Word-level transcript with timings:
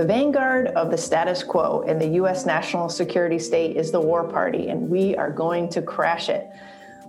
The 0.00 0.06
vanguard 0.06 0.68
of 0.68 0.90
the 0.90 0.96
status 0.96 1.42
quo 1.42 1.82
in 1.82 1.98
the 1.98 2.08
U.S. 2.20 2.46
national 2.46 2.88
security 2.88 3.38
state 3.38 3.76
is 3.76 3.92
the 3.92 4.00
war 4.00 4.24
party, 4.24 4.70
and 4.70 4.88
we 4.88 5.14
are 5.14 5.30
going 5.30 5.68
to 5.68 5.82
crash 5.82 6.30
it. 6.30 6.48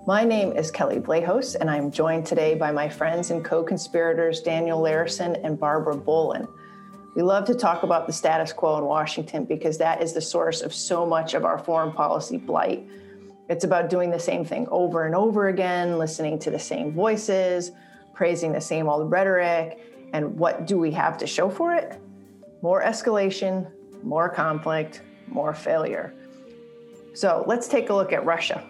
My 0.06 0.26
name 0.26 0.52
is 0.52 0.72
Kelley 0.72 1.00
Vlahos, 1.00 1.56
and 1.56 1.70
I'm 1.70 1.90
joined 1.90 2.26
today 2.26 2.54
by 2.54 2.70
my 2.74 2.90
friends 2.90 3.32
and 3.32 3.46
co 3.46 3.64
conspirators 3.64 4.42
Daniel 4.42 4.82
Larison 4.82 5.40
and 5.42 5.58
Barbara 5.58 5.96
Boland. 5.96 6.50
We 7.16 7.22
love 7.22 7.46
to 7.46 7.56
talk 7.56 7.84
about 7.84 8.08
the 8.08 8.12
status 8.12 8.52
quo 8.52 8.78
in 8.78 8.84
Washington 8.84 9.46
because 9.46 9.78
that 9.78 10.04
is 10.04 10.12
the 10.12 10.20
source 10.20 10.60
of 10.60 10.74
so 10.74 11.06
much 11.06 11.34
of 11.34 11.46
our 11.46 11.60
foreign 11.60 11.94
policy 11.94 12.36
blight. 12.36 12.86
It's 13.48 13.64
about 13.64 13.90
doing 13.90 14.12
the 14.12 14.20
same 14.20 14.44
thing 14.44 14.68
over 14.70 15.06
and 15.06 15.16
over 15.16 15.48
again, 15.48 15.98
listening 15.98 16.40
to 16.40 16.52
the 16.52 16.60
same 16.60 16.92
voices, 16.92 17.72
praising 18.14 18.52
the 18.52 18.60
same 18.60 18.90
old 18.90 19.10
rhetoric. 19.10 19.80
And 20.12 20.38
what 20.38 20.68
do 20.68 20.78
we 20.78 20.92
have 20.92 21.18
to 21.20 21.26
show 21.26 21.50
for 21.50 21.74
it? 21.74 21.98
More 22.62 22.84
escalation, 22.84 23.72
more 24.04 24.30
conflict, 24.30 25.02
more 25.28 25.54
failure. 25.54 26.14
So 27.14 27.44
let's 27.48 27.68
take 27.68 27.90
a 27.90 27.94
look 27.94 28.14
at 28.14 28.26
Russia. 28.26 28.64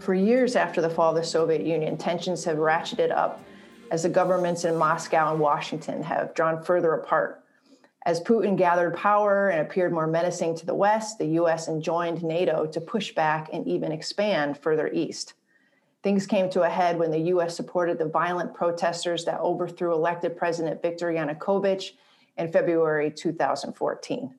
For 0.00 0.14
years 0.14 0.56
after 0.56 0.80
the 0.80 0.90
fall 0.90 1.10
of 1.10 1.16
the 1.16 1.24
Soviet 1.24 1.64
Union, 1.64 1.96
tensions 1.96 2.44
have 2.44 2.58
ratcheted 2.58 3.10
up 3.10 3.42
as 3.90 4.02
the 4.02 4.08
governments 4.08 4.64
in 4.64 4.76
Moscow 4.76 5.30
and 5.30 5.40
Washington 5.40 6.02
have 6.02 6.34
drawn 6.34 6.62
further 6.62 6.94
apart. 6.94 7.42
As 8.04 8.20
Putin 8.20 8.56
gathered 8.56 8.94
power 8.96 9.48
and 9.48 9.60
appeared 9.60 9.92
more 9.92 10.06
menacing 10.06 10.54
to 10.56 10.66
the 10.66 10.74
West, 10.74 11.18
the 11.18 11.26
US 11.40 11.68
enjoined 11.68 12.22
NATO 12.22 12.66
to 12.66 12.80
push 12.80 13.14
back 13.14 13.50
and 13.52 13.66
even 13.66 13.90
expand 13.90 14.58
further 14.58 14.88
east. 14.92 15.34
Things 16.02 16.26
came 16.26 16.48
to 16.50 16.62
a 16.62 16.68
head 16.68 16.98
when 16.98 17.10
the 17.10 17.32
US 17.32 17.56
supported 17.56 17.98
the 17.98 18.04
violent 18.08 18.54
protesters 18.54 19.24
that 19.24 19.40
overthrew 19.40 19.92
elected 19.92 20.36
President 20.36 20.82
Viktor 20.82 21.08
Yanukovych 21.08 21.92
in 22.36 22.50
February 22.50 23.10
2014. 23.10 24.34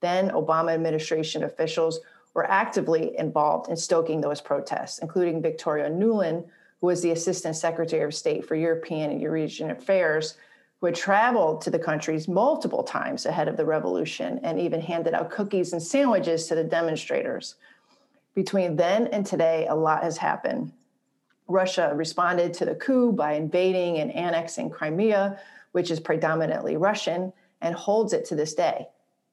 Then 0.00 0.30
Obama 0.30 0.72
administration 0.72 1.44
officials 1.44 2.00
were 2.34 2.50
actively 2.50 3.16
involved 3.18 3.68
in 3.68 3.76
stoking 3.76 4.20
those 4.20 4.40
protests, 4.40 4.98
including 4.98 5.42
Victoria 5.42 5.90
Nuland, 5.90 6.46
who 6.80 6.86
was 6.86 7.02
the 7.02 7.12
Assistant 7.12 7.56
Secretary 7.56 8.02
of 8.02 8.14
State 8.14 8.44
for 8.44 8.56
European 8.56 9.10
and 9.10 9.20
Eurasian 9.20 9.70
Affairs, 9.70 10.36
who 10.80 10.86
had 10.86 10.94
traveled 10.96 11.60
to 11.60 11.70
the 11.70 11.78
countries 11.78 12.26
multiple 12.26 12.82
times 12.82 13.26
ahead 13.26 13.46
of 13.46 13.56
the 13.56 13.64
revolution 13.64 14.40
and 14.42 14.58
even 14.58 14.80
handed 14.80 15.14
out 15.14 15.30
cookies 15.30 15.72
and 15.72 15.82
sandwiches 15.82 16.48
to 16.48 16.56
the 16.56 16.64
demonstrators. 16.64 17.54
Between 18.34 18.74
then 18.76 19.06
and 19.08 19.24
today, 19.24 19.66
a 19.68 19.74
lot 19.74 20.02
has 20.02 20.16
happened. 20.16 20.72
Russia 21.46 21.92
responded 21.94 22.54
to 22.54 22.64
the 22.64 22.74
coup 22.74 23.12
by 23.12 23.34
invading 23.34 23.98
and 23.98 24.10
annexing 24.10 24.70
Crimea, 24.70 25.38
which 25.72 25.90
is 25.90 26.00
predominantly 26.00 26.76
Russian, 26.76 27.32
and 27.60 27.74
holds 27.74 28.12
it 28.12 28.24
to 28.26 28.34
this 28.34 28.54
day. 28.54 28.88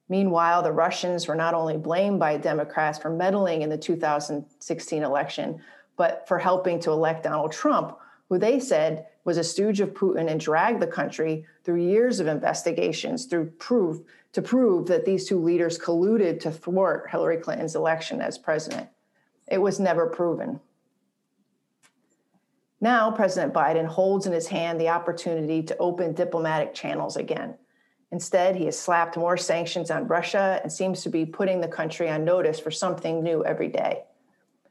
Meanwhile, 0.08 0.62
the 0.62 0.72
Russians 0.72 1.28
were 1.28 1.36
not 1.36 1.54
only 1.54 1.76
blamed 1.76 2.18
by 2.18 2.36
Democrats 2.36 2.98
for 2.98 3.10
meddling 3.10 3.62
in 3.62 3.70
the 3.70 3.78
2016 3.78 5.02
election, 5.02 5.60
but 5.96 6.26
for 6.26 6.38
helping 6.38 6.80
to 6.80 6.90
elect 6.90 7.24
Donald 7.24 7.52
Trump, 7.52 7.96
who 8.28 8.38
they 8.38 8.58
said 8.58 9.06
was 9.24 9.36
a 9.36 9.44
stooge 9.44 9.80
of 9.80 9.94
Putin 9.94 10.30
and 10.30 10.40
dragged 10.40 10.80
the 10.80 10.86
country 10.86 11.44
through 11.62 11.82
years 11.82 12.20
of 12.20 12.26
investigations 12.26 13.26
through 13.26 13.46
proof 13.58 14.00
to 14.32 14.42
prove 14.42 14.86
that 14.86 15.04
these 15.04 15.28
two 15.28 15.38
leaders 15.38 15.78
colluded 15.78 16.40
to 16.40 16.50
thwart 16.50 17.10
Hillary 17.10 17.36
Clinton's 17.36 17.76
election 17.76 18.20
as 18.20 18.38
president. 18.38 18.88
It 19.46 19.58
was 19.58 19.78
never 19.78 20.06
proven. 20.06 20.60
Now, 22.80 23.10
President 23.10 23.52
Biden 23.52 23.86
holds 23.86 24.26
in 24.26 24.32
his 24.32 24.46
hand 24.46 24.80
the 24.80 24.88
opportunity 24.88 25.62
to 25.64 25.76
open 25.78 26.14
diplomatic 26.14 26.72
channels 26.72 27.16
again. 27.16 27.56
Instead, 28.12 28.56
he 28.56 28.64
has 28.64 28.78
slapped 28.78 29.16
more 29.16 29.36
sanctions 29.36 29.90
on 29.90 30.08
Russia 30.08 30.60
and 30.62 30.72
seems 30.72 31.02
to 31.02 31.08
be 31.08 31.26
putting 31.26 31.60
the 31.60 31.68
country 31.68 32.08
on 32.08 32.24
notice 32.24 32.58
for 32.58 32.70
something 32.70 33.22
new 33.22 33.44
every 33.44 33.68
day. 33.68 34.02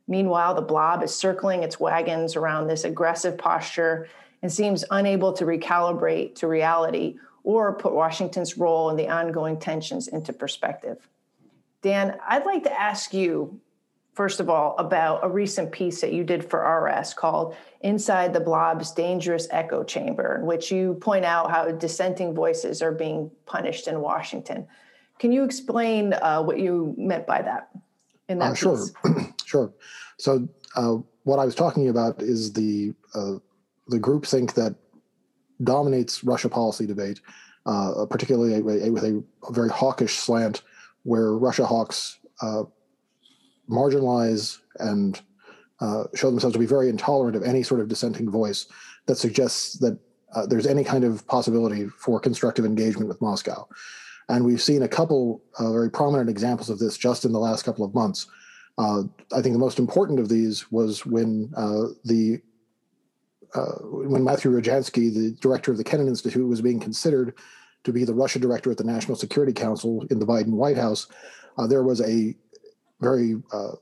Meanwhile, 0.07 0.55
the 0.55 0.61
blob 0.61 1.03
is 1.03 1.15
circling 1.15 1.63
its 1.63 1.79
wagons 1.79 2.35
around 2.35 2.67
this 2.67 2.83
aggressive 2.83 3.37
posture 3.37 4.07
and 4.41 4.51
seems 4.51 4.83
unable 4.89 5.31
to 5.33 5.45
recalibrate 5.45 6.35
to 6.35 6.47
reality 6.47 7.17
or 7.43 7.73
put 7.73 7.93
Washington's 7.93 8.57
role 8.57 8.89
in 8.89 8.97
the 8.97 9.07
ongoing 9.07 9.59
tensions 9.59 10.07
into 10.07 10.33
perspective. 10.33 11.07
Dan, 11.81 12.17
I'd 12.27 12.45
like 12.45 12.63
to 12.63 12.79
ask 12.79 13.13
you, 13.13 13.61
first 14.19 14.41
of 14.41 14.49
all, 14.49 14.75
about 14.77 15.23
a 15.23 15.29
recent 15.29 15.71
piece 15.71 16.01
that 16.01 16.11
you 16.11 16.25
did 16.25 16.43
for 16.43 16.59
RS 16.59 17.13
called 17.13 17.55
Inside 17.79 18.33
the 18.33 18.41
Blob's 18.41 18.91
Dangerous 18.91 19.47
Echo 19.49 19.81
Chamber, 19.81 20.35
in 20.35 20.45
which 20.45 20.73
you 20.73 20.95
point 20.95 21.23
out 21.23 21.49
how 21.49 21.71
dissenting 21.71 22.35
voices 22.35 22.81
are 22.81 22.91
being 22.91 23.31
punished 23.45 23.87
in 23.87 24.01
Washington. 24.01 24.67
Can 25.19 25.31
you 25.31 25.45
explain 25.45 26.11
uh, 26.11 26.43
what 26.43 26.59
you 26.59 26.93
meant 26.97 27.27
by 27.27 27.41
that 27.43 27.69
in 28.27 28.39
that 28.39 28.51
uh, 28.51 28.55
Sure, 28.55 28.85
sure. 29.45 29.73
So, 30.17 30.49
uh, 30.75 30.97
what 31.23 31.39
I 31.39 31.45
was 31.45 31.55
talking 31.55 31.87
about 31.87 32.21
is 32.21 32.51
the 32.51 32.93
uh, 33.15 33.35
the 33.87 33.99
groupthink 33.99 34.53
that 34.55 34.75
dominates 35.63 36.25
Russia 36.25 36.49
policy 36.49 36.85
debate, 36.85 37.21
uh, 37.65 38.05
particularly 38.09 38.61
with 38.61 39.05
a, 39.05 39.23
a, 39.47 39.53
very 39.53 39.69
hawkish 39.69 40.17
slant, 40.17 40.63
where 41.03 41.31
Russia 41.37 41.65
hawks 41.65 42.19
uh, 42.41 42.63
marginalize 43.69 44.59
and 44.79 45.21
uh, 45.79 46.03
show 46.13 46.29
themselves 46.29 46.53
to 46.53 46.59
be 46.59 46.65
very 46.65 46.89
intolerant 46.89 47.35
of 47.35 47.43
any 47.43 47.63
sort 47.63 47.79
of 47.79 47.87
dissenting 47.87 48.29
voice 48.29 48.67
that 49.05 49.17
suggests 49.17 49.77
that 49.79 49.97
uh, 50.35 50.45
there's 50.45 50.67
any 50.67 50.83
kind 50.83 51.03
of 51.03 51.25
possibility 51.27 51.87
for 51.87 52.19
constructive 52.19 52.65
engagement 52.65 53.07
with 53.07 53.21
Moscow. 53.21 53.67
And 54.27 54.45
we've 54.45 54.61
seen 54.61 54.83
a 54.83 54.87
couple 54.87 55.41
uh, 55.57 55.71
very 55.71 55.89
prominent 55.89 56.29
examples 56.29 56.69
of 56.69 56.77
this 56.77 56.97
just 56.97 57.25
in 57.25 57.31
the 57.31 57.39
last 57.39 57.63
couple 57.63 57.83
of 57.83 57.95
months. 57.95 58.27
Uh, 58.77 59.03
I 59.33 59.41
think 59.41 59.53
the 59.53 59.59
most 59.59 59.79
important 59.79 60.19
of 60.19 60.29
these 60.29 60.71
was 60.71 61.05
when 61.05 61.49
the 62.05 62.41
uh, 63.55 63.79
when 63.81 64.23
Matthew 64.23 64.51
Rojansky, 64.51 65.13
the 65.13 65.35
director 65.41 65.71
of 65.71 65.77
the 65.77 65.83
Kennan 65.83 66.07
Institute, 66.07 66.47
was 66.47 66.61
being 66.61 66.79
considered 66.79 67.33
to 67.83 67.91
be 67.91 68.03
the 68.03 68.13
Russia 68.13 68.39
director 68.39 68.71
at 68.71 68.77
the 68.77 68.83
National 68.83 69.15
Security 69.15 69.53
Council 69.53 70.05
in 70.11 70.19
the 70.19 70.25
Biden 70.25 70.51
White 70.51 70.77
House, 70.77 71.07
uh, 71.57 71.65
there 71.65 71.83
was 71.83 72.01
a 72.01 72.35
very 72.99 73.41
uh, 73.51 73.73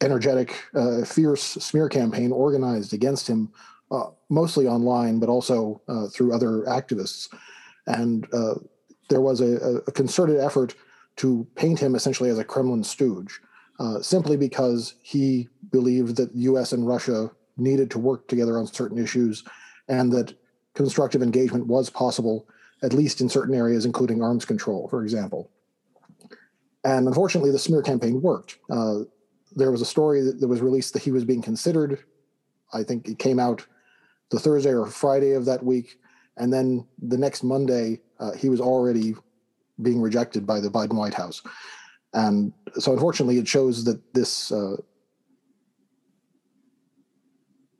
energetic, 0.00 0.64
uh, 0.74 1.04
fierce 1.04 1.42
smear 1.42 1.88
campaign 1.88 2.32
organized 2.32 2.92
against 2.92 3.28
him, 3.28 3.50
uh, 3.90 4.06
mostly 4.28 4.66
online, 4.66 5.18
but 5.18 5.28
also 5.28 5.80
uh, 5.88 6.06
through 6.08 6.32
other 6.32 6.62
activists. 6.62 7.28
And 7.86 8.26
there 9.08 9.20
was 9.20 9.40
a, 9.40 9.82
a, 9.86 9.92
concerted 9.92 10.38
effort 10.38 10.76
to 11.16 11.44
paint 11.56 11.80
him 11.80 11.96
essentially 11.96 12.30
as 12.30 12.38
a 12.38 12.44
Kremlin 12.44 12.84
stooge, 12.84 13.40
simply 14.00 14.36
because 14.36 14.94
he 15.02 15.48
believed 15.72 16.16
that 16.16 16.32
the 16.32 16.40
U.S. 16.42 16.72
and 16.72 16.86
Russia 16.86 17.30
needed 17.56 17.90
to 17.90 17.98
work 17.98 18.28
together 18.28 18.58
on 18.58 18.66
certain 18.68 18.98
issues, 18.98 19.42
and 19.88 20.12
that 20.12 20.34
constructive 20.74 21.22
engagement 21.22 21.66
was 21.66 21.90
possible, 21.90 22.48
at 22.82 22.92
least 22.92 23.20
in 23.20 23.28
certain 23.28 23.54
areas, 23.54 23.84
including 23.84 24.22
arms 24.22 24.44
control, 24.44 24.86
for 24.88 25.02
example. 25.02 25.50
And 26.84 27.06
unfortunately, 27.06 27.50
the 27.50 27.58
smear 27.58 27.82
campaign 27.82 28.22
worked. 28.22 28.58
Uh, 28.70 29.00
there 29.54 29.70
was 29.70 29.82
a 29.82 29.86
story 29.86 30.22
that, 30.22 30.40
that, 30.40 30.48
was 30.48 30.60
released 30.60 30.92
that 30.94 31.02
he 31.02 31.10
was 31.10 31.24
being 31.24 31.42
considered. 31.42 32.04
I 32.72 32.82
think 32.82 33.08
it 33.08 33.18
came 33.18 33.38
out 33.38 33.66
the 34.30 34.38
Thursday 34.38 34.72
or 34.72 34.86
Friday 34.86 35.32
of 35.32 35.44
that 35.46 35.62
week. 35.62 35.98
And 36.36 36.52
then 36.52 36.86
the 37.02 37.18
next 37.18 37.42
Monday, 37.42 38.00
uh, 38.18 38.32
he 38.32 38.48
was 38.48 38.60
already 38.60 39.14
being 39.82 40.00
rejected 40.00 40.46
by 40.46 40.60
the 40.60 40.70
Biden 40.70 40.94
White 40.94 41.14
House. 41.14 41.42
And 42.14 42.52
so, 42.78 42.92
unfortunately, 42.92 43.38
it 43.38 43.48
shows 43.48 43.84
that 43.84 44.00
this 44.14 44.50
uh, 44.50 44.76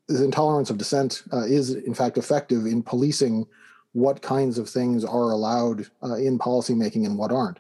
the 0.09 0.25
intolerance 0.25 0.71
of 0.71 0.79
dissent 0.79 1.23
uh, 1.33 1.45
is 1.45 1.71
in 1.71 1.95
fact 1.95 2.19
effective 2.19 2.67
in 2.67 2.83
policing 2.83 3.47
what 3.93 4.23
kinds 4.23 4.59
of 4.59 4.69
things 4.69 5.05
are 5.05 5.31
allowed 5.31 5.87
uh, 6.03 6.15
in 6.15 6.39
policymaking 6.39 7.07
and 7.07 7.17
what 7.17 7.33
aren't. 7.33 7.59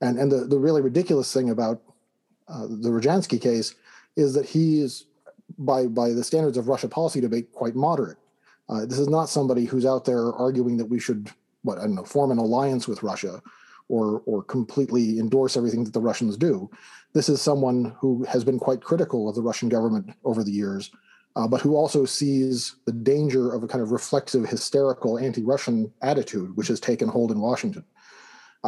And 0.00 0.18
and 0.18 0.30
the, 0.30 0.44
the 0.44 0.58
really 0.58 0.82
ridiculous 0.82 1.32
thing 1.32 1.50
about 1.50 1.80
uh, 2.48 2.66
the 2.66 2.90
Rojansky 2.90 3.40
case 3.40 3.74
is 4.16 4.34
that 4.34 4.46
he 4.46 4.80
is, 4.80 5.06
by 5.58 5.86
by 5.86 6.10
the 6.10 6.24
standards 6.24 6.56
of 6.56 6.68
Russia 6.68 6.88
policy 6.88 7.20
debate, 7.20 7.52
quite 7.52 7.74
moderate. 7.74 8.18
Uh, 8.68 8.84
this 8.84 8.98
is 8.98 9.08
not 9.08 9.28
somebody 9.28 9.64
who's 9.64 9.86
out 9.86 10.04
there 10.04 10.32
arguing 10.32 10.76
that 10.76 10.86
we 10.86 10.98
should, 10.98 11.30
what 11.62 11.78
I 11.78 11.82
don't 11.82 11.94
know, 11.94 12.04
form 12.04 12.30
an 12.30 12.38
alliance 12.38 12.88
with 12.88 13.02
Russia, 13.02 13.42
or 13.88 14.22
or 14.26 14.42
completely 14.42 15.18
endorse 15.18 15.56
everything 15.56 15.84
that 15.84 15.94
the 15.94 16.00
Russians 16.00 16.36
do. 16.36 16.70
This 17.12 17.28
is 17.28 17.40
someone 17.40 17.94
who 17.98 18.24
has 18.24 18.44
been 18.44 18.58
quite 18.58 18.82
critical 18.82 19.28
of 19.28 19.34
the 19.34 19.42
Russian 19.42 19.68
government 19.68 20.10
over 20.24 20.44
the 20.44 20.50
years, 20.50 20.90
uh, 21.36 21.46
but 21.46 21.60
who 21.60 21.76
also 21.76 22.04
sees 22.04 22.76
the 22.84 22.92
danger 22.92 23.54
of 23.54 23.62
a 23.62 23.68
kind 23.68 23.82
of 23.82 23.92
reflexive, 23.92 24.46
hysterical 24.46 25.18
anti 25.18 25.42
Russian 25.42 25.92
attitude, 26.02 26.56
which 26.56 26.68
has 26.68 26.80
taken 26.80 27.08
hold 27.08 27.30
in 27.30 27.40
Washington. 27.40 27.84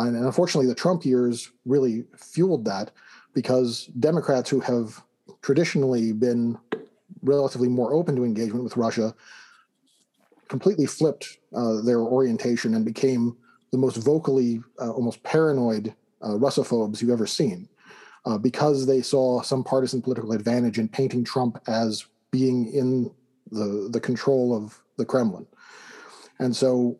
And, 0.06 0.16
unfortunately, 0.16 0.68
the 0.68 0.74
Trump 0.74 1.04
years 1.04 1.50
really 1.64 2.04
fueled 2.16 2.64
that 2.66 2.90
because 3.34 3.86
Democrats 3.98 4.48
who 4.48 4.60
have 4.60 5.02
traditionally 5.42 6.12
been 6.12 6.58
relatively 7.22 7.68
more 7.68 7.92
open 7.92 8.16
to 8.16 8.24
engagement 8.24 8.64
with 8.64 8.76
Russia 8.76 9.14
completely 10.48 10.86
flipped 10.86 11.38
uh, 11.54 11.80
their 11.82 12.00
orientation 12.00 12.74
and 12.74 12.84
became 12.84 13.36
the 13.70 13.78
most 13.78 13.96
vocally, 13.96 14.62
uh, 14.80 14.90
almost 14.90 15.22
paranoid 15.22 15.94
uh, 16.22 16.30
Russophobes 16.30 17.00
you've 17.00 17.10
ever 17.10 17.26
seen, 17.26 17.68
uh, 18.24 18.38
because 18.38 18.86
they 18.86 19.02
saw 19.02 19.42
some 19.42 19.62
partisan 19.62 20.00
political 20.00 20.32
advantage 20.32 20.78
in 20.78 20.88
painting 20.88 21.22
Trump 21.22 21.60
as 21.66 22.06
being 22.30 22.72
in 22.72 23.10
the 23.50 23.88
the 23.90 24.00
control 24.00 24.54
of 24.56 24.82
the 24.96 25.04
Kremlin, 25.04 25.46
and 26.38 26.54
so 26.54 26.98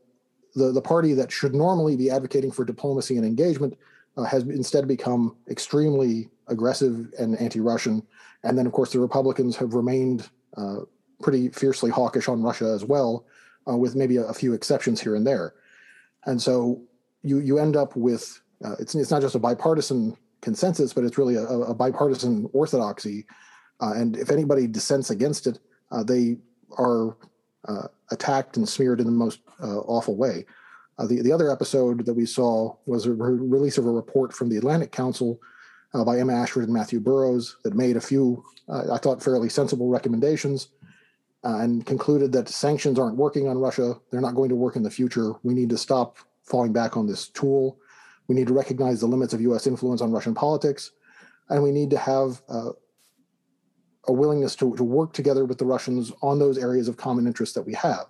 the 0.55 0.73
the 0.73 0.83
party 0.83 1.15
that 1.15 1.33
should 1.33 1.55
normally 1.55 1.97
be 1.97 2.11
advocating 2.11 2.51
for 2.51 2.65
diplomacy 2.65 3.17
and 3.17 3.27
engagement 3.27 3.77
uh, 4.17 4.25
has 4.25 4.43
instead 4.45 4.89
become 4.89 5.37
extremely 5.49 6.29
aggressive 6.49 7.13
and 7.19 7.39
anti-Russian, 7.41 8.03
and 8.45 8.59
then 8.59 8.67
of 8.67 8.73
course 8.73 8.93
the 8.93 9.01
Republicans 9.01 9.57
have 9.57 9.75
remained 9.75 10.29
uh, 10.57 10.79
pretty 11.23 11.49
fiercely 11.49 11.91
hawkish 11.91 12.29
on 12.29 12.43
Russia 12.43 12.67
as 12.67 12.85
well, 12.85 13.27
uh, 13.69 13.77
with 13.77 13.95
maybe 13.95 14.17
a, 14.17 14.25
a, 14.25 14.35
few 14.35 14.55
exceptions 14.55 15.01
here 15.01 15.15
and 15.15 15.27
there. 15.27 15.55
And 16.27 16.41
so 16.41 16.81
you 17.23 17.39
you 17.39 17.59
end 17.59 17.77
up 17.77 17.97
with 17.97 18.41
uh, 18.65 18.77
it's 18.79 18.95
it's 18.95 19.11
not 19.11 19.23
just 19.23 19.35
a 19.35 19.39
bipartisan 19.39 20.17
consensus, 20.41 20.93
but 20.93 21.05
it's 21.05 21.19
really 21.19 21.35
a, 21.35 21.45
a 21.45 21.75
bipartisan 21.75 22.49
orthodoxy. 22.53 23.27
Uh, 23.81 23.93
and 23.95 24.17
if 24.17 24.31
anybody 24.31 24.67
dissents 24.67 25.11
against 25.11 25.47
it, 25.47 25.59
uh, 25.93 26.03
they 26.03 26.37
are 26.77 27.17
uh, 27.67 27.89
attacked 28.11 28.57
and 28.57 28.69
smeared 28.69 29.01
in 29.01 29.07
the 29.07 29.13
most 29.13 29.41
uh, 29.63 29.79
awful 29.81 30.17
way. 30.17 30.45
the 30.99 31.23
the 31.23 31.33
other 31.33 31.51
episode 31.51 32.07
that 32.07 32.15
we 32.15 32.27
saw 32.27 32.75
was 32.87 33.07
a 33.07 33.13
re- 33.13 33.49
release 33.57 33.79
of 33.79 33.87
a 33.87 33.91
report 33.91 34.33
from 34.33 34.49
the 34.49 34.57
Atlantic 34.57 34.93
Council 34.93 35.41
by 36.05 36.19
Emma 36.19 36.35
Ashford 36.35 36.65
and 36.65 36.73
Matthew 36.73 37.01
Burrows 37.01 37.57
that 37.65 37.75
made 37.75 37.97
a 37.97 38.01
few, 38.01 38.45
I 38.69 38.99
thought, 38.99 39.23
fairly 39.23 39.49
sensible 39.49 39.89
recommendations 39.89 40.69
uh, 41.45 41.59
and 41.59 41.87
concluded 41.87 42.33
that 42.33 42.49
sanctions 42.49 42.99
aren't 42.99 43.17
working 43.17 43.49
on 43.49 43.59
Russia. 43.59 43.95
They're 44.11 44.21
not 44.21 44.35
going 44.35 44.49
to 44.49 44.57
work 44.57 44.77
in 44.77 44.83
the 44.83 44.91
future. 44.91 45.35
We 45.43 45.55
need 45.55 45.71
to 45.71 45.79
stop 45.79 46.19
falling 46.45 46.73
back 46.73 46.97
on 46.97 47.07
this 47.07 47.29
tool. 47.29 47.79
We 48.27 48.35
need 48.35 48.49
to 48.49 48.55
recognize 48.55 49.01
the 49.01 49.07
limits 49.07 49.33
of 49.33 49.41
U.S. 49.43 49.67
influence 49.67 50.01
on 50.01 50.11
Russian 50.11 50.35
politics, 50.35 50.93
and 51.49 51.63
we 51.63 51.71
need 51.71 51.91
to 51.91 51.99
have 51.99 52.43
uh, 52.49 52.71
a 54.07 54.13
willingness 54.13 54.57
to, 54.57 54.75
to 54.77 54.85
work 54.85 55.13
together 55.13 55.45
with 55.45 55.59
the 55.59 55.67
Russians 55.67 56.13
on 56.23 56.39
those 56.39 56.59
areas 56.59 56.89
of 56.89 56.97
common 56.97 57.27
interest 57.27 57.55
that 57.55 57.67
we 57.67 57.75
have. 57.75 58.07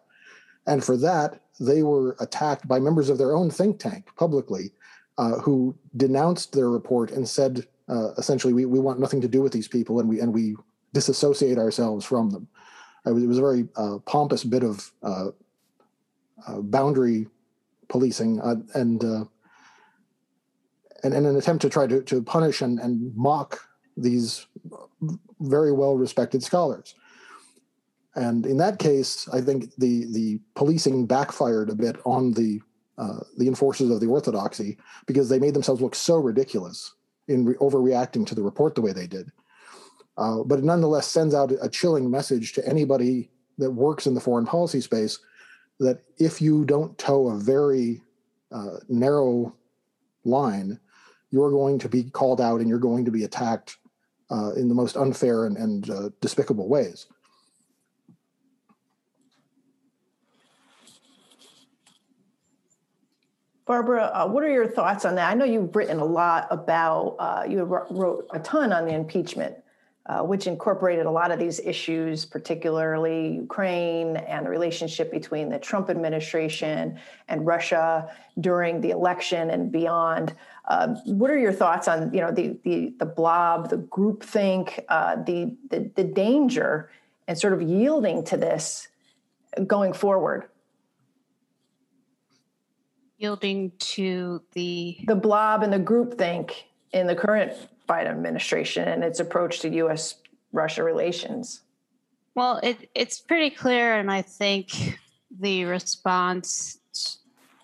And 0.67 0.85
for 0.85 0.96
that, 0.99 1.40
they 1.58 1.82
were 1.82 2.17
attacked 2.20 2.69
by 2.69 2.79
members 2.79 3.08
of 3.08 3.19
their 3.19 3.35
own 3.35 3.50
think 3.50 3.81
tank 3.81 4.08
publicly, 4.17 4.73
uh, 5.17 5.38
who 5.40 5.76
denounced 5.96 6.52
their 6.52 6.70
report 6.70 7.11
and 7.11 7.29
said, 7.29 7.67
uh, 7.88 8.12
essentially, 8.19 8.52
we, 8.52 8.67
we 8.67 8.79
want 8.79 9.00
nothing 9.00 9.20
to 9.23 9.29
do 9.29 9.43
with 9.43 9.52
these 9.52 9.67
people, 9.67 9.99
and 9.99 10.08
we 10.08 10.20
and 10.20 10.32
we 10.32 10.55
disassociate 10.93 11.58
ourselves 11.58 12.05
from 12.05 12.31
them. 12.31 12.46
It 13.06 13.12
was, 13.12 13.23
it 13.25 13.26
was 13.26 13.38
a 13.38 13.43
very 13.43 13.69
uh, 13.76 13.99
pompous 14.05 14.44
bit 14.44 14.62
of 14.62 14.93
uh, 15.02 15.29
uh, 16.46 16.61
boundary 16.61 17.26
policing 17.88 18.41
uh, 18.41 18.56
and, 18.75 19.02
and 21.02 21.14
and 21.14 21.26
an 21.26 21.37
attempt 21.37 21.62
to 21.62 21.70
try 21.70 21.87
to, 21.87 22.02
to 22.02 22.23
punish 22.23 22.61
and, 22.61 22.79
and 22.79 23.14
mock 23.17 23.68
these 24.03 24.47
very 25.41 25.73
well 25.73 25.97
respected 25.97 26.43
scholars. 26.43 26.95
And 28.15 28.47
in 28.47 28.56
that 28.56 28.79
case, 28.79 29.29
I 29.33 29.41
think 29.41 29.75
the 29.77 30.06
the 30.12 30.41
policing 30.55 31.06
backfired 31.06 31.71
a 31.71 31.75
bit 31.75 31.97
on 32.05 32.33
the 32.33 32.61
uh, 32.97 33.21
the 33.37 33.47
enforcers 33.47 33.91
of 33.91 34.00
the 34.00 34.06
orthodoxy 34.06 34.77
because 35.06 35.29
they 35.29 35.39
made 35.39 35.55
themselves 35.55 35.81
look 35.81 35.95
so 35.95 36.17
ridiculous 36.17 36.95
in 37.29 37.45
re- 37.45 37.55
overreacting 37.55 38.27
to 38.27 38.35
the 38.35 38.43
report 38.43 38.75
the 38.75 38.83
way 38.83 38.93
they 38.93 39.06
did 39.06 39.31
uh, 40.19 40.43
but 40.43 40.59
it 40.59 40.65
nonetheless 40.65 41.06
sends 41.06 41.35
out 41.35 41.53
a 41.62 41.69
chilling 41.69 42.11
message 42.11 42.53
to 42.53 42.69
anybody 42.69 43.31
that 43.56 43.71
works 43.71 44.06
in 44.06 44.15
the 44.15 44.21
foreign 44.21 44.44
policy 44.44 44.81
space 44.81 45.21
that 45.79 46.01
if 46.19 46.43
you 46.43 46.65
don't 46.65 46.99
toe 46.99 47.29
a 47.29 47.39
very 47.39 48.03
uh, 48.51 48.79
narrow 48.89 49.55
line, 50.25 50.81
you're 51.31 51.53
going 51.53 51.79
to 51.79 51.89
be 51.89 52.03
called 52.03 52.41
out 52.41 52.61
and 52.61 52.69
you're 52.69 52.81
going 52.81 53.05
to 53.05 53.12
be 53.12 53.23
attacked 53.23 53.77
uh, 54.31 54.53
in 54.57 54.69
the 54.69 54.75
most 54.75 54.97
unfair 54.97 55.47
and, 55.47 55.57
and 55.57 55.91
uh, 55.91 56.11
despicable 56.21 56.69
ways. 56.69 57.07
Barbara, 63.67 64.11
uh, 64.15 64.27
what 64.27 64.43
are 64.45 64.51
your 64.51 64.67
thoughts 64.67 65.05
on 65.05 65.15
that? 65.17 65.31
I 65.31 65.35
know 65.35 65.45
you've 65.45 65.77
written 65.77 65.99
a 65.99 66.05
lot 66.05 66.47
about, 66.51 67.17
uh, 67.19 67.45
you 67.47 67.63
wrote 67.65 68.27
a 68.31 68.39
ton 68.39 68.73
on 68.73 68.87
the 68.87 68.95
impeachment 68.95 69.57
uh, 70.08 70.22
which 70.22 70.46
incorporated 70.46 71.05
a 71.05 71.10
lot 71.10 71.31
of 71.31 71.38
these 71.38 71.60
issues, 71.60 72.25
particularly 72.25 73.34
Ukraine 73.34 74.16
and 74.16 74.46
the 74.46 74.50
relationship 74.50 75.10
between 75.10 75.50
the 75.50 75.58
Trump 75.58 75.90
administration 75.90 76.99
and 77.28 77.46
Russia 77.46 78.10
during 78.40 78.81
the 78.81 78.90
election 78.90 79.50
and 79.50 79.70
beyond. 79.70 80.34
Uh, 80.66 80.94
what 81.05 81.31
are 81.31 81.38
your 81.38 81.52
thoughts 81.52 81.88
on 81.88 82.12
you 82.14 82.22
know 82.22 82.32
the 82.32 82.58
the, 82.64 82.94
the 82.99 83.05
blob, 83.05 83.69
the 83.69 83.76
groupthink, 83.76 84.82
uh, 84.88 85.16
the, 85.25 85.55
the 85.70 85.90
the 85.94 86.05
danger, 86.05 86.90
and 87.26 87.38
sort 87.38 87.52
of 87.52 87.60
yielding 87.60 88.25
to 88.25 88.38
this 88.38 88.88
going 89.66 89.93
forward? 89.93 90.49
Yielding 93.19 93.72
to 93.78 94.43
the 94.52 94.99
the 95.06 95.16
blob 95.16 95.62
and 95.62 95.72
the 95.72 95.78
groupthink 95.78 96.52
in 96.93 97.06
the 97.06 97.14
current 97.14 97.52
Biden 97.88 98.08
administration 98.08 98.87
and 98.87 99.02
its 99.02 99.20
approach 99.20 99.61
to 99.61 99.69
U.S. 99.76 100.17
Russia 100.52 100.82
relations? 100.85 101.62
Well, 102.35 102.61
it, 102.62 102.90
it's 102.94 103.20
pretty 103.20 103.50
clear, 103.50 103.99
and 103.99 104.11
I 104.11 104.23
think 104.23 104.99
the 105.40 105.64
response 105.64 106.79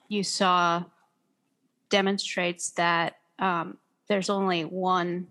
you 0.08 0.22
saw 0.22 0.84
demonstrates 1.90 2.70
that 2.72 3.16
um, 3.38 3.78
there's 4.08 4.30
only 4.30 4.64
one 4.64 5.28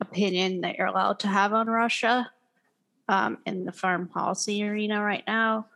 opinion 0.00 0.62
that 0.62 0.76
you're 0.76 0.86
allowed 0.86 1.18
to 1.20 1.28
have 1.28 1.52
on 1.52 1.66
Russia 1.66 2.30
um, 3.08 3.38
in 3.46 3.64
the 3.64 3.72
foreign 3.72 4.06
policy 4.06 4.62
arena 4.64 5.02
right 5.02 5.24
now. 5.26 5.66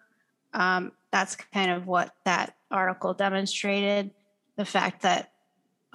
Um, 0.55 0.93
that's 1.11 1.37
kind 1.37 1.71
of 1.71 1.87
what 1.87 2.15
that 2.25 2.57
article 2.71 3.15
demonstrated. 3.15 4.11
The 4.57 4.65
fact 4.65 5.03
that 5.03 5.32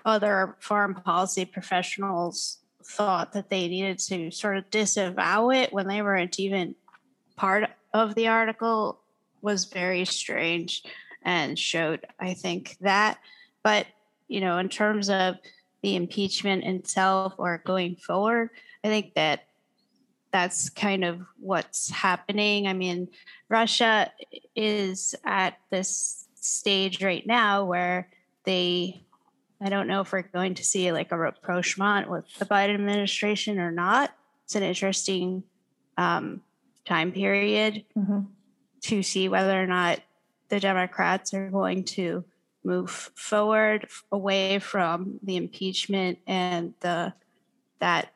other 0.08 0.56
foreign 0.60 0.96
policy 0.96 1.46
professionals 1.46 2.60
thought 2.82 3.34
that 3.34 3.50
they 3.50 3.68
needed 3.68 4.00
to 4.00 4.32
sort 4.32 4.58
of 4.58 4.72
disavow 4.72 5.50
it 5.50 5.74
when 5.74 5.88
they 5.88 6.02
weren't 6.02 6.40
even 6.40 6.74
part 7.36 7.70
of 7.94 8.16
the 8.16 8.30
article 8.30 9.00
was 9.42 9.66
very 9.66 10.06
strange 10.06 10.84
and 11.24 11.60
showed, 11.60 12.06
I 12.20 12.34
think, 12.34 12.78
that. 12.80 13.20
But, 13.64 13.86
you 14.30 14.40
know, 14.40 14.58
in 14.58 14.70
terms 14.70 15.10
of 15.10 15.36
the 15.84 15.98
impeachment 15.98 16.64
itself 16.64 17.34
or 17.38 17.62
going 17.66 17.98
forward, 17.98 18.50
I 18.84 18.88
think 18.88 19.14
that 19.16 19.44
that's 20.32 20.70
kind 20.70 21.04
of 21.04 21.22
what's 21.40 21.90
happening. 21.90 22.68
I 22.68 22.74
mean, 22.74 23.10
Russia 23.50 24.12
is 24.56 25.16
at 25.26 25.58
this 25.70 26.28
stage 26.36 27.04
right 27.04 27.26
now 27.28 27.66
where 27.66 28.10
they 28.46 29.04
I 29.62 29.70
don't 29.70 29.88
know 29.88 30.02
if 30.02 30.12
we're 30.12 30.22
going 30.22 30.56
to 30.56 30.64
see 30.64 30.92
like 30.92 31.12
a 31.12 31.18
rapprochement 31.18 32.10
with 32.10 32.26
the 32.38 32.46
Biden 32.46 32.76
administration 32.76 33.60
or 33.60 33.72
not. 33.72 34.14
It's 34.46 34.56
an 34.56 34.64
interesting 34.64 35.44
um, 35.98 36.42
time 36.86 37.12
period 37.12 37.84
mm-hmm. 37.98 38.20
to 38.82 39.04
see 39.04 39.30
whether 39.30 39.62
or 39.62 39.68
not 39.68 40.00
the 40.50 40.60
Democrats 40.60 41.34
are 41.34 41.50
going 41.50 41.84
to 41.84 42.24
move 42.64 43.12
forward 43.16 43.88
away 44.12 44.60
from 44.60 45.20
the 45.24 45.38
impeachment 45.38 46.20
and 46.28 46.74
the 46.82 47.14
that 47.80 48.14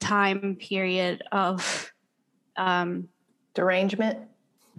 time 0.00 0.56
period 0.56 1.22
of 1.32 1.92
um, 2.56 3.08
derangement. 3.54 4.18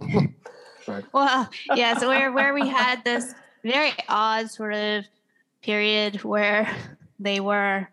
right. 0.86 1.04
Well, 1.12 1.48
yeah, 1.74 1.96
so 1.98 2.08
where 2.08 2.32
where 2.32 2.54
we 2.54 2.66
had 2.68 3.04
this 3.04 3.34
very 3.62 3.92
odd 4.08 4.50
sort 4.50 4.74
of 4.74 5.04
period 5.62 6.22
where 6.24 6.74
they 7.18 7.40
were 7.40 7.88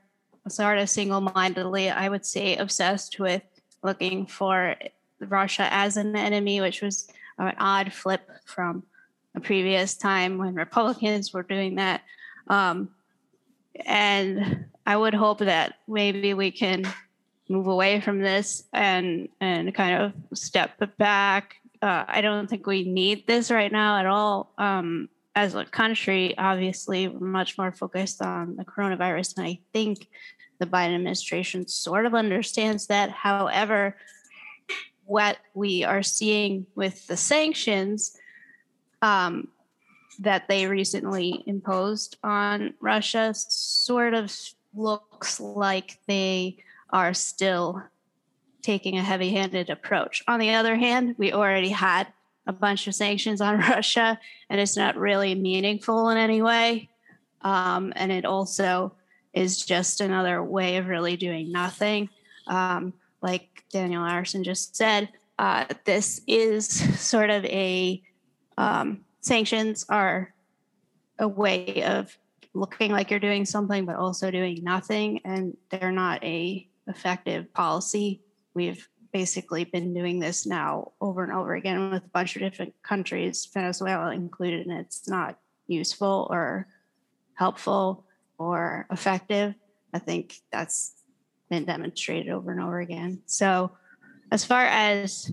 sort 0.47 0.77
of 0.77 0.89
single-mindedly, 0.89 1.89
I 1.89 2.07
would 2.07 2.25
say, 2.25 2.55
obsessed 2.55 3.19
with 3.19 3.41
looking 3.83 4.25
for 4.25 4.75
Russia 5.19 5.67
as 5.71 5.97
an 5.97 6.15
enemy, 6.15 6.61
which 6.61 6.81
was 6.81 7.09
an 7.37 7.55
odd 7.57 7.93
flip 7.93 8.29
from 8.45 8.83
a 9.35 9.39
previous 9.39 9.95
time 9.95 10.37
when 10.37 10.55
Republicans 10.55 11.33
were 11.33 11.43
doing 11.43 11.75
that. 11.75 12.01
Um, 12.47 12.89
and 13.85 14.65
I 14.85 14.97
would 14.97 15.13
hope 15.13 15.39
that 15.39 15.75
maybe 15.87 16.33
we 16.33 16.51
can 16.51 16.87
move 17.49 17.67
away 17.67 18.01
from 18.01 18.19
this 18.19 18.63
and 18.73 19.29
and 19.39 19.73
kind 19.73 20.01
of 20.01 20.37
step 20.37 20.71
back. 20.97 21.55
Uh, 21.81 22.05
I 22.07 22.21
don't 22.21 22.49
think 22.49 22.65
we 22.65 22.83
need 22.83 23.27
this 23.27 23.51
right 23.51 23.71
now 23.71 23.99
at 23.99 24.05
all. 24.05 24.51
Um, 24.57 25.09
as 25.37 25.53
a 25.53 25.65
country, 25.65 26.35
obviously, 26.35 27.07
we're 27.07 27.27
much 27.27 27.59
more 27.59 27.71
focused 27.71 28.23
on 28.23 28.55
the 28.55 28.65
coronavirus. 28.65 29.37
And 29.37 29.45
I 29.45 29.59
think 29.71 30.09
the 30.57 30.65
Biden 30.65 30.95
administration 30.95 31.67
sort 31.67 32.07
of 32.07 32.15
understands 32.15 32.87
that. 32.87 33.11
However, 33.11 33.95
what 35.05 35.37
we 35.53 35.83
are 35.83 36.01
seeing 36.01 36.65
with 36.73 37.05
the 37.05 37.15
sanctions, 37.15 38.17
um, 39.03 39.49
that 40.17 40.47
they 40.47 40.65
recently 40.65 41.43
imposed 41.45 42.17
on 42.23 42.73
Russia 42.81 43.31
sort 43.35 44.15
of 44.15 44.35
looks 44.73 45.39
like 45.39 45.99
they 46.07 46.57
are 46.89 47.13
still 47.13 47.83
taking 48.63 48.97
a 48.97 49.03
heavy 49.03 49.29
handed 49.29 49.69
approach. 49.69 50.23
On 50.27 50.39
the 50.39 50.55
other 50.55 50.75
hand, 50.75 51.13
we 51.19 51.31
already 51.31 51.69
had 51.69 52.07
a 52.47 52.53
bunch 52.53 52.87
of 52.87 52.95
sanctions 52.95 53.41
on 53.41 53.57
Russia, 53.69 54.19
and 54.49 54.59
it's 54.59 54.77
not 54.77 54.97
really 54.97 55.35
meaningful 55.35 56.09
in 56.09 56.17
any 56.17 56.41
way. 56.41 56.89
Um, 57.41 57.93
and 57.95 58.11
it 58.11 58.25
also 58.25 58.93
is 59.33 59.63
just 59.63 60.01
another 60.01 60.43
way 60.43 60.77
of 60.77 60.87
really 60.87 61.17
doing 61.17 61.51
nothing. 61.51 62.09
Um, 62.47 62.93
like 63.21 63.63
Daniel 63.71 64.03
Larison 64.03 64.43
just 64.43 64.75
said, 64.75 65.09
uh, 65.37 65.65
this 65.85 66.21
is 66.27 66.67
sort 66.99 67.29
of 67.29 67.45
a 67.45 68.01
um, 68.57 69.01
sanctions 69.21 69.85
are 69.89 70.33
a 71.19 71.27
way 71.27 71.83
of 71.83 72.17
looking 72.53 72.91
like 72.91 73.11
you're 73.11 73.19
doing 73.19 73.45
something, 73.45 73.85
but 73.85 73.97
also 73.97 74.31
doing 74.31 74.63
nothing, 74.63 75.21
and 75.25 75.55
they're 75.69 75.91
not 75.91 76.23
a 76.23 76.67
effective 76.87 77.53
policy. 77.53 78.21
We've 78.53 78.87
basically 79.11 79.63
been 79.63 79.93
doing 79.93 80.19
this 80.19 80.45
now 80.45 80.91
over 81.01 81.23
and 81.23 81.31
over 81.31 81.55
again 81.55 81.91
with 81.91 82.05
a 82.05 82.09
bunch 82.09 82.35
of 82.35 82.41
different 82.41 82.73
countries, 82.83 83.47
Venezuela 83.53 84.13
included, 84.13 84.67
and 84.67 84.79
it's 84.79 85.07
not 85.07 85.39
useful 85.67 86.27
or 86.29 86.67
helpful 87.33 88.05
or 88.37 88.87
effective. 88.91 89.53
I 89.93 89.99
think 89.99 90.35
that's 90.51 90.93
been 91.49 91.65
demonstrated 91.65 92.31
over 92.31 92.51
and 92.51 92.61
over 92.61 92.79
again. 92.79 93.21
So, 93.25 93.71
as 94.31 94.43
far 94.43 94.65
as 94.65 95.31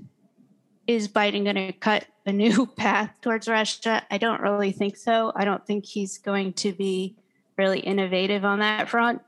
is 0.87 1.09
Biden 1.09 1.45
going 1.45 1.57
to 1.57 1.73
cut 1.73 2.07
a 2.27 2.33
new 2.33 2.67
path 2.77 3.11
towards 3.21 3.49
Russia? 3.49 4.03
I 4.11 4.19
don't 4.19 4.41
really 4.41 4.73
think 4.73 4.97
so. 4.97 5.33
I 5.35 5.45
don't 5.45 5.67
think 5.67 5.85
he's 5.85 6.19
going 6.19 6.53
to 6.55 6.73
be 6.73 7.17
really 7.57 7.81
innovative 7.81 8.45
on 8.45 8.61
that 8.61 8.89
front. 8.89 9.23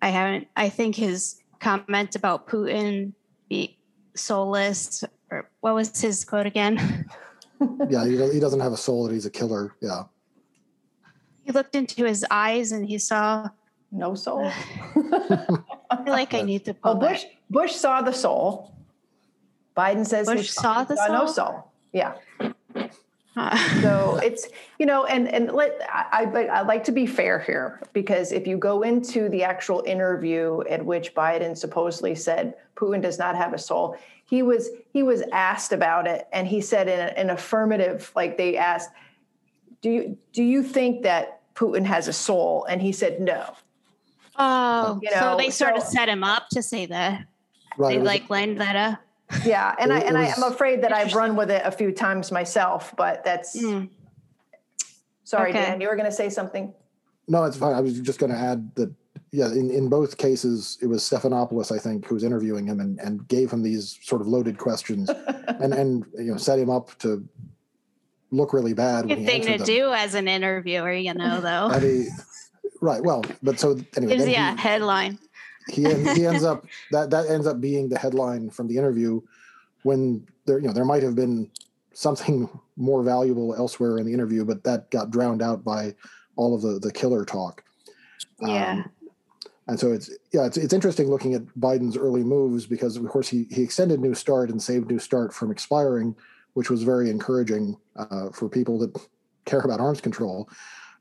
I 0.00 0.08
haven't, 0.08 0.48
I 0.56 0.68
think 0.68 0.96
his 0.96 1.40
comment 1.60 2.16
about 2.16 2.48
Putin 2.48 3.12
be 3.52 3.78
soulless, 4.14 5.04
or 5.30 5.50
what 5.60 5.74
was 5.74 6.00
his 6.00 6.24
quote 6.24 6.46
again? 6.46 7.06
yeah, 7.90 8.04
he, 8.06 8.16
he 8.32 8.40
doesn't 8.40 8.60
have 8.60 8.72
a 8.72 8.76
soul 8.76 9.04
and 9.04 9.14
he's 9.14 9.26
a 9.26 9.30
killer. 9.30 9.76
Yeah. 9.80 10.04
He 11.44 11.52
looked 11.52 11.74
into 11.74 12.04
his 12.04 12.24
eyes 12.30 12.72
and 12.72 12.86
he 12.86 12.98
saw 12.98 13.50
no 13.90 14.14
soul. 14.14 14.46
I 14.96 15.96
feel 16.02 16.14
like 16.20 16.32
I 16.34 16.42
need 16.42 16.64
to. 16.64 16.74
Pull 16.74 16.92
oh, 16.92 16.94
Bush. 16.94 17.24
Bush 17.50 17.74
saw 17.74 18.00
the 18.00 18.12
soul. 18.12 18.74
Biden 19.76 20.06
says 20.06 20.26
Bush 20.26 20.38
he 20.38 20.46
saw 20.46 20.84
the 20.84 20.96
soul. 20.96 21.12
No 21.12 21.26
soul. 21.26 21.72
Yeah. 21.92 22.14
So 23.80 24.18
it's 24.22 24.48
you 24.78 24.86
know 24.86 25.04
and 25.04 25.28
and 25.28 25.52
let 25.52 25.80
I 25.90 26.26
but 26.26 26.50
I 26.50 26.62
like 26.62 26.84
to 26.84 26.92
be 26.92 27.06
fair 27.06 27.38
here 27.38 27.80
because 27.92 28.32
if 28.32 28.46
you 28.46 28.56
go 28.56 28.82
into 28.82 29.28
the 29.28 29.44
actual 29.44 29.82
interview 29.86 30.62
at 30.68 30.84
which 30.84 31.14
Biden 31.14 31.56
supposedly 31.56 32.14
said 32.14 32.54
Putin 32.76 33.00
does 33.00 33.18
not 33.18 33.36
have 33.36 33.52
a 33.52 33.58
soul 33.58 33.96
he 34.24 34.42
was 34.42 34.68
he 34.92 35.02
was 35.02 35.22
asked 35.32 35.72
about 35.72 36.06
it 36.06 36.28
and 36.32 36.46
he 36.46 36.60
said 36.60 36.88
in 36.88 37.00
an 37.00 37.30
affirmative 37.30 38.12
like 38.14 38.36
they 38.36 38.56
asked 38.56 38.90
do 39.82 39.90
you 39.90 40.18
do 40.32 40.42
you 40.42 40.62
think 40.62 41.02
that 41.02 41.40
Putin 41.54 41.84
has 41.84 42.08
a 42.08 42.12
soul? 42.12 42.64
And 42.64 42.80
he 42.80 42.92
said 42.92 43.20
no. 43.20 43.54
Oh 44.38 44.98
you 45.02 45.10
know, 45.10 45.20
so 45.20 45.36
they 45.36 45.50
sort 45.50 45.76
so, 45.76 45.82
of 45.82 45.88
set 45.88 46.08
him 46.08 46.24
up 46.24 46.48
to 46.52 46.62
say 46.62 46.86
that. 46.86 47.26
Right, 47.76 47.98
they 47.98 48.02
like 48.02 48.30
lined 48.30 48.60
that 48.60 48.76
up 48.76 48.98
yeah, 49.44 49.74
and 49.78 49.92
I 49.92 50.00
and 50.00 50.16
I, 50.16 50.26
am 50.26 50.42
afraid 50.42 50.82
that 50.82 50.92
I've 50.92 51.14
run 51.14 51.36
with 51.36 51.50
it 51.50 51.62
a 51.64 51.70
few 51.70 51.92
times 51.92 52.30
myself, 52.32 52.94
but 52.96 53.24
that's. 53.24 53.60
Mm. 53.60 53.88
Sorry, 55.24 55.50
okay. 55.50 55.60
Dan, 55.60 55.80
you 55.80 55.88
were 55.88 55.96
going 55.96 56.10
to 56.10 56.14
say 56.14 56.28
something. 56.28 56.74
No, 57.28 57.44
it's 57.44 57.56
fine. 57.56 57.74
I 57.74 57.80
was 57.80 57.98
just 58.00 58.18
going 58.18 58.32
to 58.32 58.38
add 58.38 58.74
that 58.74 58.92
yeah, 59.32 59.46
in, 59.46 59.70
in 59.70 59.88
both 59.88 60.18
cases, 60.18 60.78
it 60.82 60.86
was 60.86 61.02
Stephanopoulos, 61.02 61.74
I 61.74 61.78
think, 61.78 62.06
who 62.06 62.14
was 62.14 62.22
interviewing 62.22 62.66
him 62.66 62.80
and, 62.80 63.00
and 63.00 63.26
gave 63.28 63.50
him 63.50 63.62
these 63.62 63.98
sort 64.02 64.20
of 64.20 64.26
loaded 64.26 64.58
questions 64.58 65.08
and 65.48 65.72
and 65.72 66.04
you 66.18 66.32
know 66.32 66.36
set 66.36 66.58
him 66.58 66.68
up 66.68 66.96
to 66.98 67.26
look 68.30 68.52
really 68.52 68.74
bad. 68.74 69.08
Good 69.08 69.24
thing 69.24 69.42
to 69.42 69.56
them. 69.56 69.66
do 69.66 69.92
as 69.92 70.14
an 70.14 70.28
interviewer, 70.28 70.92
you 70.92 71.14
know, 71.14 71.40
though. 71.40 71.68
I 71.68 71.80
mean, 71.80 72.08
right. 72.82 73.02
Well, 73.02 73.24
but 73.42 73.58
so 73.58 73.78
anyway, 73.96 74.16
gives 74.16 74.28
you 74.28 74.36
a 74.36 74.60
headline 74.60 75.18
he 75.68 75.82
he 76.14 76.26
ends 76.26 76.44
up 76.44 76.66
that 76.90 77.10
that 77.10 77.28
ends 77.28 77.46
up 77.46 77.60
being 77.60 77.88
the 77.88 77.98
headline 77.98 78.50
from 78.50 78.68
the 78.68 78.76
interview 78.76 79.20
when 79.82 80.26
there 80.46 80.58
you 80.58 80.66
know 80.66 80.72
there 80.72 80.84
might 80.84 81.02
have 81.02 81.14
been 81.14 81.50
something 81.94 82.48
more 82.76 83.02
valuable 83.02 83.54
elsewhere 83.54 83.98
in 83.98 84.06
the 84.06 84.12
interview, 84.12 84.44
but 84.44 84.64
that 84.64 84.90
got 84.90 85.10
drowned 85.10 85.42
out 85.42 85.64
by 85.64 85.94
all 86.36 86.54
of 86.54 86.62
the 86.62 86.78
the 86.78 86.92
killer 86.92 87.24
talk. 87.24 87.62
Yeah. 88.40 88.72
Um, 88.72 88.90
and 89.68 89.78
so 89.78 89.92
it's 89.92 90.10
yeah 90.32 90.44
it's 90.44 90.56
it's 90.56 90.72
interesting 90.72 91.08
looking 91.08 91.34
at 91.34 91.46
Biden's 91.58 91.96
early 91.96 92.24
moves 92.24 92.66
because 92.66 92.96
of 92.96 93.06
course 93.08 93.28
he 93.28 93.46
he 93.50 93.62
extended 93.62 94.00
New 94.00 94.14
START 94.14 94.50
and 94.50 94.60
saved 94.60 94.90
New 94.90 94.98
START 94.98 95.32
from 95.32 95.50
expiring, 95.50 96.16
which 96.54 96.70
was 96.70 96.82
very 96.82 97.10
encouraging 97.10 97.76
uh, 97.96 98.30
for 98.30 98.48
people 98.48 98.78
that 98.80 98.96
care 99.44 99.60
about 99.60 99.80
arms 99.80 100.00
control. 100.00 100.48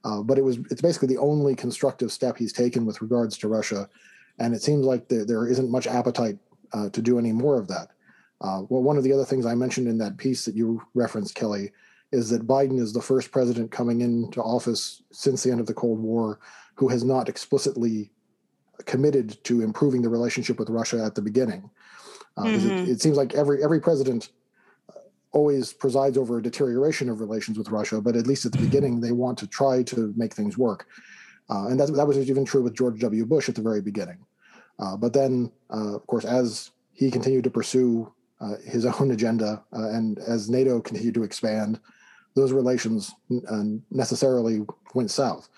Uh, 0.04 0.22
but 0.22 0.38
it 0.38 0.44
was 0.44 0.58
it's 0.70 0.82
basically 0.82 1.08
the 1.08 1.18
only 1.18 1.56
constructive 1.56 2.12
step 2.12 2.38
he's 2.38 2.54
taken 2.54 2.86
with 2.86 3.02
regards 3.02 3.38
to 3.38 3.48
Russia 3.48 3.90
and 4.40 4.54
it 4.54 4.62
seems 4.62 4.86
like 4.86 5.08
there, 5.08 5.26
there 5.26 5.48
isn't 5.48 5.72
much 5.72 5.88
appetite 5.88 6.38
uh, 6.74 6.90
to 6.90 7.02
do 7.02 7.20
any 7.20 7.32
more 7.32 7.58
of 7.58 7.68
that. 7.68 7.90
Uh, 8.42 8.64
well, 8.70 8.82
one 8.82 8.98
of 8.98 9.04
the 9.04 9.14
other 9.14 9.26
things 9.26 9.46
I 9.46 9.54
mentioned 9.56 9.88
in 9.88 9.98
that 10.00 10.18
piece 10.18 10.46
that 10.46 10.56
you 10.56 10.82
referenced, 10.96 11.36
Kelley, 11.36 11.72
is 12.12 12.30
that 12.30 12.48
Biden 12.48 12.80
is 12.80 12.92
the 12.92 13.02
first 13.02 13.32
president 13.32 13.72
coming 13.72 14.02
into 14.02 14.42
office 14.42 15.04
since 15.12 15.44
the 15.44 15.52
end 15.52 15.60
of 15.60 15.68
the 15.68 15.74
Cold 15.74 16.00
War 16.00 16.40
who 16.76 16.88
has 16.88 17.04
not 17.04 17.30
explicitly 17.30 18.12
committed 18.86 19.42
to 19.44 19.62
improving 19.62 20.02
the 20.02 20.10
relationship 20.10 20.58
with 20.60 20.70
Russia 20.70 21.04
at 21.04 21.16
the 21.16 21.22
beginning. 21.22 21.70
Uh, 22.38 22.46
mm-hmm. 22.46 22.70
it, 22.70 22.90
it, 22.90 23.02
seems 23.02 23.18
like 23.18 23.36
every 23.36 23.64
every 23.64 23.80
president 23.80 24.30
uh, 24.90 25.00
always 25.32 25.74
presides 25.74 26.18
over 26.18 26.38
a 26.38 26.42
deterioration 26.42 27.10
of 27.10 27.20
relations 27.20 27.58
with 27.58 27.70
Russia, 27.70 28.02
but 28.02 28.16
at 28.16 28.26
least 28.26 28.46
at 28.46 28.52
the 28.52 28.58
beginning 28.58 29.00
they 29.00 29.12
want 29.12 29.38
to 29.38 29.48
try 29.48 29.84
to 29.84 30.14
make 30.16 30.34
things 30.34 30.58
work. 30.58 30.88
Uh, 31.50 31.68
and 31.68 31.80
that, 31.80 31.94
that 31.94 32.08
was 32.08 32.18
even 32.18 32.46
true 32.46 32.62
with 32.62 32.76
George 32.76 33.00
W. 33.00 33.26
Bush 33.26 33.50
at 33.50 33.56
the 33.56 33.62
very 33.62 33.82
beginning. 33.82 34.26
Uh, 34.80 34.96
but 34.98 35.14
then, 35.14 35.52
uh, 35.70 35.96
of 35.96 36.08
course, 36.08 36.26
as 36.26 36.72
he 36.94 37.12
continued 37.12 37.44
to 37.44 37.50
pursue 37.50 38.12
uh, 38.40 38.56
his 38.66 38.86
own 39.00 39.12
agenda 39.12 39.64
uh, 39.74 39.90
and 39.90 40.20
as 40.20 40.50
NATO 40.50 40.82
continued 40.82 41.14
to 41.16 41.24
expand, 41.24 41.80
those 42.34 42.54
relations 42.54 43.14
necessarily 43.92 44.66
went 44.94 45.12
south. 45.12 45.50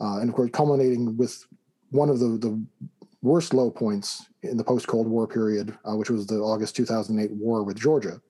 and 0.00 0.30
of 0.30 0.34
course, 0.34 0.48
culminating 0.50 1.18
with 1.18 1.44
one 1.90 2.08
of 2.08 2.18
the, 2.18 2.28
the 2.38 2.64
worst 3.20 3.52
low 3.52 3.70
points 3.70 4.24
in 4.42 4.56
the 4.56 4.64
post 4.64 4.86
Cold 4.86 5.06
War 5.06 5.26
period, 5.26 5.76
which 5.84 6.08
was 6.08 6.26
the 6.26 6.36
August 6.36 6.76
2008 6.76 7.30
war 7.32 7.62
with 7.62 7.78
Georgia, 7.78 8.22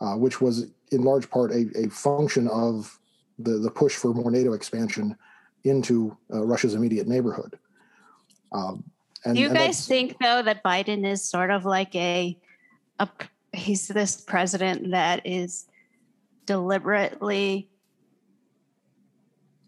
which 0.00 0.40
was 0.40 0.70
in 0.92 1.02
large 1.02 1.28
part 1.30 1.50
a, 1.50 1.66
a 1.76 1.88
function 1.90 2.46
of 2.46 2.96
the, 3.40 3.58
the 3.58 3.70
push 3.70 3.96
for 3.96 4.14
more 4.14 4.30
NATO 4.30 4.52
expansion 4.52 5.16
into 5.64 6.16
uh, 6.32 6.44
Russia's 6.44 6.74
immediate 6.74 7.08
neighborhood. 7.08 7.58
Um, 8.52 8.84
and, 9.24 9.34
Do 9.34 9.40
you 9.40 9.48
guys 9.48 9.86
think 9.86 10.16
though 10.20 10.42
that 10.42 10.62
Biden 10.62 11.06
is 11.06 11.22
sort 11.22 11.50
of 11.50 11.64
like 11.64 11.94
a, 11.94 12.38
a 13.00 13.08
he's 13.52 13.88
this 13.88 14.20
president 14.20 14.90
that 14.90 15.26
is 15.26 15.66
deliberately 16.46 17.68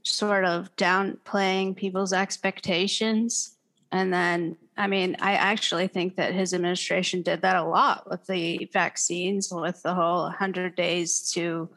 sort 0.03 0.45
of 0.45 0.75
downplaying 0.77 1.75
people's 1.75 2.13
expectations 2.13 3.57
and 3.91 4.13
then 4.13 4.57
i 4.77 4.87
mean 4.87 5.17
i 5.19 5.33
actually 5.33 5.89
think 5.89 6.15
that 6.15 6.33
his 6.33 6.55
administration 6.55 7.23
did 7.23 7.43
that 7.43 7.57
a 7.57 7.65
lot 7.65 8.09
with 8.09 8.25
the 8.27 8.69
vaccines 8.73 9.51
with 9.51 9.83
the 9.83 9.95
whole 9.95 10.23
100 10.23 10.77
days 10.77 11.31
to 11.33 11.69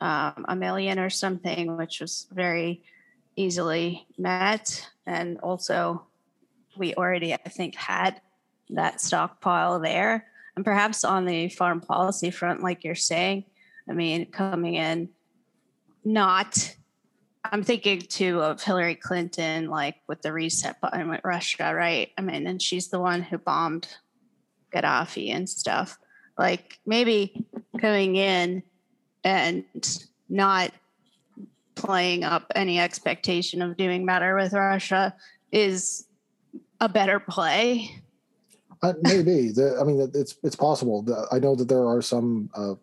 um, 0.00 0.44
a 0.48 0.54
million 0.54 0.98
or 1.00 1.10
something 1.10 1.76
which 1.76 2.00
was 2.00 2.26
very 2.32 2.82
easily 3.36 4.06
met. 4.18 4.88
And 5.06 5.38
also, 5.40 6.06
we 6.76 6.94
already, 6.94 7.34
I 7.34 7.48
think, 7.48 7.74
had 7.74 8.20
that 8.70 9.00
stockpile 9.00 9.80
there. 9.80 10.26
And 10.56 10.64
perhaps 10.64 11.04
on 11.04 11.24
the 11.24 11.48
foreign 11.48 11.80
policy 11.80 12.30
front, 12.30 12.62
like 12.62 12.84
you're 12.84 12.94
saying, 12.94 13.44
I 13.88 13.92
mean, 13.92 14.26
coming 14.30 14.74
in 14.74 15.10
not, 16.04 16.76
I'm 17.44 17.62
thinking 17.62 18.00
too 18.00 18.40
of 18.40 18.62
Hillary 18.62 18.94
Clinton, 18.94 19.68
like 19.68 19.96
with 20.06 20.22
the 20.22 20.32
reset 20.32 20.80
button 20.80 21.08
with 21.08 21.20
Russia, 21.24 21.74
right? 21.74 22.10
I 22.16 22.22
mean, 22.22 22.46
and 22.46 22.62
she's 22.62 22.88
the 22.88 23.00
one 23.00 23.22
who 23.22 23.38
bombed 23.38 23.88
Gaddafi 24.72 25.34
and 25.34 25.48
stuff. 25.48 25.98
Like 26.38 26.78
maybe 26.86 27.46
coming 27.80 28.16
in 28.16 28.62
and 29.22 29.64
not 30.28 30.72
playing 31.74 32.24
up 32.24 32.50
any 32.54 32.78
expectation 32.78 33.62
of 33.62 33.76
doing 33.76 34.06
better 34.06 34.34
with 34.36 34.52
Russia 34.52 35.14
is 35.52 36.06
a 36.80 36.88
better 36.88 37.20
play. 37.20 37.90
Uh, 38.82 38.94
maybe. 39.02 39.48
The, 39.54 39.78
I 39.80 39.84
mean, 39.84 40.10
it's 40.14 40.36
it's 40.42 40.56
possible. 40.56 41.02
The, 41.02 41.26
I 41.30 41.38
know 41.38 41.54
that 41.54 41.68
there 41.68 41.86
are 41.86 42.02
some 42.02 42.50
uh, 42.54 42.74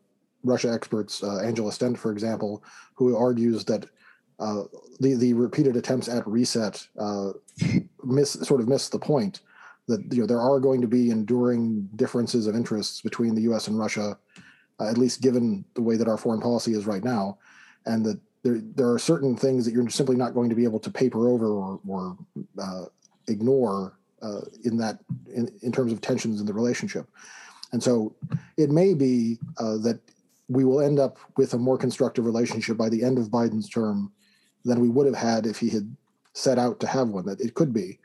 Russia 0.44 0.72
experts, 0.72 1.24
uh, 1.24 1.40
Angela 1.40 1.72
Stent, 1.72 1.98
for 1.98 2.12
example, 2.12 2.64
who 2.96 3.16
argues 3.16 3.66
that 3.66 3.86
uh, 4.40 4.64
the 5.00 5.14
the 5.16 5.34
repeated 5.34 5.76
attempts 5.76 6.08
at 6.08 6.28
reset 6.28 6.86
uh, 6.98 7.32
miss 8.04 8.34
sort 8.34 8.62
of 8.62 8.68
miss 8.68 8.90
the 8.90 9.00
point 9.00 9.42
that 9.88 10.02
you 10.12 10.22
know 10.22 10.28
there 10.28 10.42
are 10.42 10.60
going 10.60 10.82
to 10.82 10.88
be 10.88 11.12
enduring 11.12 11.88
differences 11.96 12.48
of 12.48 12.56
interests 12.56 13.02
between 13.02 13.36
the 13.36 13.42
U.S. 13.44 13.68
and 13.68 13.78
Russia, 13.78 14.18
uh, 14.80 14.90
at 14.90 14.98
least 14.98 15.22
given 15.22 15.66
the 15.76 15.82
way 15.82 15.98
that 15.98 16.08
our 16.08 16.18
foreign 16.18 16.42
policy 16.42 16.74
is 16.74 16.88
right 16.88 17.04
now, 17.04 17.38
and 17.86 18.06
that 18.06 18.20
there 18.44 18.60
there 18.76 18.92
are 18.92 19.00
certain 19.00 19.36
things 19.36 19.66
that 19.66 19.74
you're 19.74 19.90
simply 19.90 20.16
not 20.16 20.34
going 20.34 20.50
to 20.50 20.56
be 20.56 20.64
able 20.64 20.80
to 20.80 20.92
paper 20.92 21.30
over 21.30 21.48
or, 21.48 21.80
or 21.88 22.18
uh, 22.62 22.86
ignore 23.28 23.98
uh, 24.22 24.42
in 24.64 24.78
that 24.78 25.00
in, 25.34 25.50
in 25.62 25.72
terms 25.72 25.92
of 25.92 26.02
tensions 26.02 26.40
in 26.40 26.46
the 26.46 26.54
relationship. 26.54 27.08
And 27.72 27.82
so 27.82 28.16
it 28.58 28.70
may 28.70 28.94
be 28.94 29.38
uh, 29.58 29.78
that 29.78 30.00
we 30.50 30.66
will 30.66 30.82
end 30.82 31.00
up 31.00 31.18
with 31.38 31.54
a 31.54 31.58
more 31.58 31.78
constructive 31.78 32.26
relationship 32.26 32.78
by 32.78 32.90
the 32.90 33.04
end 33.04 33.18
of 33.18 33.30
Biden's 33.30 33.70
term 33.70 34.12
than 34.66 34.82
we 34.82 34.90
would 34.90 35.06
have 35.06 35.16
had 35.16 35.46
if 35.46 35.58
he 35.58 35.70
had 35.70 35.96
set 36.34 36.58
out 36.58 36.80
to 36.82 36.88
have 36.88 37.10
one. 37.10 37.26
That 37.26 37.40
it 37.40 37.54
could 37.54 37.74
be. 37.74 38.00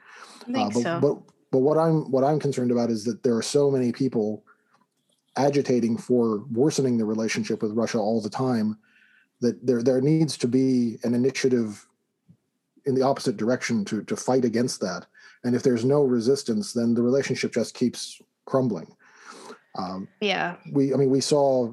Uh, 0.54 0.70
but, 0.70 0.82
so. 0.82 1.00
but 1.00 1.18
but 1.50 1.58
what 1.58 1.78
I'm 1.78 2.10
what 2.10 2.24
I'm 2.24 2.38
concerned 2.38 2.70
about 2.70 2.90
is 2.90 3.04
that 3.04 3.22
there 3.22 3.36
are 3.36 3.42
so 3.42 3.70
many 3.70 3.90
people 3.90 4.44
agitating 5.36 5.98
for 5.98 6.44
worsening 6.52 6.96
the 6.98 7.04
relationship 7.04 7.62
with 7.62 7.72
Russia 7.72 7.98
all 7.98 8.20
the 8.20 8.30
time 8.30 8.78
that 9.40 9.66
there 9.66 9.82
there 9.82 10.00
needs 10.00 10.36
to 10.38 10.48
be 10.48 10.98
an 11.02 11.14
initiative 11.14 11.86
in 12.84 12.94
the 12.94 13.02
opposite 13.02 13.36
direction 13.36 13.84
to 13.84 14.02
to 14.04 14.16
fight 14.16 14.44
against 14.44 14.80
that. 14.80 15.06
And 15.44 15.54
if 15.54 15.62
there's 15.62 15.84
no 15.84 16.02
resistance, 16.02 16.72
then 16.72 16.94
the 16.94 17.02
relationship 17.02 17.52
just 17.52 17.74
keeps 17.74 18.20
crumbling. 18.46 18.94
Um, 19.78 20.08
yeah. 20.20 20.56
we 20.72 20.94
I 20.94 20.96
mean 20.96 21.10
we 21.10 21.20
saw 21.20 21.72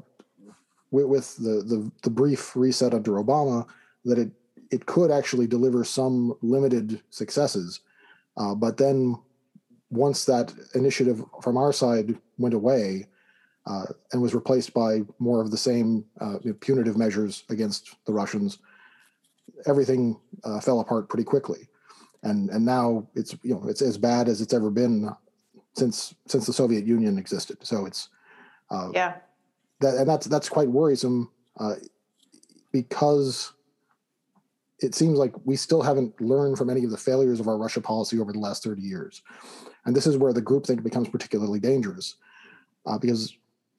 with, 0.92 1.06
with 1.06 1.38
the, 1.38 1.64
the 1.64 1.92
the 2.04 2.10
brief 2.10 2.56
reset 2.56 2.94
under 2.94 3.12
Obama 3.14 3.66
that 4.06 4.18
it 4.18 4.32
it 4.72 4.86
could 4.86 5.12
actually 5.12 5.48
deliver 5.48 5.84
some 5.84 6.36
limited 6.42 7.02
successes, 7.12 7.80
uh, 8.38 8.56
but 8.56 8.78
then 8.78 9.18
once 9.90 10.26
that 10.26 10.52
initiative 10.74 11.24
from 11.42 11.56
our 11.56 11.72
side 11.72 12.18
went 12.40 12.56
away 12.56 13.06
uh, 13.66 13.86
and 14.12 14.22
was 14.22 14.36
replaced 14.36 14.74
by 14.74 15.02
more 15.20 15.42
of 15.42 15.52
the 15.52 15.58
same 15.58 16.06
uh, 16.20 16.38
you 16.42 16.52
know, 16.52 16.58
punitive 16.60 16.98
measures 16.98 17.44
against 17.50 17.96
the 18.06 18.14
Russians, 18.14 18.60
everything 19.66 20.20
uh, 20.44 20.60
fell 20.60 20.80
apart 20.80 21.10
pretty 21.10 21.24
quickly, 21.24 21.68
and 22.24 22.50
and 22.50 22.66
now 22.66 23.08
it's 23.16 23.36
you 23.44 23.54
know 23.54 23.68
it's 23.68 23.82
as 23.82 23.98
bad 23.98 24.28
as 24.28 24.42
it's 24.42 24.54
ever 24.54 24.70
been 24.70 25.10
since 25.74 26.14
since 26.28 26.46
the 26.46 26.54
Soviet 26.54 26.86
Union 26.86 27.18
existed. 27.18 27.58
So 27.62 27.86
it's 27.86 28.10
uh, 28.70 28.90
Yeah. 28.94 29.16
that 29.80 29.96
and 29.96 30.10
that's 30.10 30.28
that's 30.28 30.50
quite 30.50 30.70
worrisome 30.70 31.32
uh, 31.58 31.76
because 32.72 33.54
it 34.80 34.94
seems 34.94 35.18
like 35.18 35.34
we 35.46 35.56
still 35.56 35.82
haven't 35.82 36.20
learned 36.20 36.58
from 36.58 36.70
any 36.70 36.84
of 36.84 36.92
the 36.92 36.98
failures 36.98 37.40
of 37.40 37.48
our 37.48 37.58
Russia 37.58 37.80
policy 37.80 38.20
over 38.20 38.34
the 38.34 38.40
last 38.40 38.64
30 38.64 38.82
years. 38.82 39.22
And 39.86 39.96
this 39.96 40.06
is 40.06 40.18
where 40.18 40.34
the 40.34 40.42
groupthink 40.42 40.84
becomes 40.84 41.08
particularly 41.08 41.60
dangerous 41.60 42.16
uh, 42.86 42.98
because 42.98 43.34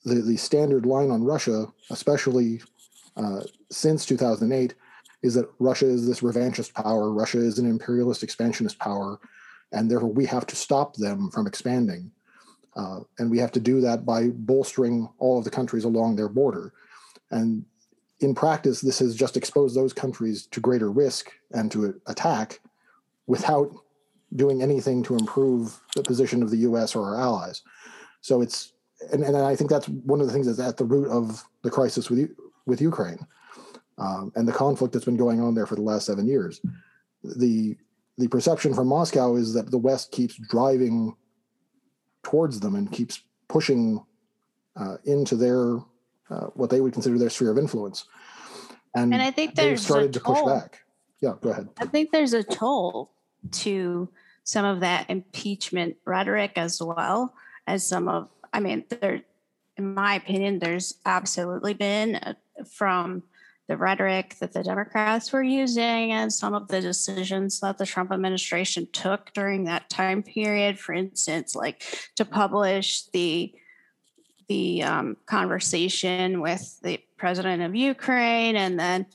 the, 0.04 0.16
the 0.16 0.36
standard 0.36 0.86
line 0.86 1.10
on 1.10 1.24
Russia, 1.24 1.66
especially 1.90 2.62
uh, 3.16 3.40
since 3.70 4.04
2008, 4.06 4.74
is 5.22 5.34
that 5.34 5.50
Russia 5.58 5.86
is 5.86 6.06
this 6.06 6.20
revanchist 6.20 6.74
power, 6.74 7.10
Russia 7.10 7.38
is 7.38 7.58
an 7.58 7.66
imperialist 7.66 8.22
expansionist 8.22 8.78
power, 8.78 9.18
and 9.72 9.90
therefore 9.90 10.12
we 10.12 10.26
have 10.26 10.46
to 10.46 10.56
stop 10.56 10.94
them 10.94 11.30
from 11.30 11.46
expanding. 11.46 12.10
Uh, 12.76 13.00
and 13.18 13.30
we 13.30 13.38
have 13.38 13.52
to 13.52 13.60
do 13.60 13.80
that 13.80 14.04
by 14.04 14.28
bolstering 14.28 15.08
all 15.18 15.38
of 15.38 15.44
the 15.44 15.50
countries 15.50 15.84
along 15.84 16.16
their 16.16 16.28
border. 16.28 16.72
And 17.30 17.64
in 18.20 18.34
practice, 18.34 18.80
this 18.80 18.98
has 18.98 19.14
just 19.14 19.36
exposed 19.36 19.76
those 19.76 19.92
countries 19.92 20.46
to 20.48 20.60
greater 20.60 20.90
risk 20.90 21.32
and 21.52 21.70
to 21.72 22.00
attack 22.06 22.60
without 23.26 23.72
doing 24.36 24.62
anything 24.62 25.02
to 25.04 25.16
improve 25.16 25.80
the 25.94 26.02
position 26.02 26.42
of 26.42 26.50
the 26.50 26.58
US 26.58 26.94
or 26.94 27.04
our 27.06 27.20
allies. 27.20 27.62
So 28.20 28.42
it's, 28.42 28.73
and, 29.12 29.22
and 29.22 29.36
I 29.36 29.56
think 29.56 29.70
that's 29.70 29.88
one 29.88 30.20
of 30.20 30.26
the 30.26 30.32
things 30.32 30.46
that's 30.46 30.58
at 30.58 30.76
the 30.76 30.84
root 30.84 31.08
of 31.08 31.44
the 31.62 31.70
crisis 31.70 32.10
with, 32.10 32.30
with 32.66 32.80
Ukraine 32.80 33.18
um, 33.98 34.32
and 34.36 34.46
the 34.46 34.52
conflict 34.52 34.92
that's 34.92 35.04
been 35.04 35.16
going 35.16 35.40
on 35.40 35.54
there 35.54 35.66
for 35.66 35.74
the 35.74 35.82
last 35.82 36.06
seven 36.06 36.26
years. 36.26 36.60
The, 37.22 37.76
the 38.18 38.28
perception 38.28 38.74
from 38.74 38.88
Moscow 38.88 39.36
is 39.36 39.54
that 39.54 39.70
the 39.70 39.78
West 39.78 40.12
keeps 40.12 40.36
driving 40.36 41.16
towards 42.22 42.60
them 42.60 42.74
and 42.74 42.90
keeps 42.90 43.22
pushing 43.48 44.04
uh, 44.76 44.96
into 45.04 45.36
their 45.36 45.78
uh, 46.30 46.46
what 46.54 46.70
they 46.70 46.80
would 46.80 46.92
consider 46.92 47.18
their 47.18 47.30
sphere 47.30 47.50
of 47.50 47.58
influence. 47.58 48.06
And, 48.94 49.12
And 49.12 49.22
I 49.22 49.30
think 49.30 49.54
they've 49.54 49.66
there's 49.66 49.84
started 49.84 50.12
to 50.14 50.20
push 50.20 50.40
back. 50.42 50.84
Yeah, 51.20 51.34
go 51.40 51.50
ahead. 51.50 51.68
I 51.78 51.86
think 51.86 52.12
there's 52.12 52.32
a 52.32 52.42
toll 52.42 53.12
to 53.52 54.08
some 54.44 54.64
of 54.64 54.80
that 54.80 55.08
impeachment 55.08 55.96
rhetoric 56.04 56.52
as 56.56 56.82
well 56.82 57.34
as 57.66 57.86
some 57.86 58.08
of, 58.08 58.28
I 58.54 58.60
mean, 58.60 58.84
there, 58.88 59.22
in 59.76 59.94
my 59.94 60.14
opinion, 60.14 60.60
there's 60.60 60.94
absolutely 61.04 61.74
been 61.74 62.16
uh 62.16 62.34
from 62.70 63.24
the 63.66 63.76
rhetoric 63.76 64.36
that 64.40 64.52
the 64.52 64.62
Democrats 64.62 65.32
were 65.32 65.42
using 65.42 66.12
and 66.12 66.32
some 66.32 66.54
of 66.54 66.68
the 66.68 66.80
decisions 66.80 67.60
that 67.60 67.78
the 67.78 67.86
Trump 67.86 68.12
administration 68.12 68.86
took 68.92 69.32
during 69.32 69.64
that 69.64 69.88
time 69.90 70.22
period. 70.22 70.78
For 70.78 70.92
instance, 70.92 71.54
like 71.54 71.82
to 72.16 72.24
publish 72.24 73.06
the 73.12 73.52
the 74.48 74.82
um, 74.82 75.16
conversation 75.24 76.42
with 76.42 76.78
the 76.82 77.00
president 77.16 77.62
of 77.62 77.74
Ukraine, 77.74 78.56
and 78.56 78.78
then 78.78 79.06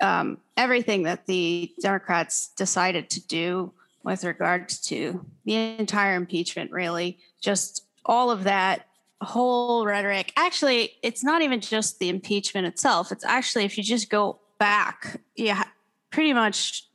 um, 0.00 0.38
everything 0.56 1.04
that 1.04 1.26
the 1.26 1.72
Democrats 1.80 2.48
decided 2.56 3.08
to 3.10 3.26
do 3.26 3.72
with 4.02 4.24
regards 4.24 4.80
to 4.80 5.24
the 5.44 5.54
entire 5.78 6.16
impeachment, 6.16 6.72
really, 6.72 7.18
just 7.40 7.86
all 8.04 8.30
of 8.30 8.44
that 8.44 8.86
whole 9.20 9.86
rhetoric. 9.86 10.32
Actually, 10.36 10.92
it's 11.02 11.22
not 11.22 11.42
even 11.42 11.60
just 11.60 11.98
the 11.98 12.08
impeachment 12.08 12.66
itself. 12.66 13.12
It's 13.12 13.24
actually, 13.24 13.64
if 13.64 13.78
you 13.78 13.84
just 13.84 14.10
go 14.10 14.40
back, 14.58 15.20
yeah, 15.36 15.64
pretty 16.10 16.32
much 16.32 16.88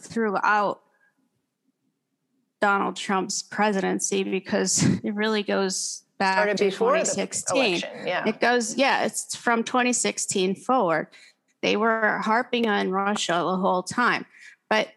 throughout 0.00 0.80
Donald 2.60 2.96
Trump's 2.96 3.42
presidency, 3.42 4.24
because 4.24 4.82
it 4.82 5.14
really 5.14 5.42
goes 5.42 6.02
back 6.18 6.36
Started 6.36 6.56
to 6.58 6.64
before 6.64 6.92
the 6.92 7.04
2016. 7.04 7.56
election. 7.56 8.06
Yeah. 8.06 8.26
It 8.26 8.40
goes, 8.40 8.76
yeah, 8.76 9.04
it's 9.04 9.36
from 9.36 9.62
2016 9.62 10.54
forward. 10.56 11.08
They 11.62 11.76
were 11.76 12.18
harping 12.24 12.66
on 12.66 12.90
Russia 12.90 13.32
the 13.32 13.56
whole 13.56 13.82
time. 13.82 14.24
But 14.70 14.88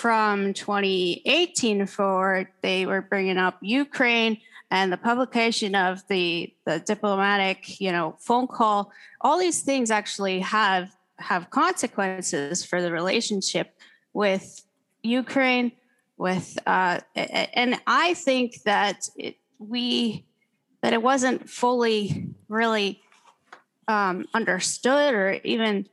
from 0.00 0.54
2018 0.54 1.84
forward, 1.84 2.48
they 2.62 2.86
were 2.86 3.02
bringing 3.02 3.36
up 3.36 3.58
Ukraine 3.60 4.38
and 4.70 4.90
the 4.90 4.96
publication 4.96 5.74
of 5.74 6.02
the, 6.08 6.54
the 6.64 6.80
diplomatic, 6.80 7.78
you 7.82 7.92
know, 7.92 8.16
phone 8.18 8.46
call. 8.46 8.92
All 9.20 9.38
these 9.38 9.60
things 9.60 9.90
actually 9.90 10.40
have 10.40 10.90
have 11.18 11.50
consequences 11.50 12.64
for 12.64 12.80
the 12.80 12.90
relationship 12.90 13.76
with 14.14 14.64
Ukraine. 15.02 15.72
With 16.16 16.58
uh, 16.66 17.00
and 17.14 17.78
I 17.86 18.14
think 18.14 18.62
that 18.62 19.06
it, 19.16 19.36
we 19.58 20.24
that 20.80 20.94
it 20.94 21.02
wasn't 21.02 21.50
fully 21.50 22.30
really 22.48 23.02
um, 23.86 24.24
understood 24.32 25.12
or 25.12 25.32
even 25.44 25.86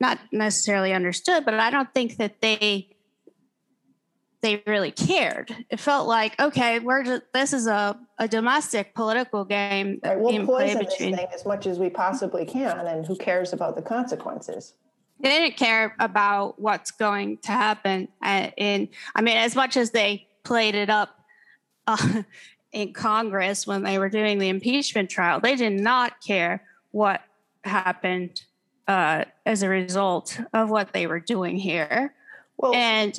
not 0.00 0.18
necessarily 0.32 0.94
understood, 0.94 1.44
but 1.44 1.54
I 1.54 1.70
don't 1.70 1.92
think 1.92 2.16
that 2.16 2.40
they 2.40 2.91
they 4.42 4.62
really 4.66 4.90
cared. 4.90 5.54
It 5.70 5.80
felt 5.80 6.06
like 6.08 6.38
okay, 6.40 6.80
we're 6.80 7.04
just 7.04 7.22
this 7.32 7.52
is 7.52 7.66
a, 7.66 7.98
a 8.18 8.28
domestic 8.28 8.94
political 8.94 9.44
game 9.44 10.00
Right, 10.02 10.18
we'll 10.18 10.44
poison 10.44 10.78
this 10.78 10.94
between. 10.94 11.16
thing 11.16 11.26
as 11.32 11.46
much 11.46 11.66
as 11.66 11.78
we 11.78 11.88
possibly 11.88 12.44
can, 12.44 12.86
and 12.86 13.06
who 13.06 13.16
cares 13.16 13.52
about 13.52 13.76
the 13.76 13.82
consequences? 13.82 14.74
They 15.20 15.28
didn't 15.28 15.56
care 15.56 15.94
about 16.00 16.60
what's 16.60 16.90
going 16.90 17.38
to 17.38 17.52
happen. 17.52 18.08
uh, 18.20 18.48
In 18.56 18.88
I 19.14 19.22
mean, 19.22 19.36
as 19.36 19.54
much 19.54 19.76
as 19.76 19.92
they 19.92 20.26
played 20.42 20.74
it 20.74 20.90
up 20.90 21.10
uh, 21.86 22.22
in 22.72 22.92
Congress 22.92 23.66
when 23.66 23.84
they 23.84 23.98
were 23.98 24.08
doing 24.08 24.38
the 24.38 24.48
impeachment 24.48 25.08
trial, 25.08 25.38
they 25.40 25.54
did 25.54 25.74
not 25.80 26.20
care 26.20 26.64
what 26.90 27.22
happened 27.62 28.42
uh, 28.88 29.24
as 29.46 29.62
a 29.62 29.68
result 29.68 30.40
of 30.52 30.68
what 30.68 30.92
they 30.92 31.06
were 31.06 31.20
doing 31.20 31.56
here. 31.56 32.12
Well, 32.56 32.74
and 32.74 33.18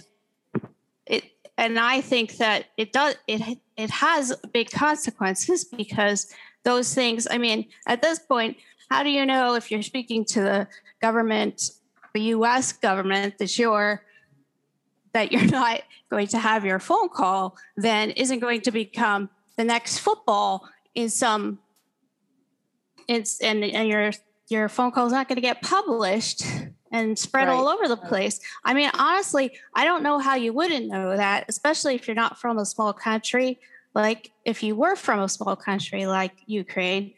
and 1.57 1.79
i 1.79 2.01
think 2.01 2.37
that 2.37 2.65
it 2.77 2.91
does 2.91 3.15
it 3.27 3.57
it 3.77 3.89
has 3.89 4.35
big 4.51 4.69
consequences 4.71 5.63
because 5.65 6.31
those 6.63 6.93
things 6.93 7.27
i 7.29 7.37
mean 7.37 7.65
at 7.87 8.01
this 8.01 8.19
point 8.19 8.57
how 8.89 9.03
do 9.03 9.09
you 9.09 9.25
know 9.25 9.55
if 9.55 9.71
you're 9.71 9.81
speaking 9.81 10.25
to 10.25 10.41
the 10.41 10.67
government 11.01 11.71
the 12.13 12.21
us 12.21 12.73
government 12.73 13.37
that 13.37 13.57
you're 13.57 14.03
that 15.13 15.31
you're 15.31 15.45
not 15.51 15.81
going 16.09 16.27
to 16.27 16.37
have 16.37 16.65
your 16.65 16.79
phone 16.79 17.09
call 17.09 17.55
then 17.77 18.11
isn't 18.11 18.39
going 18.39 18.61
to 18.61 18.71
become 18.71 19.29
the 19.57 19.63
next 19.63 19.99
football 19.99 20.67
in 20.95 21.09
some 21.09 21.59
it's 23.07 23.41
and 23.41 23.63
and 23.63 23.87
your 23.87 24.11
your 24.49 24.69
phone 24.69 24.91
call 24.91 25.05
is 25.05 25.11
not 25.11 25.27
going 25.27 25.35
to 25.35 25.41
get 25.41 25.61
published 25.61 26.43
and 26.93 27.17
spread 27.17 27.47
right. 27.47 27.53
all 27.53 27.67
over 27.67 27.87
the 27.87 27.97
place. 27.97 28.39
I 28.63 28.75
mean, 28.75 28.89
honestly, 28.93 29.57
I 29.73 29.83
don't 29.83 30.03
know 30.03 30.19
how 30.19 30.35
you 30.35 30.53
wouldn't 30.53 30.87
know 30.87 31.17
that, 31.17 31.45
especially 31.49 31.95
if 31.95 32.07
you're 32.07 32.15
not 32.15 32.39
from 32.39 32.59
a 32.59 32.65
small 32.65 32.93
country. 32.93 33.59
Like 33.95 34.31
if 34.45 34.61
you 34.61 34.75
were 34.75 34.95
from 34.95 35.19
a 35.19 35.27
small 35.27 35.55
country 35.55 36.05
like 36.05 36.33
Ukraine, 36.45 37.15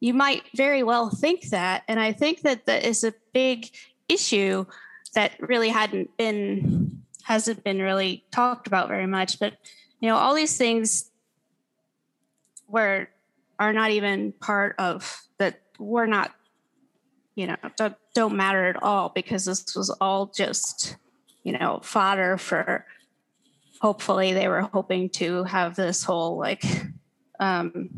you 0.00 0.14
might 0.14 0.44
very 0.56 0.82
well 0.82 1.10
think 1.10 1.50
that. 1.50 1.84
And 1.88 2.00
I 2.00 2.12
think 2.12 2.40
that 2.40 2.64
that 2.66 2.84
is 2.84 3.04
a 3.04 3.12
big 3.34 3.68
issue 4.08 4.64
that 5.14 5.32
really 5.40 5.68
hadn't 5.68 6.16
been 6.16 7.02
hasn't 7.24 7.62
been 7.62 7.80
really 7.80 8.24
talked 8.30 8.66
about 8.66 8.88
very 8.88 9.06
much. 9.06 9.38
But 9.38 9.54
you 10.00 10.08
know, 10.08 10.16
all 10.16 10.34
these 10.34 10.56
things 10.56 11.10
were 12.66 13.08
are 13.58 13.74
not 13.74 13.90
even 13.90 14.32
part 14.32 14.74
of 14.78 15.22
that 15.36 15.60
we're 15.78 16.06
not 16.06 16.32
you 17.38 17.46
know 17.46 17.56
don't, 17.76 17.94
don't 18.14 18.36
matter 18.36 18.66
at 18.66 18.82
all 18.82 19.12
because 19.14 19.44
this 19.44 19.76
was 19.76 19.90
all 20.00 20.26
just 20.26 20.96
you 21.44 21.52
know 21.52 21.78
fodder 21.84 22.36
for 22.36 22.84
hopefully 23.80 24.32
they 24.32 24.48
were 24.48 24.62
hoping 24.62 25.08
to 25.08 25.44
have 25.44 25.76
this 25.76 26.02
whole 26.02 26.36
like 26.36 26.64
um 27.38 27.90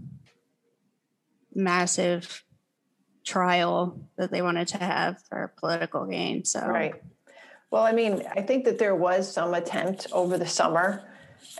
massive 1.55 2.44
trial 3.24 3.98
that 4.18 4.31
they 4.31 4.42
wanted 4.42 4.68
to 4.68 4.79
have 4.79 5.16
for 5.29 5.53
political 5.59 6.05
gain. 6.05 6.44
So 6.44 6.61
right. 6.66 6.94
Well 7.70 7.83
i 7.83 7.92
mean 7.92 8.22
i 8.33 8.42
think 8.42 8.66
that 8.66 8.79
there 8.79 8.94
was 8.94 9.33
some 9.33 9.55
attempt 9.55 10.07
over 10.12 10.37
the 10.37 10.46
summer. 10.46 11.07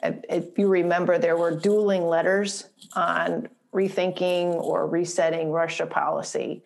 If 0.03 0.59
you 0.59 0.69
remember 0.69 1.16
there 1.16 1.38
were 1.38 1.57
dueling 1.57 2.07
letters 2.07 2.69
on 2.93 3.49
rethinking 3.73 4.53
or 4.55 4.87
resetting 4.87 5.51
russia 5.51 5.87
policy 5.87 6.62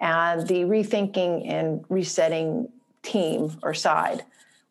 and 0.00 0.46
the 0.46 0.64
rethinking 0.64 1.48
and 1.50 1.84
resetting 1.88 2.68
team 3.02 3.56
or 3.62 3.74
side, 3.74 4.24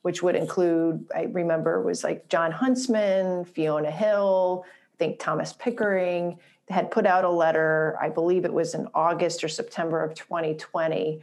which 0.04 0.22
would 0.22 0.36
include, 0.36 1.06
I 1.16 1.24
remember, 1.24 1.82
was 1.82 2.04
like 2.04 2.28
Jon 2.30 2.52
Huntsman, 2.52 3.46
Fiona 3.46 3.92
Hill, 3.92 4.66
I 4.68 4.98
think 4.98 5.20
Thomas 5.20 5.54
Pickering 5.54 6.38
had 6.70 6.90
put 6.90 7.06
out 7.06 7.26
a 7.26 7.30
letter, 7.30 7.98
I 8.02 8.10
believe 8.10 8.46
it 8.46 8.54
was 8.54 8.74
in 8.74 8.88
August 8.94 9.44
or 9.44 9.48
September 9.48 10.04
of 10.04 10.16
2020, 10.16 11.22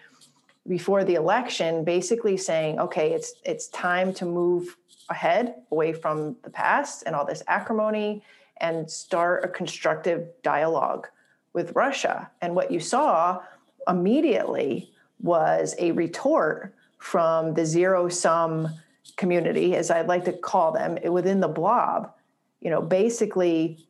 before 0.68 1.02
the 1.02 1.14
election, 1.14 1.82
basically 1.82 2.36
saying, 2.36 2.78
okay, 2.78 3.12
it's 3.12 3.34
it's 3.44 3.66
time 3.68 4.14
to 4.14 4.24
move 4.24 4.76
ahead 5.08 5.54
away 5.72 5.92
from 5.92 6.36
the 6.42 6.50
past 6.50 7.02
and 7.04 7.16
all 7.16 7.26
this 7.26 7.42
acrimony 7.48 8.22
and 8.58 8.88
start 8.88 9.44
a 9.44 9.48
constructive 9.48 10.28
dialogue 10.42 11.08
with 11.52 11.72
Russia. 11.74 12.30
And 12.40 12.54
what 12.54 12.70
you 12.70 12.78
saw 12.78 13.42
immediately 13.88 14.92
was 15.20 15.74
a 15.78 15.92
retort 15.92 16.74
from 16.98 17.54
the 17.54 17.66
zero 17.66 18.08
sum 18.08 18.68
community, 19.16 19.74
as 19.76 19.90
I'd 19.90 20.06
like 20.06 20.24
to 20.26 20.32
call 20.32 20.72
them, 20.72 20.98
within 21.10 21.40
the 21.40 21.48
blob, 21.48 22.12
you 22.60 22.70
know, 22.70 22.80
basically 22.80 23.86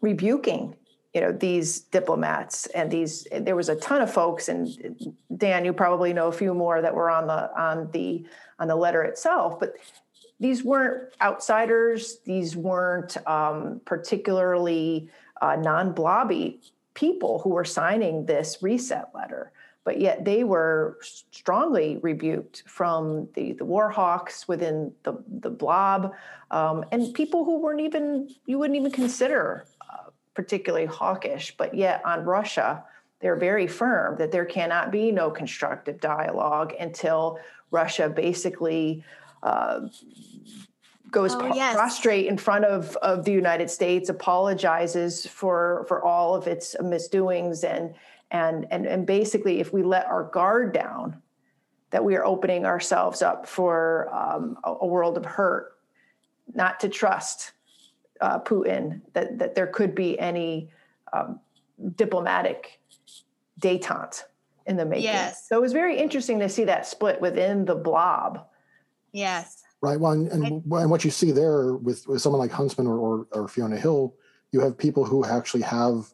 rebuking 0.00 0.76
you 1.14 1.20
know 1.20 1.32
these 1.32 1.80
diplomats 1.80 2.66
and 2.68 2.90
these 2.90 3.26
there 3.40 3.56
was 3.56 3.68
a 3.68 3.76
ton 3.76 4.00
of 4.00 4.12
folks 4.12 4.48
and 4.48 5.14
dan 5.36 5.64
you 5.64 5.72
probably 5.72 6.12
know 6.12 6.28
a 6.28 6.32
few 6.32 6.54
more 6.54 6.80
that 6.80 6.94
were 6.94 7.10
on 7.10 7.26
the 7.26 7.60
on 7.60 7.90
the 7.92 8.24
on 8.58 8.68
the 8.68 8.74
letter 8.74 9.02
itself 9.02 9.60
but 9.60 9.74
these 10.40 10.64
weren't 10.64 11.14
outsiders 11.20 12.18
these 12.24 12.56
weren't 12.56 13.16
um, 13.28 13.80
particularly 13.84 15.08
uh, 15.40 15.56
non-blobby 15.56 16.60
people 16.94 17.40
who 17.40 17.50
were 17.50 17.64
signing 17.64 18.26
this 18.26 18.58
reset 18.62 19.08
letter 19.14 19.52
but 19.84 20.00
yet 20.00 20.24
they 20.24 20.44
were 20.44 20.96
strongly 21.02 21.98
rebuked 22.02 22.62
from 22.66 23.28
the, 23.34 23.52
the 23.54 23.64
war 23.64 23.90
hawks 23.90 24.46
within 24.46 24.92
the, 25.02 25.14
the 25.40 25.50
blob 25.50 26.12
um, 26.50 26.84
and 26.92 27.12
people 27.14 27.44
who 27.44 27.58
weren't 27.58 27.80
even 27.80 28.28
you 28.46 28.58
wouldn't 28.58 28.78
even 28.78 28.92
consider 28.92 29.66
uh, 29.80 30.10
particularly 30.34 30.86
hawkish 30.86 31.54
but 31.56 31.74
yet 31.74 32.02
on 32.04 32.24
russia 32.24 32.84
they're 33.20 33.36
very 33.36 33.66
firm 33.66 34.16
that 34.18 34.32
there 34.32 34.44
cannot 34.44 34.90
be 34.90 35.12
no 35.12 35.30
constructive 35.30 36.00
dialogue 36.00 36.72
until 36.78 37.38
russia 37.70 38.08
basically 38.08 39.04
uh, 39.42 39.80
goes 41.12 41.34
oh, 41.34 41.54
yes. 41.54 41.74
prostrate 41.74 42.26
in 42.26 42.36
front 42.36 42.64
of, 42.64 42.96
of 42.96 43.24
the 43.24 43.30
United 43.30 43.70
States, 43.70 44.08
apologizes 44.08 45.26
for 45.26 45.84
for 45.86 46.02
all 46.02 46.34
of 46.34 46.48
its 46.48 46.74
misdoings, 46.80 47.62
and 47.62 47.94
and 48.32 48.66
and 48.70 48.86
and 48.86 49.06
basically, 49.06 49.60
if 49.60 49.72
we 49.72 49.82
let 49.82 50.06
our 50.06 50.24
guard 50.24 50.72
down, 50.72 51.22
that 51.90 52.04
we 52.04 52.16
are 52.16 52.24
opening 52.24 52.64
ourselves 52.66 53.22
up 53.22 53.46
for 53.46 54.12
um, 54.12 54.56
a, 54.64 54.72
a, 54.80 54.86
world 54.86 55.16
of 55.16 55.24
hurt, 55.24 55.74
not 56.54 56.80
to 56.80 56.88
trust 56.88 57.52
uh, 58.20 58.40
Putin, 58.40 59.02
that 59.12 59.38
that 59.38 59.54
there 59.54 59.68
could 59.68 59.94
be 59.94 60.18
any 60.18 60.70
um, 61.12 61.38
diplomatic 61.94 62.80
détente 63.60 64.24
in 64.66 64.76
the 64.76 64.86
making. 64.86 65.04
Yes. 65.04 65.46
So 65.46 65.58
it 65.58 65.60
was 65.60 65.72
very 65.72 65.98
interesting 65.98 66.38
to 66.40 66.48
see 66.48 66.64
that 66.64 66.86
split 66.86 67.20
within 67.20 67.66
the 67.66 67.74
blob. 67.74 68.46
Yes 69.12 69.61
right? 69.82 69.98
Well, 69.98 70.12
and, 70.12 70.28
and, 70.28 70.44
and, 70.44 70.90
what 70.90 71.04
you 71.04 71.10
see 71.10 71.32
there 71.32 71.74
with, 71.74 72.06
with 72.06 72.22
someone 72.22 72.40
like 72.40 72.52
Huntsman 72.52 72.86
or, 72.86 72.96
or, 72.96 73.26
or 73.32 73.48
Fiona 73.48 73.76
Hill, 73.76 74.14
you 74.52 74.60
have 74.60 74.78
people 74.78 75.04
who 75.04 75.24
actually 75.24 75.62
have 75.62 76.06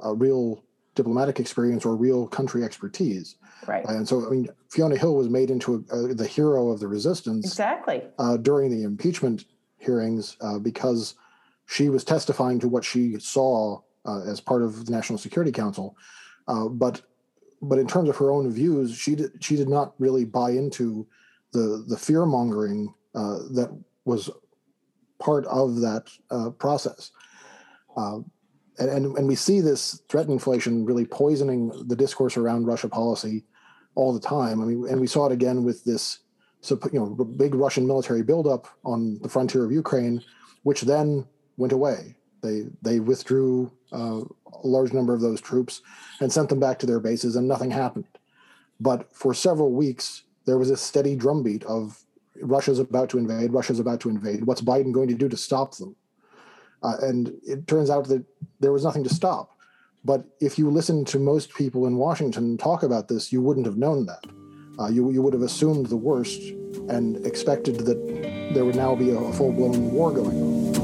a 0.00 0.12
real 0.12 0.64
diplomatic 0.94 1.40
experience 1.40 1.86
or 1.86 1.96
real 1.96 2.26
country 2.26 2.64
expertise. 2.64 3.36
Right. 3.66 3.84
And 3.86 4.06
so, 4.06 4.26
I 4.26 4.30
mean, 4.30 4.48
Fiona 4.68 4.96
Hill 4.96 5.14
was 5.14 5.28
made 5.28 5.50
into 5.50 5.86
a, 5.90 5.96
a, 5.96 6.14
the 6.14 6.26
hero 6.26 6.70
of 6.70 6.80
the 6.80 6.88
resistance 6.88 7.46
exactly 7.46 8.02
uh, 8.18 8.36
during 8.36 8.70
the 8.70 8.82
impeachment 8.82 9.46
hearings 9.78 10.36
uh, 10.40 10.58
because 10.58 11.14
she 11.66 11.88
was 11.88 12.04
testifying 12.04 12.58
to 12.58 12.68
what 12.68 12.84
she 12.84 13.18
saw 13.18 13.80
uh, 14.04 14.22
as 14.22 14.40
part 14.40 14.62
of 14.62 14.84
the 14.84 14.92
National 14.92 15.18
Security 15.18 15.52
Council. 15.52 15.96
Uh, 16.48 16.68
but 16.68 17.02
but 17.64 17.78
in 17.78 17.86
terms 17.86 18.08
of 18.08 18.16
her 18.16 18.32
own 18.32 18.50
views, 18.50 18.92
she 18.96 19.14
did, 19.14 19.30
she 19.40 19.54
did 19.54 19.68
not 19.68 19.94
really 20.00 20.24
buy 20.24 20.50
into 20.50 21.06
the 21.52 21.84
the 21.86 21.96
fear 21.96 22.26
mongering 22.26 22.92
uh, 23.14 23.38
that 23.52 23.70
was 24.04 24.30
part 25.18 25.46
of 25.46 25.80
that 25.80 26.10
uh, 26.30 26.50
process. 26.50 27.12
Uh, 27.96 28.18
and, 28.78 29.16
and 29.16 29.28
we 29.28 29.34
see 29.34 29.60
this 29.60 30.02
threat 30.08 30.28
inflation 30.28 30.84
really 30.84 31.04
poisoning 31.04 31.70
the 31.86 31.96
discourse 31.96 32.36
around 32.36 32.66
Russia 32.66 32.88
policy 32.88 33.44
all 33.94 34.12
the 34.12 34.20
time. 34.20 34.60
I 34.60 34.64
mean, 34.64 34.86
and 34.88 35.00
we 35.00 35.06
saw 35.06 35.26
it 35.26 35.32
again 35.32 35.62
with 35.62 35.84
this, 35.84 36.20
you 36.70 36.78
know, 36.92 37.06
big 37.06 37.54
Russian 37.54 37.86
military 37.86 38.22
buildup 38.22 38.66
on 38.84 39.18
the 39.20 39.28
frontier 39.28 39.64
of 39.64 39.72
Ukraine, 39.72 40.22
which 40.62 40.82
then 40.82 41.26
went 41.56 41.72
away. 41.72 42.16
They 42.42 42.64
they 42.80 42.98
withdrew 42.98 43.70
uh, 43.92 44.20
a 44.20 44.66
large 44.66 44.92
number 44.92 45.14
of 45.14 45.20
those 45.20 45.40
troops 45.40 45.82
and 46.20 46.32
sent 46.32 46.48
them 46.48 46.58
back 46.60 46.78
to 46.80 46.86
their 46.86 47.00
bases, 47.00 47.36
and 47.36 47.46
nothing 47.46 47.70
happened. 47.70 48.06
But 48.80 49.14
for 49.14 49.34
several 49.34 49.72
weeks, 49.72 50.24
there 50.46 50.58
was 50.58 50.70
a 50.70 50.76
steady 50.76 51.14
drumbeat 51.14 51.62
of 51.64 52.02
Russia's 52.40 52.78
about 52.78 53.10
to 53.10 53.18
invade, 53.18 53.52
Russia's 53.52 53.80
about 53.80 54.00
to 54.00 54.08
invade. 54.08 54.44
What's 54.44 54.60
Biden 54.60 54.92
going 54.92 55.08
to 55.08 55.14
do 55.14 55.28
to 55.28 55.36
stop 55.36 55.76
them? 55.76 55.96
Uh, 56.82 56.96
and 57.02 57.32
it 57.46 57.66
turns 57.66 57.90
out 57.90 58.08
that 58.08 58.24
there 58.60 58.72
was 58.72 58.84
nothing 58.84 59.04
to 59.04 59.10
stop. 59.10 59.50
But 60.04 60.24
if 60.40 60.58
you 60.58 60.70
listen 60.70 61.04
to 61.06 61.18
most 61.18 61.54
people 61.54 61.86
in 61.86 61.96
Washington 61.96 62.58
talk 62.58 62.82
about 62.82 63.08
this, 63.08 63.32
you 63.32 63.40
wouldn't 63.40 63.66
have 63.66 63.76
known 63.76 64.06
that. 64.06 64.24
Uh, 64.78 64.88
you, 64.88 65.10
you 65.10 65.22
would 65.22 65.32
have 65.32 65.42
assumed 65.42 65.86
the 65.86 65.96
worst 65.96 66.40
and 66.88 67.24
expected 67.24 67.80
that 67.80 68.52
there 68.54 68.64
would 68.64 68.74
now 68.74 68.96
be 68.96 69.10
a, 69.10 69.16
a 69.16 69.32
full 69.32 69.52
blown 69.52 69.92
war 69.92 70.10
going 70.10 70.42
on. 70.76 70.81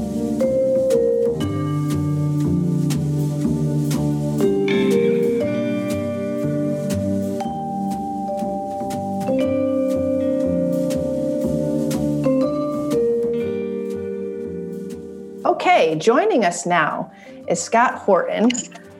Joining 15.99 16.45
us 16.45 16.65
now 16.65 17.11
is 17.47 17.61
Scott 17.61 17.95
Horton, 17.95 18.49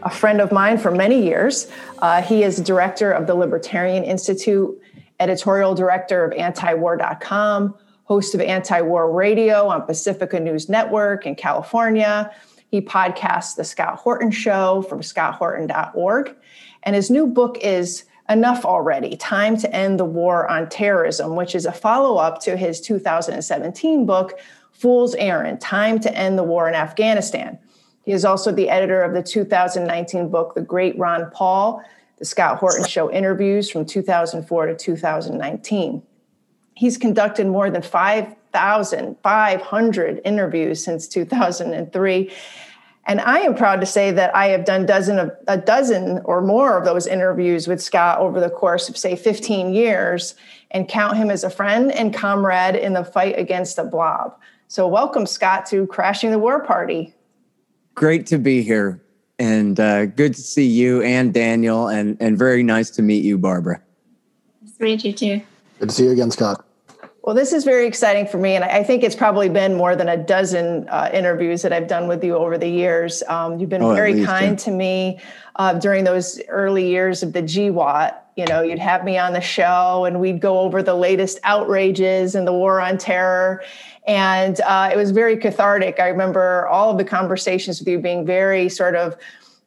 a 0.04 0.10
friend 0.10 0.42
of 0.42 0.52
mine 0.52 0.78
for 0.78 0.92
many 0.92 1.24
years. 1.24 1.72
Uh, 2.00 2.22
he 2.22 2.44
is 2.44 2.58
director 2.58 3.12
of 3.12 3.28
the 3.28 3.36
Libertarian 3.36 4.04
Institute, 4.04 4.80
editorial 5.20 5.76
director 5.76 6.24
of 6.24 6.32
antiwar.com, 6.32 7.76
host 8.04 8.36
of 8.36 8.42
Anti 8.42 8.82
War 8.82 9.12
Radio 9.12 9.68
on 9.68 9.86
Pacifica 9.86 10.40
News 10.40 10.70
Network 10.70 11.26
in 11.26 11.36
California. 11.36 12.34
He 12.70 12.82
podcasts 12.82 13.56
The 13.56 13.64
Scott 13.64 13.98
Horton 13.98 14.32
Show 14.32 14.84
from 14.84 15.02
scotthorton.org. 15.02 16.36
And 16.84 16.96
his 16.96 17.10
new 17.10 17.28
book 17.28 17.58
is 17.62 18.06
Enough 18.30 18.64
Already 18.64 19.18
Time 19.18 19.58
to 19.58 19.76
End 19.76 20.00
the 20.00 20.06
War 20.06 20.48
on 20.50 20.70
Terrorism, 20.70 21.36
which 21.36 21.56
is 21.56 21.66
a 21.66 21.72
follow 21.72 22.18
up 22.18 22.40
to 22.42 22.56
his 22.56 22.80
2017 22.80 24.06
book, 24.06 24.40
Fool's 24.80 25.16
Errand 25.16 25.60
Time 25.60 26.00
to 26.00 26.18
End 26.18 26.38
the 26.38 26.44
War 26.44 26.70
in 26.70 26.76
Afghanistan. 26.76 27.60
He 28.06 28.14
is 28.14 28.24
also 28.24 28.50
the 28.52 28.70
editor 28.70 29.02
of 29.02 29.14
the 29.14 29.22
2019 29.22 30.30
book, 30.30 30.56
The 30.56 30.62
Great 30.62 30.98
Ron 30.98 31.30
Paul, 31.32 31.84
the 32.18 32.26
Scott 32.26 32.58
Horton 32.58 32.86
Show 32.86 33.12
interviews 33.12 33.70
from 33.70 33.86
2004 33.86 34.68
to 34.68 34.76
2019. 34.76 36.02
He's 36.76 36.98
conducted 36.98 37.48
more 37.48 37.70
than 37.70 37.82
5,500 37.82 40.22
interviews 40.24 40.82
since 40.84 41.08
2003 41.08 42.32
and 43.10 43.20
I 43.22 43.40
am 43.40 43.56
proud 43.56 43.80
to 43.80 43.88
say 43.88 44.12
that 44.12 44.36
I 44.36 44.50
have 44.50 44.66
done 44.66 44.86
dozen 44.86 45.18
of 45.18 45.32
a 45.48 45.58
dozen 45.58 46.22
or 46.26 46.42
more 46.42 46.78
of 46.78 46.86
those 46.86 47.08
interviews 47.08 47.68
with 47.68 47.82
Scott 47.82 48.20
over 48.20 48.40
the 48.40 48.52
course 48.52 48.88
of 48.88 48.98
say 48.98 49.16
15 49.16 49.74
years 49.74 50.36
and 50.70 50.88
count 50.88 51.18
him 51.18 51.32
as 51.32 51.44
a 51.44 51.50
friend 51.50 51.92
and 51.92 52.14
comrade 52.14 52.76
in 52.76 52.94
the 52.94 53.04
fight 53.04 53.40
against 53.40 53.78
the 53.78 53.84
blob. 53.84 54.38
So 54.72 54.88
welcome 54.88 55.26
Scott 55.26 55.66
to 55.72 55.88
Crashing 55.88 56.30
the 56.30 56.38
War 56.38 56.60
Party. 56.60 57.16
Great 57.96 58.28
to 58.28 58.38
be 58.38 58.62
here 58.62 59.02
and 59.40 59.80
uh, 59.80 60.06
good 60.06 60.36
to 60.36 60.42
see 60.42 60.68
you 60.68 61.02
and 61.02 61.34
Daniel 61.34 61.88
and 61.88 62.16
and 62.20 62.38
very 62.38 62.62
nice 62.62 62.92
to 62.92 63.02
meet 63.02 63.26
you 63.26 63.40
Barbara. 63.40 63.82
Nice 64.62 64.78
to 64.78 64.84
meet 64.84 65.04
you 65.04 65.12
too. 65.12 65.42
Good 65.80 65.90
to 65.90 65.96
see 65.96 66.04
you 66.04 66.12
again 66.12 66.30
Scott. 66.30 66.64
Well, 67.24 67.36
this 67.36 67.52
is 67.52 67.64
very 67.64 67.86
exciting 67.86 68.28
for 68.28 68.38
me, 68.38 68.56
and 68.56 68.64
I 68.64 68.84
think 68.84 69.04
it's 69.04 69.16
probably 69.16 69.50
been 69.50 69.76
more 69.76 69.96
than 69.96 70.08
a 70.08 70.18
dozen 70.18 70.88
uh, 70.90 71.10
interviews 71.12 71.64
that 71.64 71.74
I've 71.74 71.88
done 71.88 72.08
with 72.08 72.24
you 72.24 72.36
over 72.36 72.58
the 72.58 72.70
years. 72.70 73.24
Um, 73.28 73.60
you've 73.60 73.70
been 73.70 73.84
oh, 73.84 73.94
very 73.94 74.14
least, 74.14 74.28
kind 74.28 74.52
yeah. 74.52 74.66
to 74.66 74.72
me 74.72 75.20
uh, 75.56 75.74
during 75.74 76.06
those 76.06 76.42
early 76.48 76.88
years 76.88 77.22
of 77.22 77.34
the 77.34 77.42
GWOT. 77.42 78.16
You 78.38 78.46
know, 78.46 78.62
you'd 78.62 78.80
have 78.80 79.04
me 79.04 79.18
on 79.18 79.34
the 79.34 79.42
show, 79.42 80.06
and 80.06 80.20
we'd 80.22 80.40
go 80.40 80.60
over 80.60 80.82
the 80.82 80.96
latest 80.96 81.40
outrages 81.44 82.36
and 82.36 82.48
the 82.48 82.54
war 82.54 82.80
on 82.80 82.98
terror, 82.98 83.64
and 84.10 84.60
uh, 84.62 84.90
it 84.92 84.98
was 84.98 85.12
very 85.12 85.38
cathartic. 85.38 86.00
I 86.00 86.08
remember 86.08 86.68
all 86.68 86.90
of 86.90 86.98
the 86.98 87.04
conversations 87.04 87.78
with 87.78 87.88
you 87.88 88.00
being 88.00 88.26
very 88.26 88.68
sort 88.68 88.96
of 88.96 89.16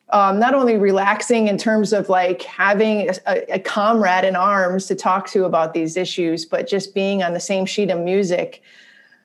um, 0.09 0.40
not 0.40 0.52
only 0.52 0.76
relaxing 0.76 1.46
in 1.46 1.57
terms 1.57 1.92
of 1.92 2.09
like 2.09 2.42
having 2.42 3.09
a, 3.26 3.55
a, 3.55 3.59
comrade 3.61 4.24
in 4.24 4.35
arms 4.35 4.87
to 4.87 4.96
talk 4.96 5.28
to 5.28 5.44
about 5.44 5.74
these 5.74 5.96
issues, 5.96 6.44
but 6.44 6.68
just 6.68 6.92
being 6.92 7.22
on 7.22 7.35
the 7.35 7.40
same 7.40 7.64
sheet 7.64 7.88
of 7.88 8.00
music. 8.00 8.62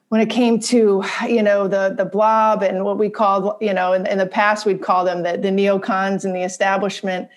When 0.10 0.22
it 0.22 0.30
came 0.30 0.60
to 0.60 1.04
you 1.28 1.42
know 1.42 1.68
the 1.68 1.96
the 1.98 2.06
blob 2.06 2.62
and 2.62 2.86
what 2.86 3.00
we 3.00 3.10
called 3.10 3.58
you 3.60 3.74
know 3.74 3.94
in, 3.94 4.06
in 4.06 4.20
the 4.20 4.28
past 4.28 4.68
we'd 4.68 4.84
call 4.84 5.04
them 5.04 5.24
the, 5.24 5.32
the 5.32 5.50
neocons 5.50 6.26
and 6.26 6.36
the 6.36 6.44
establishment 6.44 7.28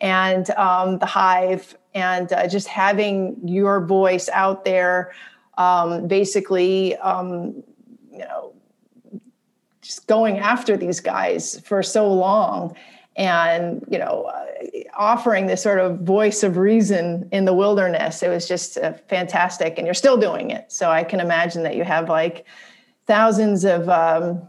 and 0.00 0.50
um, 0.50 0.98
the 0.98 1.06
hive 1.06 1.78
and 1.94 2.32
uh, 2.32 2.48
just 2.48 2.66
having 2.66 3.36
your 3.44 3.80
voice 3.86 4.28
out 4.30 4.64
there 4.64 5.12
um, 5.58 6.08
basically 6.08 6.96
um, 6.98 7.62
you 8.10 8.20
know 8.20 8.54
just 9.82 10.06
going 10.06 10.38
after 10.38 10.76
these 10.76 11.00
guys 11.00 11.60
for 11.60 11.82
so 11.82 12.10
long 12.10 12.74
and 13.16 13.84
you 13.90 13.98
know 13.98 14.30
uh, 14.32 14.46
offering 14.96 15.46
this 15.46 15.62
sort 15.62 15.80
of 15.80 16.00
voice 16.00 16.42
of 16.42 16.56
reason 16.56 17.28
in 17.32 17.44
the 17.44 17.52
wilderness. 17.52 18.22
It 18.22 18.28
was 18.28 18.48
just 18.48 18.78
uh, 18.78 18.94
fantastic 19.08 19.76
and 19.76 19.86
you're 19.86 19.94
still 19.94 20.16
doing 20.16 20.50
it. 20.50 20.72
So 20.72 20.90
i 20.90 21.04
can 21.04 21.20
imagine 21.20 21.64
that 21.64 21.76
you 21.76 21.84
have 21.84 22.08
like 22.08 22.46
thousands 23.06 23.64
of 23.64 23.88
um, 23.88 24.48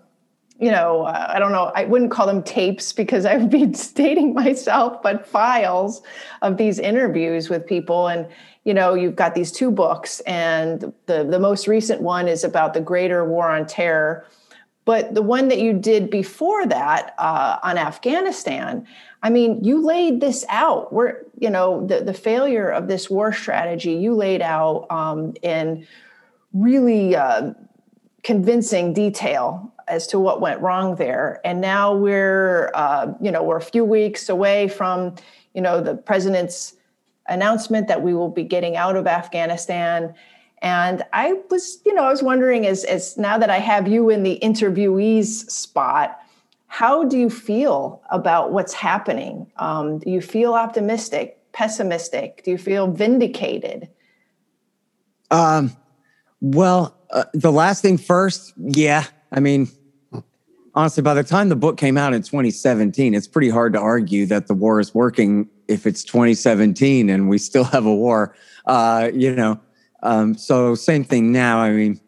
you 0.59 0.71
know 0.71 1.03
uh, 1.03 1.27
i 1.29 1.39
don't 1.39 1.53
know 1.53 1.71
i 1.73 1.85
wouldn't 1.85 2.11
call 2.11 2.27
them 2.27 2.43
tapes 2.43 2.91
because 2.91 3.25
i 3.25 3.37
would 3.37 3.49
be 3.49 3.73
stating 3.89 4.33
myself 4.33 5.01
but 5.01 5.25
files 5.25 6.01
of 6.41 6.57
these 6.57 6.79
interviews 6.79 7.49
with 7.49 7.65
people. 7.65 8.07
And 8.07 8.27
you 8.69 8.75
know 8.75 8.93
you've 8.93 9.15
got 9.15 9.33
these 9.33 9.51
two 9.51 9.71
books 9.71 10.19
and 10.21 10.93
the 11.07 11.23
the 11.23 11.39
most 11.39 11.67
recent 11.67 12.01
one 12.01 12.27
is 12.27 12.43
about 12.43 12.75
the 12.75 12.81
greater 12.81 13.25
war 13.25 13.49
on 13.49 13.65
terror 13.65 14.25
but 14.89 15.13
the 15.13 15.21
one 15.21 15.49
that 15.49 15.59
you 15.59 15.73
did 15.73 16.09
before 16.09 16.65
that 16.65 17.13
uh, 17.19 17.59
on 17.61 17.77
Afghanistan, 17.77 18.87
I 19.21 19.29
mean, 19.29 19.63
you 19.63 19.85
laid 19.85 20.19
this 20.19 20.43
out. 20.49 20.91
Where 20.91 21.21
you 21.37 21.51
know 21.51 21.85
the 21.85 21.99
the 21.99 22.13
failure 22.13 22.69
of 22.69 22.87
this 22.87 23.07
war 23.07 23.31
strategy, 23.31 23.93
you 23.93 24.15
laid 24.15 24.41
out 24.41 24.87
um, 24.89 25.35
in 25.43 25.85
really 26.53 27.15
uh, 27.15 27.53
convincing 28.23 28.93
detail 28.93 29.71
as 29.87 30.07
to 30.07 30.19
what 30.19 30.41
went 30.41 30.59
wrong 30.59 30.95
there. 30.95 31.39
And 31.45 31.61
now 31.61 31.95
we're 31.95 32.71
uh, 32.73 33.13
you 33.21 33.29
know 33.29 33.43
we're 33.43 33.57
a 33.57 33.61
few 33.61 33.85
weeks 33.85 34.27
away 34.27 34.69
from 34.69 35.13
you 35.53 35.61
know 35.61 35.81
the 35.81 35.93
president's 35.93 36.73
announcement 37.29 37.87
that 37.87 38.01
we 38.01 38.13
will 38.13 38.29
be 38.29 38.43
getting 38.43 38.75
out 38.75 38.95
of 38.95 39.07
Afghanistan 39.07 40.13
and 40.61 41.03
I 41.13 41.33
was, 41.49 41.79
you 41.85 41.93
know, 41.93 42.03
I 42.03 42.09
was 42.09 42.21
wondering 42.21 42.65
as, 42.65 42.83
as 42.83 43.17
now 43.17 43.37
that 43.37 43.49
I 43.49 43.59
have 43.59 43.87
you 43.87 44.09
in 44.09 44.23
the 44.23 44.39
interviewees 44.41 45.49
spot, 45.49 46.19
how 46.67 47.03
do 47.05 47.17
you 47.17 47.29
feel 47.29 48.01
about 48.11 48.51
what's 48.51 48.73
happening? 48.73 49.47
Um, 49.57 49.99
do 49.99 50.09
you 50.09 50.21
feel 50.21 50.53
optimistic, 50.53 51.39
pessimistic? 51.53 52.43
Do 52.43 52.51
you 52.51 52.57
feel 52.57 52.91
vindicated? 52.91 53.89
Um, 55.31 55.75
well, 56.41 56.97
uh, 57.11 57.25
the 57.33 57.51
last 57.51 57.81
thing 57.81 57.97
first, 57.97 58.53
yeah. 58.57 59.05
I 59.31 59.39
mean, 59.39 59.69
honestly, 60.75 61.01
by 61.01 61.13
the 61.13 61.23
time 61.23 61.49
the 61.49 61.55
book 61.55 61.77
came 61.77 61.97
out 61.97 62.13
in 62.13 62.21
2017, 62.21 63.13
it's 63.13 63.27
pretty 63.27 63.49
hard 63.49 63.73
to 63.73 63.79
argue 63.79 64.25
that 64.25 64.47
the 64.47 64.53
war 64.53 64.79
is 64.79 64.93
working 64.93 65.49
if 65.69 65.85
it's 65.85 66.03
2017 66.03 67.09
and 67.09 67.29
we 67.29 67.37
still 67.37 67.63
have 67.63 67.85
a 67.85 67.95
war. 67.95 68.35
Uh, 68.65 69.09
you 69.13 69.33
know, 69.33 69.59
um, 70.03 70.35
so 70.35 70.75
same 70.75 71.03
thing 71.03 71.31
now. 71.31 71.59
I 71.59 71.71
mean, 71.71 71.99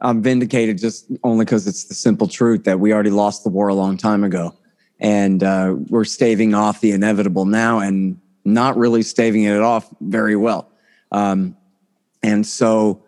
I'm 0.00 0.22
vindicated 0.22 0.78
just 0.78 1.10
only 1.22 1.44
because 1.44 1.66
it's 1.66 1.84
the 1.84 1.94
simple 1.94 2.26
truth 2.26 2.64
that 2.64 2.80
we 2.80 2.92
already 2.92 3.10
lost 3.10 3.44
the 3.44 3.50
war 3.50 3.68
a 3.68 3.74
long 3.74 3.96
time 3.96 4.24
ago, 4.24 4.56
and 4.98 5.42
uh, 5.42 5.76
we're 5.88 6.04
staving 6.04 6.54
off 6.54 6.80
the 6.80 6.90
inevitable 6.90 7.44
now, 7.44 7.78
and 7.78 8.20
not 8.44 8.76
really 8.76 9.02
staving 9.02 9.44
it 9.44 9.60
off 9.60 9.88
very 10.00 10.34
well. 10.34 10.72
Um, 11.12 11.56
and 12.24 12.44
so, 12.44 13.04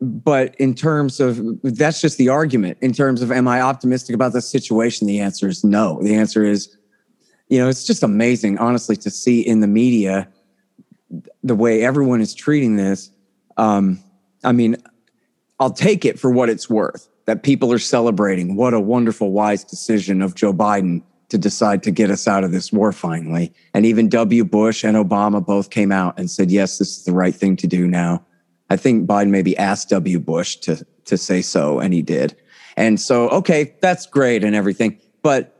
but 0.00 0.56
in 0.56 0.74
terms 0.74 1.20
of 1.20 1.40
that's 1.62 2.00
just 2.00 2.18
the 2.18 2.28
argument. 2.28 2.78
In 2.80 2.92
terms 2.92 3.22
of 3.22 3.30
am 3.30 3.46
I 3.46 3.60
optimistic 3.60 4.16
about 4.16 4.32
the 4.32 4.42
situation? 4.42 5.06
The 5.06 5.20
answer 5.20 5.46
is 5.48 5.62
no. 5.62 6.02
The 6.02 6.16
answer 6.16 6.44
is, 6.44 6.76
you 7.52 7.58
know, 7.58 7.68
it's 7.68 7.84
just 7.84 8.02
amazing, 8.02 8.56
honestly, 8.56 8.96
to 8.96 9.10
see 9.10 9.42
in 9.42 9.60
the 9.60 9.66
media 9.66 10.26
the 11.42 11.54
way 11.54 11.84
everyone 11.84 12.22
is 12.22 12.34
treating 12.34 12.76
this, 12.76 13.10
um, 13.58 14.02
I 14.42 14.52
mean, 14.52 14.78
I'll 15.60 15.70
take 15.70 16.06
it 16.06 16.18
for 16.18 16.30
what 16.30 16.48
it's 16.48 16.70
worth 16.70 17.10
that 17.26 17.42
people 17.42 17.70
are 17.70 17.78
celebrating. 17.78 18.56
What 18.56 18.72
a 18.72 18.80
wonderful, 18.80 19.32
wise 19.32 19.64
decision 19.64 20.22
of 20.22 20.34
Joe 20.34 20.54
Biden 20.54 21.02
to 21.28 21.36
decide 21.36 21.82
to 21.82 21.90
get 21.90 22.10
us 22.10 22.26
out 22.26 22.42
of 22.42 22.52
this 22.52 22.72
war 22.72 22.90
finally. 22.90 23.52
And 23.74 23.84
even 23.84 24.08
W. 24.08 24.44
Bush 24.44 24.82
and 24.82 24.96
Obama 24.96 25.44
both 25.44 25.68
came 25.68 25.92
out 25.92 26.18
and 26.18 26.30
said, 26.30 26.50
yes, 26.50 26.78
this 26.78 26.96
is 26.96 27.04
the 27.04 27.12
right 27.12 27.34
thing 27.34 27.56
to 27.56 27.66
do 27.66 27.86
now. 27.86 28.24
I 28.70 28.78
think 28.78 29.06
Biden 29.06 29.28
maybe 29.28 29.54
asked 29.58 29.90
W. 29.90 30.18
Bush 30.18 30.56
to, 30.56 30.86
to 31.04 31.18
say 31.18 31.42
so, 31.42 31.80
and 31.80 31.92
he 31.92 32.00
did. 32.00 32.34
And 32.78 32.98
so, 32.98 33.28
okay, 33.28 33.76
that's 33.82 34.06
great 34.06 34.42
and 34.42 34.56
everything. 34.56 34.98
But 35.20 35.51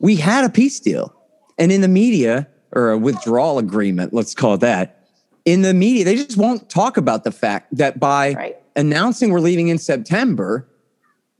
we 0.00 0.16
had 0.16 0.44
a 0.44 0.48
peace 0.48 0.80
deal. 0.80 1.14
And 1.58 1.70
in 1.70 1.80
the 1.80 1.88
media, 1.88 2.48
or 2.72 2.90
a 2.90 2.98
withdrawal 2.98 3.58
agreement, 3.58 4.12
let's 4.12 4.34
call 4.34 4.54
it 4.54 4.60
that. 4.60 5.00
In 5.44 5.62
the 5.62 5.74
media, 5.74 6.04
they 6.04 6.16
just 6.16 6.36
won't 6.36 6.68
talk 6.68 6.96
about 6.96 7.24
the 7.24 7.30
fact 7.30 7.76
that 7.76 8.00
by 8.00 8.32
right. 8.32 8.56
announcing 8.76 9.30
we're 9.30 9.40
leaving 9.40 9.68
in 9.68 9.78
September, 9.78 10.66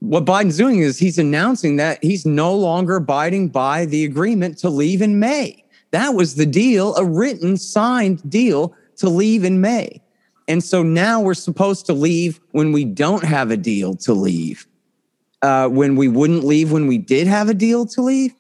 what 0.00 0.24
Biden's 0.24 0.56
doing 0.56 0.78
is 0.78 0.98
he's 0.98 1.18
announcing 1.18 1.76
that 1.76 2.02
he's 2.02 2.26
no 2.26 2.54
longer 2.54 2.96
abiding 2.96 3.48
by 3.48 3.86
the 3.86 4.04
agreement 4.04 4.58
to 4.58 4.68
leave 4.68 5.00
in 5.00 5.18
May. 5.18 5.64
That 5.90 6.14
was 6.14 6.34
the 6.34 6.46
deal, 6.46 6.94
a 6.96 7.04
written, 7.04 7.56
signed 7.56 8.28
deal 8.28 8.74
to 8.96 9.08
leave 9.08 9.44
in 9.44 9.60
May. 9.60 10.02
And 10.46 10.62
so 10.62 10.82
now 10.82 11.20
we're 11.20 11.34
supposed 11.34 11.86
to 11.86 11.94
leave 11.94 12.40
when 12.50 12.72
we 12.72 12.84
don't 12.84 13.24
have 13.24 13.50
a 13.50 13.56
deal 13.56 13.96
to 13.96 14.12
leave, 14.12 14.66
uh, 15.40 15.68
when 15.68 15.96
we 15.96 16.08
wouldn't 16.08 16.44
leave 16.44 16.70
when 16.70 16.86
we 16.86 16.98
did 16.98 17.26
have 17.26 17.48
a 17.48 17.54
deal 17.54 17.86
to 17.86 18.02
leave. 18.02 18.34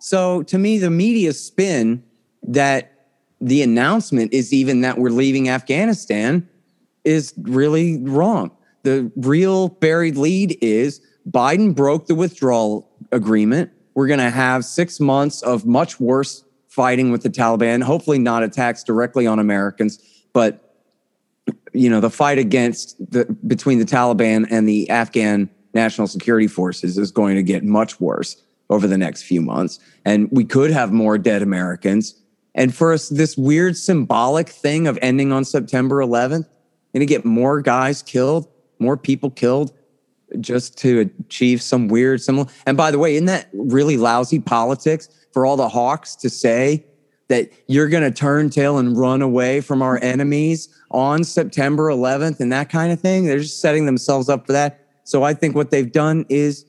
So 0.00 0.42
to 0.44 0.58
me, 0.58 0.78
the 0.78 0.90
media 0.90 1.32
spin 1.32 2.02
that 2.42 2.92
the 3.40 3.62
announcement 3.62 4.32
is 4.32 4.52
even 4.52 4.80
that 4.80 4.98
we're 4.98 5.10
leaving 5.10 5.48
Afghanistan 5.48 6.48
is 7.04 7.34
really 7.42 8.02
wrong. 8.02 8.50
The 8.82 9.12
real 9.14 9.68
buried 9.68 10.16
lead 10.16 10.58
is 10.62 11.00
Biden 11.30 11.74
broke 11.74 12.06
the 12.06 12.14
withdrawal 12.14 12.90
agreement. 13.12 13.70
We're 13.94 14.06
going 14.06 14.20
to 14.20 14.30
have 14.30 14.64
six 14.64 15.00
months 15.00 15.42
of 15.42 15.66
much 15.66 16.00
worse 16.00 16.44
fighting 16.68 17.12
with 17.12 17.22
the 17.22 17.30
Taliban, 17.30 17.82
hopefully 17.82 18.18
not 18.18 18.42
attacks 18.42 18.82
directly 18.82 19.26
on 19.26 19.38
Americans, 19.38 19.98
but 20.32 20.66
you 21.72 21.90
know, 21.90 22.00
the 22.00 22.10
fight 22.10 22.38
against 22.38 22.96
the 23.10 23.24
between 23.46 23.78
the 23.78 23.84
Taliban 23.84 24.46
and 24.50 24.68
the 24.68 24.88
Afghan 24.88 25.50
national 25.74 26.06
security 26.06 26.46
forces 26.46 26.96
is 26.96 27.10
going 27.10 27.36
to 27.36 27.42
get 27.42 27.64
much 27.64 28.00
worse 28.00 28.42
over 28.70 28.86
the 28.86 28.96
next 28.96 29.24
few 29.24 29.42
months. 29.42 29.78
And 30.06 30.28
we 30.32 30.44
could 30.44 30.70
have 30.70 30.92
more 30.92 31.18
dead 31.18 31.42
Americans 31.42 32.14
and 32.54 32.74
for 32.74 32.92
us, 32.92 33.08
this 33.08 33.36
weird 33.36 33.76
symbolic 33.76 34.48
thing 34.48 34.86
of 34.86 34.98
ending 35.02 35.32
on 35.32 35.44
September 35.44 35.96
11th, 35.96 36.46
going 36.92 37.00
to 37.00 37.06
get 37.06 37.24
more 37.24 37.60
guys 37.60 38.02
killed, 38.02 38.48
more 38.78 38.96
people 38.96 39.30
killed. 39.30 39.72
just 40.38 40.78
to 40.78 41.10
achieve 41.26 41.60
some 41.60 41.88
weird 41.88 42.22
similar. 42.22 42.46
And 42.64 42.76
by 42.76 42.92
the 42.92 42.98
way, 42.98 43.14
isn't 43.14 43.26
that 43.26 43.48
really 43.52 43.96
lousy 43.96 44.38
politics 44.38 45.08
for 45.32 45.44
all 45.44 45.56
the 45.56 45.68
hawks 45.68 46.14
to 46.16 46.30
say 46.30 46.84
that 47.26 47.50
you're 47.66 47.88
going 47.88 48.04
to 48.04 48.12
turn 48.12 48.48
tail 48.48 48.78
and 48.78 48.96
run 48.96 49.22
away 49.22 49.60
from 49.60 49.82
our 49.82 49.98
enemies 50.02 50.68
on 50.92 51.24
September 51.24 51.88
11th 51.88 52.38
and 52.38 52.52
that 52.52 52.68
kind 52.68 52.92
of 52.92 53.00
thing? 53.00 53.24
They're 53.24 53.40
just 53.40 53.60
setting 53.60 53.86
themselves 53.86 54.28
up 54.28 54.46
for 54.46 54.52
that. 54.52 54.86
So 55.02 55.24
I 55.24 55.34
think 55.34 55.56
what 55.56 55.70
they've 55.70 55.90
done 55.90 56.26
is 56.28 56.64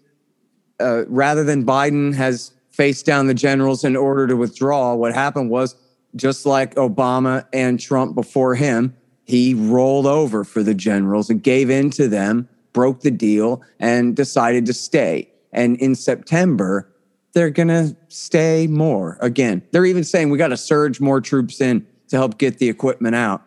uh, 0.82 1.06
rather 1.08 1.44
than 1.44 1.66
Biden 1.66 2.14
has 2.16 2.52
faced 2.70 3.06
down 3.06 3.28
the 3.28 3.34
generals 3.34 3.84
in 3.84 3.96
order 3.96 4.28
to 4.28 4.36
withdraw, 4.36 4.96
what 4.96 5.14
happened 5.14 5.50
was 5.50 5.76
just 6.16 6.46
like 6.46 6.76
Obama 6.76 7.46
and 7.54 7.80
Trump 7.80 8.16
before 8.16 8.56
him, 8.56 8.96
he 9.24 9.54
rolled 9.54 10.06
over 10.06 10.44
for 10.44 10.64
the 10.64 10.74
generals 10.74 11.30
and 11.30 11.42
gave 11.42 11.70
in 11.70 11.90
to 11.92 12.08
them, 12.08 12.50
broke 12.74 13.02
the 13.02 13.12
deal, 13.12 13.62
and 13.80 14.16
decided 14.16 14.66
to 14.66 14.74
stay. 14.74 15.30
And 15.54 15.78
in 15.78 15.96
September, 15.96 16.90
they're 17.34 17.50
going 17.50 17.70
to 17.70 17.96
stay 18.10 18.68
more 18.68 19.18
again. 19.22 19.62
They're 19.72 19.86
even 19.86 20.04
saying 20.04 20.30
we 20.30 20.38
got 20.38 20.50
to 20.50 20.58
surge 20.58 21.00
more 21.00 21.22
troops 21.22 21.62
in 21.62 21.86
to 22.10 22.18
help 22.18 22.38
get 22.38 22.58
the 22.58 22.68
equipment 22.68 23.16
out. 23.16 23.42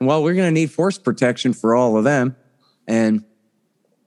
Well, 0.00 0.22
we're 0.22 0.34
going 0.34 0.48
to 0.48 0.60
need 0.60 0.70
force 0.70 0.98
protection 0.98 1.52
for 1.52 1.74
all 1.74 1.96
of 1.96 2.04
them. 2.04 2.36
And 2.86 3.24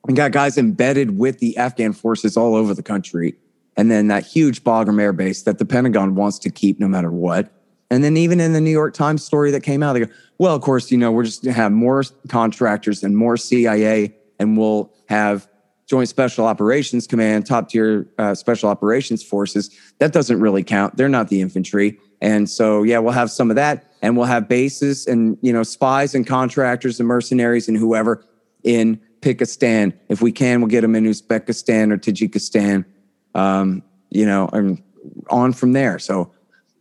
we 0.07 0.13
got 0.13 0.31
guys 0.31 0.57
embedded 0.57 1.17
with 1.17 1.39
the 1.39 1.57
Afghan 1.57 1.93
forces 1.93 2.37
all 2.37 2.55
over 2.55 2.73
the 2.73 2.83
country. 2.83 3.35
And 3.77 3.91
then 3.91 4.07
that 4.07 4.25
huge 4.25 4.63
Bagram 4.63 5.01
Air 5.01 5.13
Base 5.13 5.43
that 5.43 5.57
the 5.57 5.65
Pentagon 5.65 6.15
wants 6.15 6.39
to 6.39 6.49
keep 6.49 6.79
no 6.79 6.87
matter 6.87 7.11
what. 7.11 7.51
And 7.89 8.03
then 8.03 8.17
even 8.17 8.39
in 8.39 8.53
the 8.53 8.61
New 8.61 8.71
York 8.71 8.93
Times 8.93 9.23
story 9.23 9.51
that 9.51 9.61
came 9.61 9.83
out, 9.83 9.93
they 9.93 10.01
go, 10.01 10.11
well, 10.37 10.55
of 10.55 10.61
course, 10.61 10.91
you 10.91 10.97
know, 10.97 11.11
we're 11.11 11.23
just 11.23 11.43
going 11.43 11.53
to 11.53 11.61
have 11.61 11.71
more 11.71 12.03
contractors 12.29 13.03
and 13.03 13.15
more 13.15 13.37
CIA, 13.37 14.15
and 14.39 14.57
we'll 14.57 14.91
have 15.07 15.47
Joint 15.87 16.09
Special 16.09 16.47
Operations 16.47 17.05
Command, 17.05 17.45
top 17.45 17.69
tier 17.69 18.07
uh, 18.17 18.33
special 18.33 18.69
operations 18.69 19.23
forces. 19.23 19.69
That 19.99 20.13
doesn't 20.13 20.39
really 20.39 20.63
count. 20.63 20.97
They're 20.97 21.09
not 21.09 21.29
the 21.29 21.41
infantry. 21.41 21.99
And 22.21 22.49
so, 22.49 22.81
yeah, 22.81 22.97
we'll 22.97 23.13
have 23.13 23.29
some 23.29 23.49
of 23.51 23.55
that, 23.55 23.93
and 24.01 24.17
we'll 24.17 24.25
have 24.25 24.47
bases 24.47 25.05
and 25.05 25.37
you 25.41 25.53
know 25.53 25.63
spies 25.63 26.15
and 26.15 26.25
contractors 26.25 26.99
and 26.99 27.07
mercenaries 27.07 27.67
and 27.67 27.77
whoever 27.77 28.25
in 28.63 28.99
Pakistan. 29.25 29.91
If 30.07 30.21
we 30.21 30.31
can, 30.31 30.61
we'll 30.61 30.69
get 30.69 30.81
them 30.81 30.95
in 30.95 31.03
Uzbekistan 31.03 31.91
or 31.91 31.97
Tajikistan. 31.97 32.85
Um, 33.33 33.81
you 34.11 34.25
know, 34.25 34.47
and 34.53 34.81
on 35.29 35.51
from 35.51 35.73
there. 35.73 35.99
So, 35.99 36.31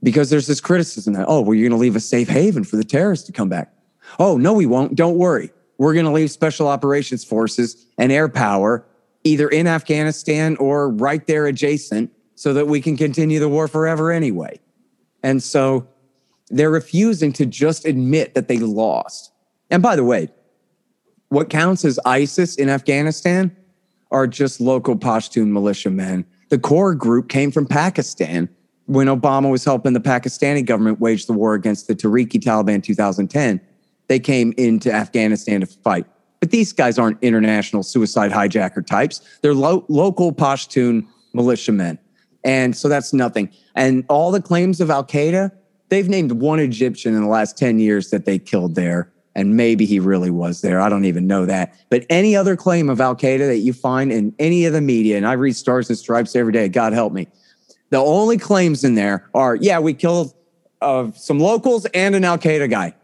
because 0.03 0.29
there's 0.31 0.47
this 0.47 0.61
criticism 0.61 1.15
that 1.15 1.25
oh, 1.27 1.41
well, 1.41 1.55
you're 1.55 1.69
going 1.69 1.79
to 1.79 1.83
leave 1.83 1.97
a 1.97 2.01
safe 2.01 2.29
haven 2.29 2.63
for 2.63 2.77
the 2.77 2.85
terrorists 2.85 3.27
to 3.27 3.33
come 3.33 3.49
back. 3.49 3.73
Oh 4.19 4.37
no, 4.37 4.53
we 4.53 4.67
won't. 4.67 4.95
Don't 4.95 5.17
worry. 5.17 5.51
We're 5.79 5.95
going 5.95 6.05
to 6.05 6.13
leave 6.13 6.31
special 6.31 6.69
operations 6.69 7.25
forces 7.25 7.87
and 7.99 8.13
air 8.13 8.29
power 8.29 8.87
either 9.25 9.49
in 9.49 9.67
Afghanistan 9.67 10.57
or 10.59 10.91
right 10.91 11.27
there 11.27 11.47
adjacent 11.47 12.13
so 12.35 12.53
that 12.53 12.67
we 12.67 12.81
can 12.81 12.97
continue 12.97 13.41
the 13.41 13.49
war 13.49 13.67
forever 13.67 14.13
anyway. 14.13 14.61
And 15.23 15.43
so 15.43 15.89
they're 16.51 16.71
refusing 16.71 17.33
to 17.33 17.47
just 17.47 17.87
admit 17.87 18.35
that 18.35 18.49
they 18.49 18.59
lost. 18.59 19.33
And 19.71 19.83
by 19.83 19.97
the 19.97 20.05
way, 20.05 20.29
what 21.35 21.51
counts 21.51 21.85
as 21.85 21.99
ISIS 22.07 22.57
in 22.57 22.69
Afghanistan 22.69 23.55
are 24.11 24.27
just 24.27 24.61
local 24.61 24.97
Pashtun 24.97 25.49
militiamen. 25.49 26.25
The 26.51 26.59
core 26.59 26.95
group 26.95 27.29
came 27.29 27.51
from 27.51 27.67
Pakistan 27.67 28.49
when 28.87 29.09
Obama 29.09 29.51
was 29.51 29.65
helping 29.65 29.93
the 29.93 30.01
Pakistani 30.01 30.65
government 30.65 31.01
wage 31.01 31.27
the 31.27 31.33
war 31.33 31.55
against 31.55 31.89
the 31.89 31.95
Tehrik-i 31.95 32.39
Taliban 32.39 32.77
in 32.77 32.83
2010. 32.83 33.61
They 34.07 34.21
came 34.21 34.55
into 34.57 34.93
Afghanistan 34.93 35.61
to 35.61 35.67
fight. 35.67 36.07
But 36.39 36.51
these 36.51 36.73
guys 36.73 36.99
aren't 36.99 37.21
international 37.23 37.83
suicide 37.83 38.31
hijacker 38.31 38.87
types. 38.87 39.21
They're 39.41 39.55
lo- 39.55 39.85
local 39.89 40.33
Pashtun 40.33 41.07
militiamen. 41.33 41.99
And 42.45 42.77
so 42.77 42.89
that's 42.89 43.13
nothing. 43.13 43.51
And 43.75 44.05
all 44.09 44.31
the 44.31 44.43
claims 44.43 44.81
of 44.81 44.91
Al 44.91 45.05
Qaeda, 45.05 45.51
they've 45.89 46.09
named 46.09 46.33
one 46.33 46.61
Egyptian 46.61 47.15
in 47.15 47.23
the 47.23 47.29
last 47.29 47.57
10 47.57 47.79
years 47.79 48.11
that 48.11 48.27
they 48.27 48.39
killed 48.39 48.75
there. 48.75 49.11
And 49.35 49.57
maybe 49.57 49.85
he 49.85 49.99
really 49.99 50.31
was 50.31 50.61
there. 50.61 50.81
I 50.81 50.89
don't 50.89 51.05
even 51.07 51.27
know 51.27 51.45
that. 51.47 51.75
But 51.91 52.07
any 52.09 52.37
other 52.37 52.57
claim 52.57 52.89
of 52.89 53.01
Al 53.01 53.17
Qaeda 53.17 53.47
that 53.47 53.59
you 53.59 53.73
find 53.73 54.13
in 54.13 54.35
any 54.39 54.65
of 54.65 54.73
the 54.73 54.81
media, 54.81 55.17
and 55.17 55.27
I 55.27 55.33
read 55.33 55.57
Stars 55.57 55.89
and 55.89 55.99
Stripes 55.99 56.37
every 56.37 56.53
day, 56.53 56.69
God 56.69 56.93
help 56.93 57.13
me. 57.13 57.27
The 57.91 57.99
only 57.99 58.39
claims 58.39 58.85
in 58.85 58.95
there 58.95 59.29
are, 59.35 59.57
yeah, 59.57 59.79
we 59.81 59.93
killed 59.95 60.35
uh, 60.81 61.11
some 61.13 61.41
locals 61.41 61.87
and 61.87 62.15
an 62.15 62.25
Al 62.25 62.39
Qaeda 62.39 62.71
guy. 62.71 62.95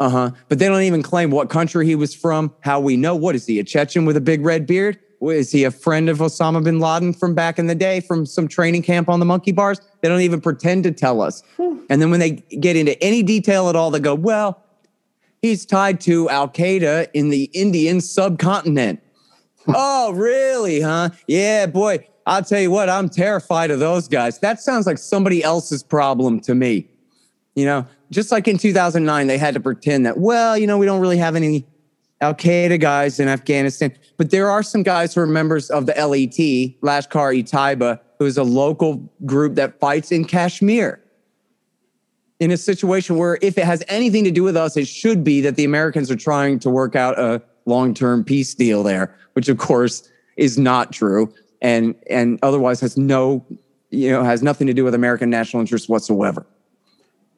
Uh 0.00 0.08
huh. 0.08 0.30
But 0.48 0.58
they 0.58 0.66
don't 0.66 0.82
even 0.82 1.02
claim 1.02 1.30
what 1.30 1.50
country 1.50 1.86
he 1.86 1.94
was 1.94 2.14
from, 2.14 2.52
how 2.60 2.80
we 2.80 2.96
know. 2.96 3.14
What 3.14 3.34
is 3.34 3.46
he, 3.46 3.58
a 3.60 3.64
Chechen 3.64 4.04
with 4.04 4.16
a 4.16 4.20
big 4.20 4.44
red 4.44 4.66
beard? 4.66 4.98
Is 5.22 5.50
he 5.50 5.64
a 5.64 5.70
friend 5.70 6.08
of 6.08 6.18
Osama 6.18 6.62
bin 6.62 6.80
Laden 6.80 7.14
from 7.14 7.34
back 7.34 7.58
in 7.58 7.66
the 7.66 7.74
day 7.74 8.00
from 8.00 8.26
some 8.26 8.46
training 8.46 8.82
camp 8.82 9.08
on 9.08 9.20
the 9.20 9.24
monkey 9.24 9.52
bars? 9.52 9.80
They 10.02 10.08
don't 10.08 10.20
even 10.20 10.40
pretend 10.40 10.84
to 10.84 10.92
tell 10.92 11.22
us. 11.22 11.42
And 11.58 12.02
then 12.02 12.10
when 12.10 12.20
they 12.20 12.30
get 12.60 12.76
into 12.76 13.00
any 13.02 13.22
detail 13.22 13.68
at 13.70 13.76
all, 13.76 13.90
they 13.90 14.00
go, 14.00 14.14
well, 14.14 14.63
he's 15.44 15.66
tied 15.66 16.00
to 16.00 16.26
Al 16.30 16.48
Qaeda 16.48 17.08
in 17.12 17.28
the 17.28 17.50
Indian 17.52 18.00
subcontinent. 18.00 19.02
oh, 19.68 20.10
really, 20.12 20.80
huh? 20.80 21.10
Yeah, 21.26 21.66
boy, 21.66 22.08
I'll 22.24 22.42
tell 22.42 22.60
you 22.60 22.70
what, 22.70 22.88
I'm 22.88 23.10
terrified 23.10 23.70
of 23.70 23.78
those 23.78 24.08
guys. 24.08 24.38
That 24.38 24.58
sounds 24.58 24.86
like 24.86 24.96
somebody 24.96 25.44
else's 25.44 25.82
problem 25.82 26.40
to 26.40 26.54
me. 26.54 26.88
You 27.56 27.66
know, 27.66 27.86
just 28.10 28.32
like 28.32 28.48
in 28.48 28.56
2009, 28.56 29.26
they 29.26 29.36
had 29.36 29.52
to 29.52 29.60
pretend 29.60 30.06
that, 30.06 30.16
well, 30.16 30.56
you 30.56 30.66
know, 30.66 30.78
we 30.78 30.86
don't 30.86 31.00
really 31.02 31.18
have 31.18 31.36
any 31.36 31.66
Al 32.22 32.34
Qaeda 32.34 32.80
guys 32.80 33.20
in 33.20 33.28
Afghanistan, 33.28 33.94
but 34.16 34.30
there 34.30 34.48
are 34.48 34.62
some 34.62 34.82
guys 34.82 35.14
who 35.14 35.20
are 35.20 35.26
members 35.26 35.68
of 35.68 35.84
the 35.84 35.92
LET, 35.92 36.80
Lashkar 36.80 37.34
e 37.34 37.42
Taiba, 37.42 38.00
who 38.18 38.24
is 38.24 38.38
a 38.38 38.44
local 38.44 39.12
group 39.26 39.56
that 39.56 39.78
fights 39.78 40.10
in 40.10 40.24
Kashmir. 40.24 41.03
In 42.40 42.50
a 42.50 42.56
situation 42.56 43.16
where, 43.16 43.38
if 43.42 43.56
it 43.58 43.64
has 43.64 43.82
anything 43.88 44.24
to 44.24 44.30
do 44.30 44.42
with 44.42 44.56
us, 44.56 44.76
it 44.76 44.88
should 44.88 45.22
be 45.22 45.40
that 45.42 45.56
the 45.56 45.64
Americans 45.64 46.10
are 46.10 46.16
trying 46.16 46.58
to 46.60 46.70
work 46.70 46.96
out 46.96 47.18
a 47.18 47.40
long 47.66 47.94
term 47.94 48.24
peace 48.24 48.54
deal 48.54 48.82
there, 48.82 49.16
which 49.34 49.48
of 49.48 49.58
course 49.58 50.10
is 50.36 50.58
not 50.58 50.92
true 50.92 51.32
and, 51.62 51.94
and 52.10 52.38
otherwise 52.42 52.80
has 52.80 52.96
no, 52.96 53.44
you 53.90 54.10
know, 54.10 54.24
has 54.24 54.42
nothing 54.42 54.66
to 54.66 54.74
do 54.74 54.84
with 54.84 54.94
American 54.94 55.30
national 55.30 55.60
interests 55.60 55.88
whatsoever. 55.88 56.44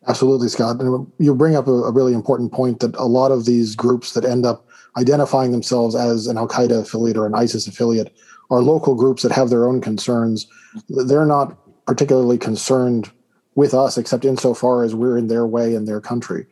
Absolutely, 0.09 0.49
Scott. 0.49 0.77
You 1.19 1.35
bring 1.35 1.57
up 1.57 1.67
a, 1.67 1.73
a, 1.73 1.91
really 1.91 2.15
important 2.15 2.53
point 2.53 2.81
that 2.81 2.95
a 2.97 3.07
lot 3.07 3.33
of 3.33 3.45
these 3.45 3.75
groups 3.75 4.13
that 4.13 4.25
end 4.25 4.47
up 4.47 4.67
identifying 4.97 5.51
themselves 5.51 5.95
as 5.95 6.27
an 6.27 6.39
Al 6.39 6.47
Qaeda 6.47 6.83
affiliate 6.83 7.17
or 7.17 7.27
an 7.27 7.35
ISIS 7.35 7.67
affiliate 7.67 8.17
are 8.51 8.63
local 8.63 8.95
groups 8.95 9.23
that 9.23 9.33
have 9.33 9.51
their 9.51 9.67
own 9.67 9.81
concerns. 9.81 10.47
They're 10.89 11.27
not 11.27 11.57
particularly 11.87 12.39
concerned 12.39 13.11
with 13.57 13.75
us, 13.75 13.99
except 13.99 14.25
insofar 14.25 14.85
as 14.85 14.95
we're 14.95 15.19
in 15.19 15.27
their 15.27 15.47
way 15.47 15.75
in 15.75 15.87
their 15.87 16.01
country. 16.01 16.47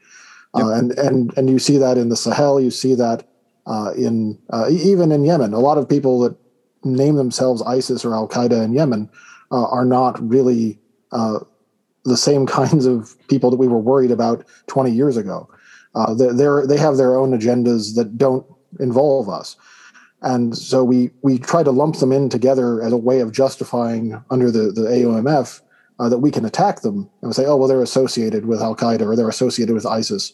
Yep. 0.57 0.64
Uh, 0.64 0.71
and 0.73 0.93
and 0.93 1.38
and 1.38 1.51
you 1.51 1.59
see 1.59 1.79
that 1.79 1.97
in 1.97 2.09
the 2.09 2.17
Sahel. 2.17 2.61
You 2.61 2.71
see 2.71 2.95
that 2.97 3.29
uh, 3.67 3.93
in 3.97 4.38
uh, 4.51 4.69
even 4.71 5.12
in 5.12 5.25
Yemen. 5.25 5.53
A 5.55 5.61
lot 5.61 5.79
of 5.79 5.88
people 5.88 6.19
that 6.21 6.37
name 6.85 7.17
themselves 7.17 7.62
ISIS 7.62 8.05
or 8.05 8.14
Al 8.14 8.29
Qaeda 8.29 8.64
in 8.64 8.73
Yemen 8.73 9.09
uh, 9.51 9.67
are 9.69 9.85
not 9.85 10.21
really 10.27 10.79
uh, 11.12 11.40
the 12.05 12.17
same 12.17 12.47
kinds 12.59 12.87
of 12.87 13.17
people 13.29 13.51
that 13.51 13.57
we 13.57 13.69
were 13.69 13.79
worried 13.79 14.11
about 14.11 14.45
20 14.67 14.90
years 14.90 15.17
ago. 15.17 15.49
Uh, 15.95 16.12
they're, 16.14 16.67
they 16.67 16.77
have 16.77 16.97
their 16.97 17.17
own 17.17 17.38
agendas 17.38 17.95
that 17.95 18.19
don't 18.19 18.45
involve 18.81 19.29
us. 19.29 19.57
And 20.23 20.57
so 20.57 20.83
we, 20.83 21.11
we 21.23 21.38
try 21.38 21.62
to 21.62 21.71
lump 21.71 21.97
them 21.97 22.11
in 22.11 22.29
together 22.29 22.83
as 22.83 22.93
a 22.93 22.97
way 22.97 23.21
of 23.21 23.31
justifying 23.31 24.21
under 24.31 24.51
the, 24.51 24.72
the 24.72 24.83
AUMF 24.83 25.61
uh, 25.99 26.09
that 26.09 26.18
we 26.18 26.30
can 26.30 26.45
attack 26.45 26.80
them 26.80 27.09
and 27.22 27.34
say, 27.34 27.47
oh, 27.47 27.57
well, 27.57 27.68
they're 27.68 27.82
associated 27.82 28.47
with 28.47 28.61
Al 28.61 28.74
Qaeda 28.74 29.03
or 29.03 29.16
they're 29.16 29.28
associated 29.28 29.74
with 29.74 29.86
ISIS. 29.86 30.32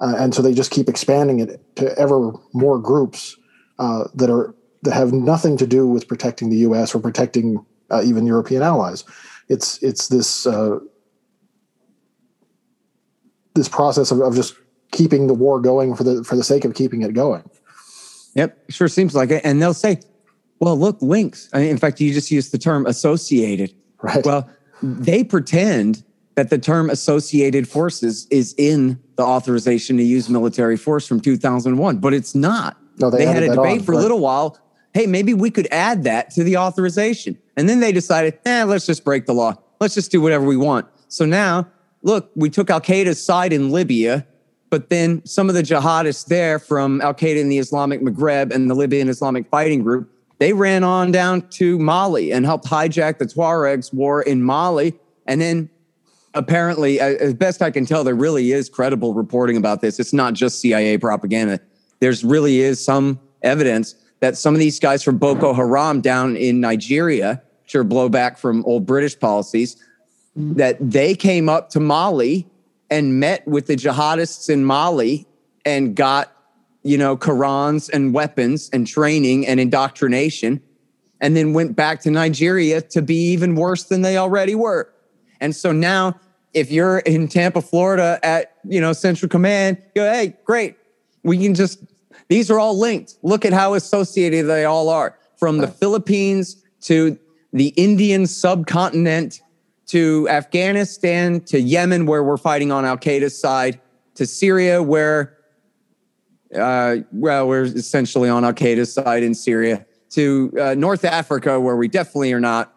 Uh, 0.00 0.14
and 0.18 0.34
so 0.34 0.42
they 0.42 0.54
just 0.54 0.70
keep 0.70 0.88
expanding 0.88 1.40
it 1.40 1.60
to 1.76 1.96
ever 1.98 2.32
more 2.52 2.78
groups 2.78 3.36
uh, 3.78 4.04
that 4.14 4.30
are 4.30 4.54
that 4.82 4.94
have 4.94 5.12
nothing 5.12 5.56
to 5.56 5.66
do 5.66 5.86
with 5.86 6.06
protecting 6.06 6.50
the 6.50 6.58
U.S. 6.58 6.94
or 6.94 7.00
protecting 7.00 7.64
uh, 7.90 8.02
even 8.04 8.26
European 8.26 8.62
allies. 8.62 9.04
It's 9.48 9.82
it's 9.82 10.08
this 10.08 10.46
uh, 10.46 10.78
this 13.54 13.68
process 13.68 14.10
of, 14.10 14.20
of 14.20 14.34
just 14.34 14.54
keeping 14.92 15.26
the 15.26 15.34
war 15.34 15.60
going 15.60 15.94
for 15.94 16.04
the 16.04 16.22
for 16.24 16.36
the 16.36 16.44
sake 16.44 16.64
of 16.64 16.74
keeping 16.74 17.02
it 17.02 17.14
going. 17.14 17.48
Yep, 18.34 18.70
sure 18.70 18.88
seems 18.88 19.14
like 19.14 19.30
it. 19.30 19.42
And 19.44 19.62
they'll 19.62 19.74
say, 19.74 20.00
"Well, 20.60 20.78
look, 20.78 21.00
links." 21.00 21.48
I 21.54 21.60
mean, 21.60 21.70
in 21.70 21.78
fact, 21.78 22.00
you 22.00 22.12
just 22.12 22.30
used 22.30 22.52
the 22.52 22.58
term 22.58 22.86
associated. 22.86 23.72
Right. 24.02 24.24
Well, 24.24 24.48
they 24.82 25.24
pretend 25.24 26.04
that 26.34 26.50
the 26.50 26.58
term 26.58 26.90
associated 26.90 27.66
forces 27.68 28.26
is 28.30 28.54
in 28.58 29.00
the 29.16 29.22
authorization 29.22 29.96
to 29.96 30.02
use 30.02 30.28
military 30.28 30.76
force 30.76 31.06
from 31.06 31.20
2001, 31.20 31.98
but 31.98 32.12
it's 32.12 32.34
not. 32.34 32.76
No, 32.98 33.10
they, 33.10 33.18
they 33.18 33.26
had 33.26 33.42
a 33.42 33.54
debate 33.54 33.80
on, 33.80 33.84
for 33.84 33.92
a 33.92 33.98
little 33.98 34.20
while. 34.20 34.58
Hey, 34.92 35.06
maybe 35.06 35.34
we 35.34 35.50
could 35.50 35.68
add 35.70 36.04
that 36.04 36.30
to 36.32 36.44
the 36.44 36.56
authorization. 36.56 37.38
And 37.56 37.68
then 37.68 37.80
they 37.80 37.92
decided, 37.92 38.38
eh, 38.44 38.64
let's 38.64 38.86
just 38.86 39.04
break 39.04 39.26
the 39.26 39.34
law. 39.34 39.54
Let's 39.80 39.94
just 39.94 40.10
do 40.10 40.20
whatever 40.20 40.44
we 40.44 40.56
want. 40.56 40.86
So 41.08 41.24
now 41.24 41.68
look, 42.06 42.30
we 42.34 42.48
took 42.48 42.70
Al 42.70 42.80
Qaeda's 42.80 43.22
side 43.22 43.52
in 43.52 43.70
Libya, 43.70 44.26
but 44.70 44.88
then 44.88 45.24
some 45.26 45.48
of 45.48 45.54
the 45.54 45.62
jihadists 45.62 46.26
there 46.26 46.58
from 46.58 47.00
Al 47.02 47.12
Qaeda 47.12 47.38
in 47.38 47.48
the 47.48 47.58
Islamic 47.58 48.00
Maghreb 48.00 48.54
and 48.54 48.70
the 48.70 48.74
Libyan 48.74 49.08
Islamic 49.08 49.48
Fighting 49.48 49.82
Group, 49.82 50.10
they 50.38 50.52
ran 50.52 50.84
on 50.84 51.12
down 51.12 51.48
to 51.50 51.78
Mali 51.78 52.32
and 52.32 52.44
helped 52.44 52.66
hijack 52.66 53.18
the 53.18 53.24
Tuaregs 53.24 53.92
war 53.92 54.22
in 54.22 54.42
Mali. 54.42 54.94
And 55.26 55.40
then 55.40 55.70
apparently, 56.34 57.00
as 57.00 57.34
best 57.34 57.62
I 57.62 57.70
can 57.70 57.86
tell, 57.86 58.04
there 58.04 58.14
really 58.14 58.52
is 58.52 58.68
credible 58.68 59.14
reporting 59.14 59.56
about 59.56 59.80
this. 59.80 59.98
It's 59.98 60.12
not 60.12 60.34
just 60.34 60.60
CIA 60.60 60.98
propaganda. 60.98 61.60
There's 62.00 62.22
really 62.24 62.60
is 62.60 62.84
some 62.84 63.18
evidence 63.42 63.94
that 64.20 64.36
some 64.36 64.54
of 64.54 64.60
these 64.60 64.78
guys 64.78 65.02
from 65.02 65.18
Boko 65.18 65.52
Haram 65.54 66.00
down 66.00 66.36
in 66.36 66.60
Nigeria, 66.60 67.42
sure 67.64 67.84
blowback 67.84 68.38
from 68.38 68.64
old 68.64 68.86
British 68.86 69.18
policies, 69.18 69.76
that 70.36 70.76
they 70.80 71.14
came 71.14 71.48
up 71.48 71.70
to 71.70 71.80
Mali 71.80 72.46
and 72.90 73.18
met 73.18 73.46
with 73.48 73.66
the 73.66 73.76
jihadists 73.76 74.50
in 74.50 74.64
Mali 74.64 75.26
and 75.64 75.96
got, 75.96 76.32
you 76.86 76.96
know, 76.96 77.16
Qurans 77.16 77.90
and 77.92 78.14
weapons 78.14 78.70
and 78.72 78.86
training 78.86 79.46
and 79.46 79.58
indoctrination, 79.58 80.62
and 81.20 81.36
then 81.36 81.52
went 81.52 81.74
back 81.74 82.00
to 82.02 82.10
Nigeria 82.10 82.80
to 82.80 83.02
be 83.02 83.32
even 83.32 83.56
worse 83.56 83.84
than 83.84 84.02
they 84.02 84.16
already 84.16 84.54
were. 84.54 84.92
And 85.40 85.54
so 85.54 85.72
now, 85.72 86.18
if 86.54 86.70
you're 86.70 87.00
in 87.00 87.28
Tampa, 87.28 87.60
Florida 87.60 88.18
at, 88.22 88.54
you 88.64 88.80
know, 88.80 88.92
Central 88.92 89.28
Command, 89.28 89.78
you 89.94 90.02
go, 90.02 90.12
hey, 90.12 90.36
great. 90.44 90.76
We 91.22 91.38
can 91.38 91.54
just, 91.54 91.82
these 92.28 92.50
are 92.50 92.58
all 92.58 92.78
linked. 92.78 93.16
Look 93.22 93.44
at 93.44 93.52
how 93.52 93.74
associated 93.74 94.46
they 94.46 94.64
all 94.64 94.88
are 94.88 95.18
from 95.36 95.58
the 95.58 95.68
Philippines 95.68 96.64
to 96.82 97.18
the 97.52 97.68
Indian 97.76 98.26
subcontinent 98.26 99.42
to 99.86 100.28
Afghanistan, 100.28 101.40
to 101.42 101.60
Yemen, 101.60 102.06
where 102.06 102.22
we're 102.22 102.36
fighting 102.36 102.72
on 102.72 102.84
Al 102.84 102.96
Qaeda's 102.96 103.38
side, 103.38 103.80
to 104.14 104.26
Syria, 104.26 104.82
where, 104.82 105.35
uh, 106.56 106.96
well, 107.12 107.48
we're 107.48 107.64
essentially 107.64 108.28
on 108.28 108.44
Al 108.44 108.52
Qaeda's 108.52 108.92
side 108.92 109.22
in 109.22 109.34
Syria, 109.34 109.86
to 110.10 110.52
uh, 110.60 110.74
North 110.74 111.04
Africa, 111.04 111.60
where 111.60 111.76
we 111.76 111.88
definitely 111.88 112.32
are 112.32 112.40
not. 112.40 112.74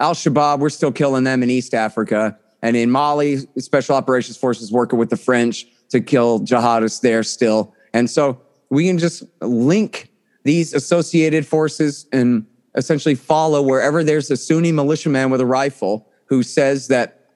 Al 0.00 0.14
Shabaab, 0.14 0.58
we're 0.58 0.70
still 0.70 0.92
killing 0.92 1.24
them 1.24 1.42
in 1.42 1.50
East 1.50 1.74
Africa. 1.74 2.38
And 2.62 2.76
in 2.76 2.90
Mali, 2.90 3.38
Special 3.58 3.96
Operations 3.96 4.36
Forces 4.36 4.70
working 4.72 4.98
with 4.98 5.10
the 5.10 5.16
French 5.16 5.66
to 5.90 6.00
kill 6.00 6.40
jihadists 6.40 7.00
there 7.00 7.22
still. 7.22 7.74
And 7.92 8.08
so 8.08 8.40
we 8.70 8.86
can 8.86 8.98
just 8.98 9.24
link 9.40 10.10
these 10.44 10.72
associated 10.72 11.46
forces 11.46 12.06
and 12.12 12.46
essentially 12.74 13.14
follow 13.14 13.62
wherever 13.62 14.02
there's 14.02 14.30
a 14.30 14.36
Sunni 14.36 14.72
militiaman 14.72 15.30
with 15.30 15.40
a 15.40 15.46
rifle 15.46 16.08
who 16.26 16.42
says 16.42 16.88
that, 16.88 17.28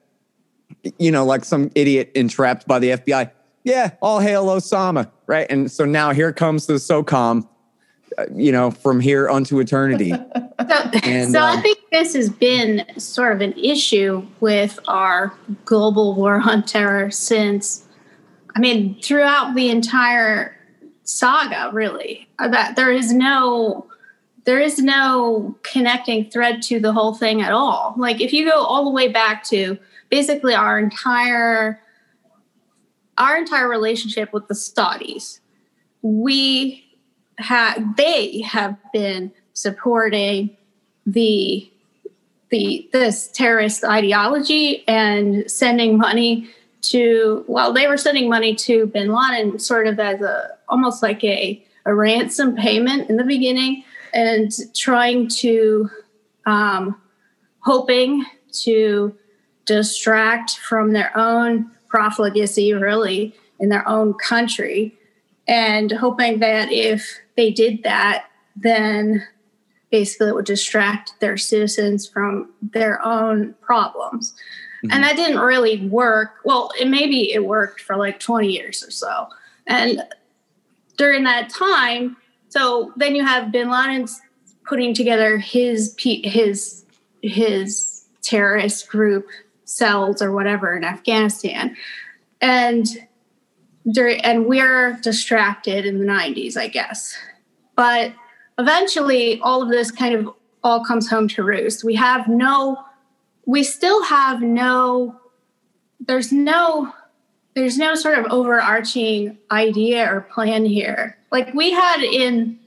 you 0.97 1.11
know, 1.11 1.25
like 1.25 1.45
some 1.45 1.69
idiot 1.75 2.11
entrapped 2.15 2.67
by 2.67 2.79
the 2.79 2.91
FBI, 2.91 3.31
yeah, 3.67 3.91
all 4.01 4.19
hail 4.19 4.45
Osama, 4.45 5.11
right? 5.25 5.45
And 5.49 5.69
so 5.69 5.83
now 5.83 6.13
here 6.13 6.31
comes 6.31 6.67
the 6.67 6.75
SOCOM, 6.75 7.45
uh, 8.17 8.25
you 8.33 8.49
know, 8.49 8.71
from 8.71 9.01
here 9.01 9.29
unto 9.29 9.59
eternity. 9.59 10.11
so, 10.11 10.89
and, 11.03 11.31
so 11.33 11.41
um, 11.41 11.57
I 11.57 11.61
think 11.61 11.79
this 11.91 12.13
has 12.15 12.29
been 12.29 12.85
sort 12.97 13.33
of 13.33 13.41
an 13.41 13.51
issue 13.57 14.25
with 14.39 14.79
our 14.87 15.33
global 15.65 16.15
war 16.15 16.41
on 16.41 16.63
terror 16.63 17.11
since, 17.11 17.85
I 18.55 18.59
mean, 18.59 19.01
throughout 19.01 19.53
the 19.53 19.69
entire 19.69 20.57
saga, 21.03 21.69
really. 21.73 22.29
That 22.39 22.77
there 22.77 22.91
is 22.91 23.11
no 23.11 23.85
there 24.45 24.61
is 24.61 24.79
no 24.79 25.57
connecting 25.63 26.29
thread 26.29 26.61
to 26.61 26.79
the 26.79 26.93
whole 26.93 27.13
thing 27.13 27.41
at 27.41 27.51
all. 27.51 27.95
Like 27.97 28.21
if 28.21 28.31
you 28.31 28.45
go 28.45 28.63
all 28.63 28.85
the 28.85 28.91
way 28.91 29.09
back 29.09 29.43
to 29.45 29.77
basically 30.09 30.53
our 30.53 30.79
entire 30.79 31.81
our 33.17 33.37
entire 33.37 33.67
relationship 33.67 34.33
with 34.33 34.47
the 34.47 34.53
Saudis, 34.53 35.39
we 36.01 36.83
had 37.37 37.95
they 37.97 38.41
have 38.41 38.77
been 38.93 39.31
supporting 39.53 40.55
the 41.05 41.71
the 42.49 42.89
this 42.93 43.27
terrorist 43.27 43.83
ideology 43.83 44.87
and 44.87 45.49
sending 45.49 45.97
money 45.97 46.49
to 46.81 47.43
well 47.47 47.73
they 47.73 47.87
were 47.87 47.97
sending 47.97 48.29
money 48.29 48.55
to 48.55 48.87
bin 48.87 49.11
Laden 49.11 49.59
sort 49.59 49.87
of 49.87 49.99
as 49.99 50.21
a 50.21 50.49
almost 50.69 51.03
like 51.03 51.23
a 51.23 51.63
a 51.85 51.93
ransom 51.93 52.55
payment 52.55 53.09
in 53.09 53.17
the 53.17 53.23
beginning 53.23 53.83
and 54.13 54.51
trying 54.75 55.27
to 55.27 55.89
um, 56.45 56.99
hoping 57.59 58.25
to 58.51 59.15
distract 59.65 60.57
from 60.57 60.93
their 60.93 61.15
own 61.17 61.71
profligacy 61.89 62.73
really 62.73 63.35
in 63.59 63.69
their 63.69 63.87
own 63.87 64.13
country. 64.13 64.95
And 65.47 65.91
hoping 65.91 66.39
that 66.39 66.71
if 66.71 67.19
they 67.35 67.51
did 67.51 67.83
that 67.83 68.25
then 68.59 69.25
basically 69.91 70.29
it 70.29 70.35
would 70.35 70.45
distract 70.45 71.13
their 71.19 71.37
citizens 71.37 72.07
from 72.07 72.51
their 72.61 73.05
own 73.05 73.53
problems. 73.61 74.33
Mm-hmm. 74.77 74.91
and 74.91 75.03
that 75.03 75.15
didn't 75.15 75.39
really 75.39 75.87
work. 75.87 76.35
Well 76.43 76.71
it 76.79 76.87
maybe 76.87 77.33
it 77.33 77.45
worked 77.45 77.81
for 77.81 77.95
like 77.95 78.19
20 78.19 78.47
years 78.47 78.83
or 78.83 78.91
so. 78.91 79.27
And 79.65 80.03
during 80.97 81.23
that 81.23 81.49
time 81.49 82.17
so 82.49 82.93
then 82.95 83.15
you 83.15 83.25
have 83.25 83.51
Bin 83.51 83.69
Laden's 83.69 84.21
putting 84.67 84.93
together 84.93 85.37
his 85.37 85.95
his 85.97 86.85
his 87.21 88.05
terrorist 88.21 88.87
group 88.87 89.27
cells 89.67 90.21
or 90.21 90.31
whatever 90.31 90.75
in 90.75 90.83
Afghanistan, 90.83 91.75
and 92.41 92.87
during, 93.91 94.19
and 94.21 94.45
we're 94.47 94.99
distracted 95.01 95.85
in 95.85 95.99
the 95.99 96.05
90s, 96.05 96.57
I 96.57 96.67
guess. 96.67 97.15
But 97.75 98.13
eventually, 98.57 99.39
all 99.41 99.61
of 99.61 99.69
this 99.69 99.91
kind 99.91 100.15
of 100.15 100.33
all 100.63 100.83
comes 100.83 101.09
home 101.09 101.27
to 101.29 101.43
roost. 101.43 101.83
We 101.83 101.95
have 101.95 102.27
no, 102.27 102.83
we 103.45 103.63
still 103.63 104.03
have 104.03 104.41
no, 104.41 105.19
there's 105.99 106.31
no 106.31 106.93
there's 107.57 107.79
no 107.79 107.95
sort 107.95 108.19
of 108.19 108.27
overarching 108.31 109.35
idea 109.49 110.13
or 110.13 110.21
plan 110.21 110.63
here. 110.63 111.17
Like 111.31 111.51
we 111.55 111.71
had 111.71 112.03
in, 112.03 112.59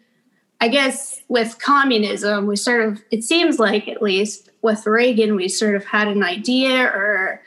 I 0.60 0.66
guess, 0.66 1.22
with 1.28 1.60
communism, 1.60 2.48
we 2.48 2.56
sort 2.56 2.80
of, 2.80 3.00
it 3.12 3.22
seems 3.22 3.60
like 3.60 3.86
at 3.86 4.02
least 4.02 4.49
with 4.62 4.86
Reagan, 4.86 5.36
we 5.36 5.48
sort 5.48 5.74
of 5.74 5.84
had 5.84 6.08
an 6.08 6.22
idea 6.22 6.84
or 6.84 7.42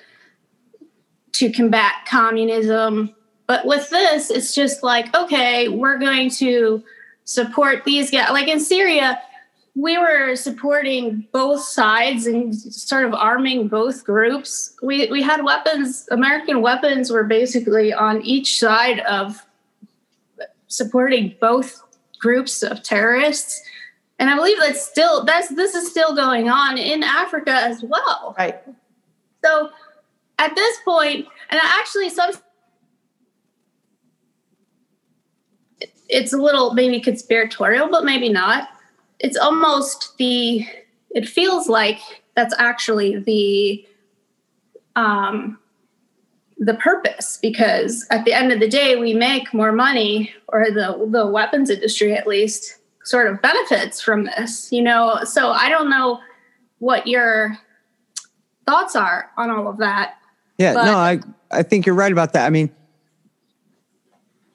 to 1.33 1.51
combat 1.51 1.93
communism. 2.07 3.13
But 3.47 3.65
with 3.65 3.89
this, 3.89 4.29
it's 4.29 4.55
just 4.55 4.83
like, 4.83 5.13
okay, 5.15 5.67
we're 5.67 5.97
going 5.97 6.29
to 6.31 6.83
support 7.25 7.83
these 7.83 8.11
guys. 8.11 8.29
Like 8.31 8.47
in 8.47 8.59
Syria, 8.59 9.21
we 9.75 9.97
were 9.97 10.35
supporting 10.35 11.27
both 11.31 11.61
sides 11.61 12.27
and 12.27 12.55
sort 12.55 13.05
of 13.05 13.13
arming 13.13 13.67
both 13.67 14.05
groups. 14.05 14.75
We 14.81 15.09
we 15.09 15.21
had 15.21 15.43
weapons. 15.43 16.07
American 16.11 16.61
weapons 16.61 17.11
were 17.11 17.23
basically 17.23 17.91
on 17.91 18.21
each 18.21 18.59
side 18.59 18.99
of 18.99 19.43
supporting 20.67 21.35
both 21.41 21.81
groups 22.19 22.61
of 22.61 22.83
terrorists. 22.83 23.63
And 24.19 24.29
I 24.29 24.35
believe 24.35 24.57
that's 24.59 24.85
still 24.85 25.25
that's 25.25 25.49
this 25.49 25.75
is 25.75 25.89
still 25.89 26.15
going 26.15 26.49
on 26.49 26.77
in 26.77 27.03
Africa 27.03 27.51
as 27.51 27.83
well. 27.83 28.35
Right. 28.37 28.61
So 29.43 29.69
at 30.39 30.55
this 30.55 30.77
point, 30.85 31.27
and 31.49 31.59
I 31.61 31.79
actually 31.79 32.09
some 32.09 32.31
it's 36.09 36.31
a 36.31 36.37
little 36.37 36.73
maybe 36.73 36.99
conspiratorial, 37.01 37.89
but 37.89 38.05
maybe 38.05 38.29
not 38.29 38.69
it's 39.23 39.37
almost 39.37 40.15
the 40.17 40.67
it 41.11 41.27
feels 41.27 41.67
like 41.67 41.99
that's 42.35 42.53
actually 42.59 43.17
the 43.17 43.87
um 44.95 45.57
the 46.59 46.75
purpose 46.75 47.39
because 47.41 48.05
at 48.11 48.25
the 48.25 48.33
end 48.33 48.51
of 48.51 48.59
the 48.59 48.69
day 48.69 48.95
we 48.95 49.13
make 49.13 49.53
more 49.53 49.71
money 49.71 50.31
or 50.49 50.65
the 50.65 51.07
the 51.09 51.25
weapons 51.25 51.69
industry 51.69 52.13
at 52.13 52.27
least 52.27 52.79
sort 53.03 53.27
of 53.27 53.41
benefits 53.41 54.01
from 54.01 54.25
this 54.25 54.71
you 54.71 54.81
know? 54.81 55.19
So 55.23 55.51
i 55.51 55.69
don't 55.69 55.89
know 55.89 56.19
what 56.79 57.07
your 57.07 57.57
thoughts 58.65 58.95
are 58.95 59.29
on 59.37 59.49
all 59.49 59.67
of 59.67 59.77
that 59.77 60.15
yeah 60.57 60.73
no 60.73 60.95
i 60.95 61.19
i 61.51 61.63
think 61.63 61.85
you're 61.85 61.95
right 61.95 62.11
about 62.11 62.33
that. 62.33 62.45
I 62.45 62.49
mean 62.49 62.69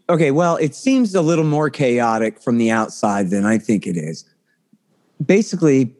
okay 0.08 0.30
well 0.30 0.56
it 0.56 0.74
seems 0.74 1.14
a 1.14 1.22
little 1.22 1.44
more 1.44 1.70
chaotic 1.70 2.40
from 2.40 2.58
the 2.58 2.70
outside 2.70 3.30
than 3.30 3.44
i 3.44 3.58
think 3.58 3.86
it 3.86 3.96
is. 3.96 4.24
Basically, 5.24 5.92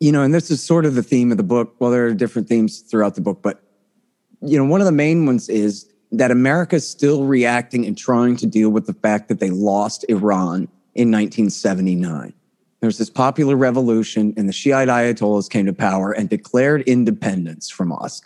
you 0.00 0.10
know, 0.10 0.22
and 0.22 0.34
this 0.34 0.50
is 0.50 0.60
sort 0.60 0.84
of 0.84 0.94
the 0.96 1.04
theme 1.04 1.30
of 1.30 1.36
the 1.36 1.44
book. 1.44 1.74
Well, 1.78 1.92
there 1.92 2.06
are 2.06 2.14
different 2.14 2.48
themes 2.48 2.80
throughout 2.80 3.14
the 3.14 3.20
book, 3.20 3.40
but 3.42 3.62
you 4.40 4.58
know, 4.58 4.64
one 4.64 4.80
of 4.80 4.86
the 4.86 4.92
main 4.92 5.24
ones 5.24 5.48
is 5.48 5.88
that 6.10 6.30
America's 6.30 6.86
still 6.86 7.24
reacting 7.24 7.86
and 7.86 7.96
trying 7.96 8.36
to 8.36 8.46
deal 8.46 8.70
with 8.70 8.86
the 8.86 8.92
fact 8.92 9.28
that 9.28 9.38
they 9.38 9.50
lost 9.50 10.04
Iran 10.08 10.66
in 10.94 11.10
1979. 11.10 12.32
There's 12.80 12.98
this 12.98 13.10
popular 13.10 13.56
revolution, 13.56 14.34
and 14.36 14.48
the 14.48 14.52
Shiite 14.52 14.88
Ayatollahs 14.88 15.48
came 15.48 15.66
to 15.66 15.72
power 15.72 16.12
and 16.12 16.28
declared 16.28 16.82
independence 16.82 17.70
from 17.70 17.92
us. 17.92 18.22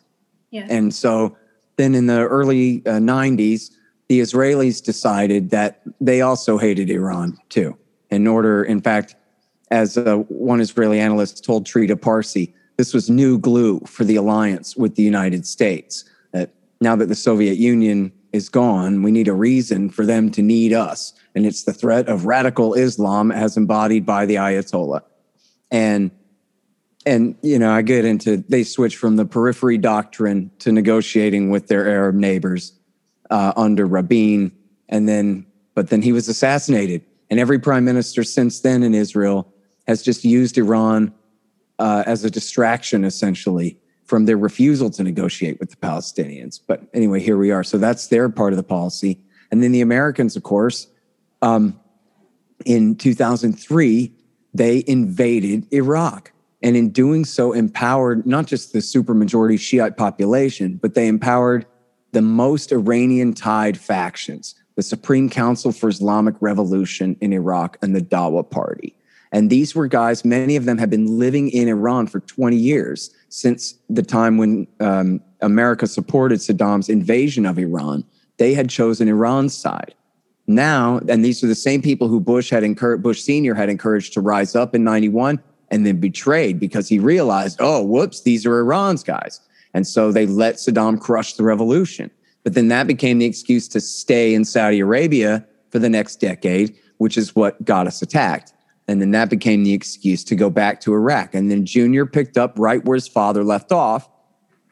Yeah. 0.50 0.66
And 0.70 0.94
so 0.94 1.36
then 1.76 1.94
in 1.94 2.06
the 2.06 2.26
early 2.26 2.82
uh, 2.86 2.92
90s, 2.92 3.70
the 4.08 4.20
Israelis 4.20 4.82
decided 4.82 5.50
that 5.50 5.82
they 6.00 6.20
also 6.20 6.58
hated 6.58 6.90
Iran 6.90 7.36
too. 7.48 7.76
In 8.10 8.26
order, 8.26 8.64
in 8.64 8.80
fact, 8.80 9.16
as 9.70 9.98
uh, 9.98 10.16
one 10.28 10.60
Israeli 10.60 11.00
analyst 11.00 11.44
told 11.44 11.66
Trita 11.66 12.00
Parsi, 12.00 12.54
this 12.76 12.94
was 12.94 13.10
new 13.10 13.38
glue 13.38 13.80
for 13.80 14.04
the 14.04 14.16
alliance 14.16 14.76
with 14.76 14.94
the 14.94 15.02
United 15.02 15.46
States. 15.46 16.04
That 16.32 16.50
now 16.80 16.94
that 16.96 17.06
the 17.06 17.14
Soviet 17.14 17.56
Union 17.56 18.12
is 18.32 18.48
gone, 18.48 19.02
we 19.02 19.10
need 19.10 19.28
a 19.28 19.32
reason 19.32 19.90
for 19.90 20.06
them 20.06 20.30
to 20.30 20.42
need 20.42 20.72
us. 20.72 21.12
And 21.36 21.44
it's 21.44 21.64
the 21.64 21.74
threat 21.74 22.08
of 22.08 22.24
radical 22.24 22.72
Islam 22.72 23.30
as 23.30 23.58
embodied 23.58 24.06
by 24.06 24.24
the 24.24 24.36
Ayatollah. 24.36 25.02
And 25.70 26.10
and 27.04 27.36
you 27.42 27.58
know, 27.58 27.70
I 27.70 27.82
get 27.82 28.04
into 28.04 28.38
they 28.48 28.64
switch 28.64 28.96
from 28.96 29.16
the 29.16 29.26
periphery 29.26 29.78
doctrine 29.78 30.50
to 30.60 30.72
negotiating 30.72 31.50
with 31.50 31.68
their 31.68 31.86
Arab 31.86 32.16
neighbors 32.16 32.72
uh, 33.30 33.52
under 33.54 33.86
Rabin, 33.86 34.50
and 34.88 35.08
then 35.08 35.46
but 35.74 35.90
then 35.90 36.02
he 36.02 36.10
was 36.10 36.26
assassinated, 36.26 37.04
and 37.30 37.38
every 37.38 37.58
prime 37.58 37.84
minister 37.84 38.24
since 38.24 38.60
then 38.60 38.82
in 38.82 38.94
Israel 38.94 39.52
has 39.86 40.02
just 40.02 40.24
used 40.24 40.58
Iran 40.58 41.12
uh, 41.78 42.02
as 42.06 42.24
a 42.24 42.30
distraction, 42.30 43.04
essentially, 43.04 43.78
from 44.04 44.24
their 44.24 44.38
refusal 44.38 44.90
to 44.90 45.02
negotiate 45.04 45.60
with 45.60 45.70
the 45.70 45.76
Palestinians. 45.76 46.58
But 46.66 46.82
anyway, 46.92 47.20
here 47.20 47.36
we 47.36 47.52
are. 47.52 47.62
So 47.62 47.78
that's 47.78 48.08
their 48.08 48.28
part 48.28 48.52
of 48.52 48.56
the 48.56 48.64
policy, 48.64 49.20
and 49.50 49.62
then 49.62 49.70
the 49.70 49.82
Americans, 49.82 50.34
of 50.34 50.42
course, 50.42 50.88
um, 51.46 51.78
in 52.64 52.96
2003, 52.96 54.12
they 54.52 54.82
invaded 54.86 55.72
Iraq 55.72 56.32
and 56.62 56.76
in 56.76 56.90
doing 56.90 57.24
so 57.24 57.52
empowered 57.52 58.26
not 58.26 58.46
just 58.46 58.72
the 58.72 58.80
supermajority 58.80 59.60
Shiite 59.60 59.96
population, 59.96 60.78
but 60.82 60.94
they 60.94 61.06
empowered 61.06 61.66
the 62.12 62.22
most 62.22 62.72
Iranian 62.72 63.32
tied 63.32 63.78
factions, 63.78 64.56
the 64.74 64.82
Supreme 64.82 65.30
Council 65.30 65.70
for 65.70 65.88
Islamic 65.88 66.34
Revolution 66.40 67.16
in 67.20 67.32
Iraq 67.32 67.78
and 67.80 67.94
the 67.94 68.00
Dawa 68.00 68.48
Party. 68.50 68.96
And 69.30 69.48
these 69.48 69.74
were 69.74 69.86
guys, 69.86 70.24
many 70.24 70.56
of 70.56 70.64
them 70.64 70.78
had 70.78 70.90
been 70.90 71.18
living 71.18 71.50
in 71.50 71.68
Iran 71.68 72.08
for 72.08 72.20
20 72.20 72.56
years 72.56 73.14
since 73.28 73.74
the 73.88 74.02
time 74.02 74.38
when 74.38 74.66
um, 74.80 75.20
America 75.42 75.86
supported 75.86 76.40
Saddam's 76.40 76.88
invasion 76.88 77.46
of 77.46 77.58
Iran. 77.58 78.02
They 78.38 78.54
had 78.54 78.68
chosen 78.68 79.06
Iran's 79.06 79.54
side. 79.54 79.94
Now, 80.46 81.00
and 81.08 81.24
these 81.24 81.42
are 81.42 81.48
the 81.48 81.54
same 81.54 81.82
people 81.82 82.08
who 82.08 82.20
Bush 82.20 82.50
had 82.50 82.62
encouraged, 82.62 83.02
Bush 83.02 83.22
Sr. 83.22 83.54
had 83.54 83.68
encouraged 83.68 84.12
to 84.14 84.20
rise 84.20 84.54
up 84.54 84.74
in 84.74 84.84
91 84.84 85.40
and 85.70 85.84
then 85.84 85.98
betrayed 85.98 86.60
because 86.60 86.88
he 86.88 86.98
realized, 86.98 87.56
oh, 87.60 87.82
whoops, 87.82 88.22
these 88.22 88.46
are 88.46 88.58
Iran's 88.58 89.02
guys. 89.02 89.40
And 89.74 89.86
so 89.86 90.12
they 90.12 90.26
let 90.26 90.56
Saddam 90.56 91.00
crush 91.00 91.34
the 91.34 91.42
revolution. 91.42 92.10
But 92.44 92.54
then 92.54 92.68
that 92.68 92.86
became 92.86 93.18
the 93.18 93.24
excuse 93.24 93.66
to 93.68 93.80
stay 93.80 94.32
in 94.32 94.44
Saudi 94.44 94.78
Arabia 94.80 95.44
for 95.70 95.80
the 95.80 95.88
next 95.88 96.16
decade, 96.16 96.76
which 96.98 97.18
is 97.18 97.34
what 97.34 97.62
got 97.64 97.88
us 97.88 98.00
attacked. 98.00 98.52
And 98.86 99.00
then 99.00 99.10
that 99.10 99.28
became 99.28 99.64
the 99.64 99.74
excuse 99.74 100.22
to 100.24 100.36
go 100.36 100.48
back 100.48 100.80
to 100.82 100.94
Iraq. 100.94 101.34
And 101.34 101.50
then 101.50 101.66
Junior 101.66 102.06
picked 102.06 102.38
up 102.38 102.54
right 102.56 102.84
where 102.84 102.94
his 102.94 103.08
father 103.08 103.42
left 103.42 103.72
off, 103.72 104.08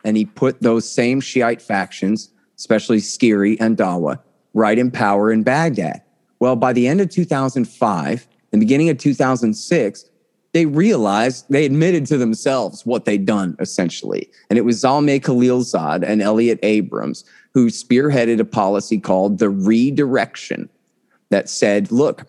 and 0.05 0.17
he 0.17 0.25
put 0.25 0.63
those 0.63 0.89
same 0.89 1.21
Shiite 1.21 1.61
factions, 1.61 2.31
especially 2.57 2.99
SCIRI 2.99 3.57
and 3.59 3.77
Dawa, 3.77 4.21
right 4.55 4.79
in 4.79 4.91
power 4.91 5.31
in 5.31 5.43
Baghdad. 5.43 6.01
Well, 6.41 6.57
by 6.57 6.73
the 6.73 6.89
end 6.89 7.01
of 7.01 7.11
2005, 7.11 8.27
the 8.51 8.59
beginning 8.59 8.89
of 8.89 8.99
2006, 8.99 10.11
they 10.53 10.67
realized 10.67 11.47
they 11.51 11.67
admitted 11.67 12.07
to 12.07 12.17
themselves 12.17 12.87
what 12.87 13.05
they'd 13.05 13.27
done 13.27 13.57
essentially. 13.59 14.31
And 14.49 14.59
it 14.59 14.63
was 14.63 14.83
Zalmay 14.83 15.21
Khalilzad 15.21 16.05
and 16.05 16.23
Elliot 16.23 16.61
Abrams 16.63 17.25
who 17.53 17.67
spearheaded 17.67 18.39
a 18.41 18.45
policy 18.45 18.99
called 18.99 19.39
the 19.39 19.51
redirection 19.51 20.69
that 21.31 21.49
said, 21.49 21.91
look, 21.91 22.27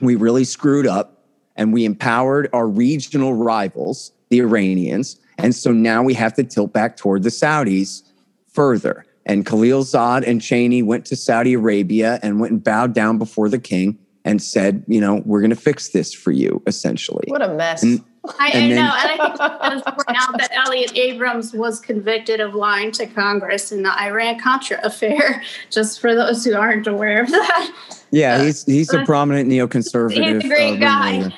we 0.00 0.16
really 0.16 0.44
screwed 0.44 0.86
up 0.86 1.24
and 1.56 1.72
we 1.72 1.84
empowered 1.84 2.48
our 2.54 2.66
regional 2.66 3.34
rivals, 3.34 4.12
the 4.30 4.40
Iranians. 4.40 5.18
And 5.36 5.54
so 5.54 5.72
now 5.72 6.02
we 6.02 6.14
have 6.14 6.34
to 6.34 6.44
tilt 6.44 6.72
back 6.72 6.96
toward 6.96 7.22
the 7.22 7.28
Saudis 7.28 8.02
further. 8.48 9.04
And 9.26 9.46
Khalilzad 9.46 10.26
and 10.26 10.40
Cheney 10.40 10.82
went 10.82 11.06
to 11.06 11.16
Saudi 11.16 11.54
Arabia 11.54 12.18
and 12.22 12.40
went 12.40 12.52
and 12.52 12.62
bowed 12.62 12.94
down 12.94 13.18
before 13.18 13.48
the 13.48 13.58
king 13.58 13.98
and 14.24 14.42
said, 14.42 14.84
you 14.86 15.00
know, 15.00 15.22
we're 15.24 15.40
going 15.40 15.50
to 15.50 15.56
fix 15.56 15.90
this 15.90 16.12
for 16.12 16.30
you, 16.30 16.62
essentially. 16.66 17.24
What 17.28 17.42
a 17.42 17.54
mess. 17.54 17.82
And, 17.82 18.04
I, 18.38 18.52
I 18.54 18.68
know. 18.68 18.74
And 18.74 18.80
I 18.80 19.16
think 19.16 19.74
it's 19.74 19.82
point 19.84 20.16
out 20.16 20.38
that 20.38 20.50
Elliot 20.52 20.96
Abrams 20.96 21.52
was 21.52 21.80
convicted 21.80 22.40
of 22.40 22.54
lying 22.54 22.92
to 22.92 23.06
Congress 23.06 23.72
in 23.72 23.82
the 23.82 24.00
Iran 24.00 24.38
Contra 24.38 24.78
affair, 24.84 25.42
just 25.70 26.00
for 26.00 26.14
those 26.14 26.44
who 26.44 26.54
aren't 26.54 26.86
aware 26.86 27.22
of 27.22 27.30
that. 27.30 27.72
Yeah, 28.12 28.34
uh, 28.34 28.44
he's 28.44 28.64
he's 28.64 28.92
a 28.92 29.04
prominent 29.04 29.48
neoconservative. 29.48 30.34
He's 30.34 30.44
a 30.44 30.48
great 30.48 30.74
uh, 30.74 30.76
guy. 30.76 31.34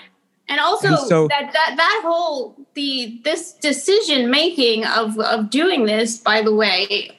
And 0.46 0.60
also 0.60 0.88
and 0.88 0.98
so, 0.98 1.28
that, 1.28 1.52
that 1.54 1.74
that 1.76 2.02
whole 2.04 2.54
the 2.74 3.18
this 3.24 3.52
decision 3.52 4.30
making 4.30 4.84
of 4.84 5.18
of 5.18 5.48
doing 5.48 5.86
this, 5.86 6.18
by 6.18 6.42
the 6.42 6.54
way, 6.54 7.18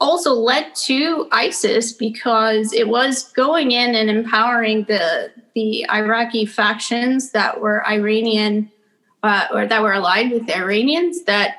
also 0.00 0.32
led 0.32 0.74
to 0.74 1.28
ISIS 1.30 1.92
because 1.92 2.72
it 2.72 2.88
was 2.88 3.30
going 3.32 3.72
in 3.72 3.94
and 3.94 4.10
empowering 4.10 4.84
the 4.84 5.30
the 5.54 5.86
Iraqi 5.90 6.46
factions 6.46 7.32
that 7.32 7.60
were 7.60 7.86
Iranian 7.86 8.70
uh, 9.22 9.46
or 9.52 9.66
that 9.66 9.82
were 9.82 9.92
allied 9.92 10.30
with 10.30 10.46
the 10.46 10.56
Iranians 10.56 11.24
that 11.24 11.56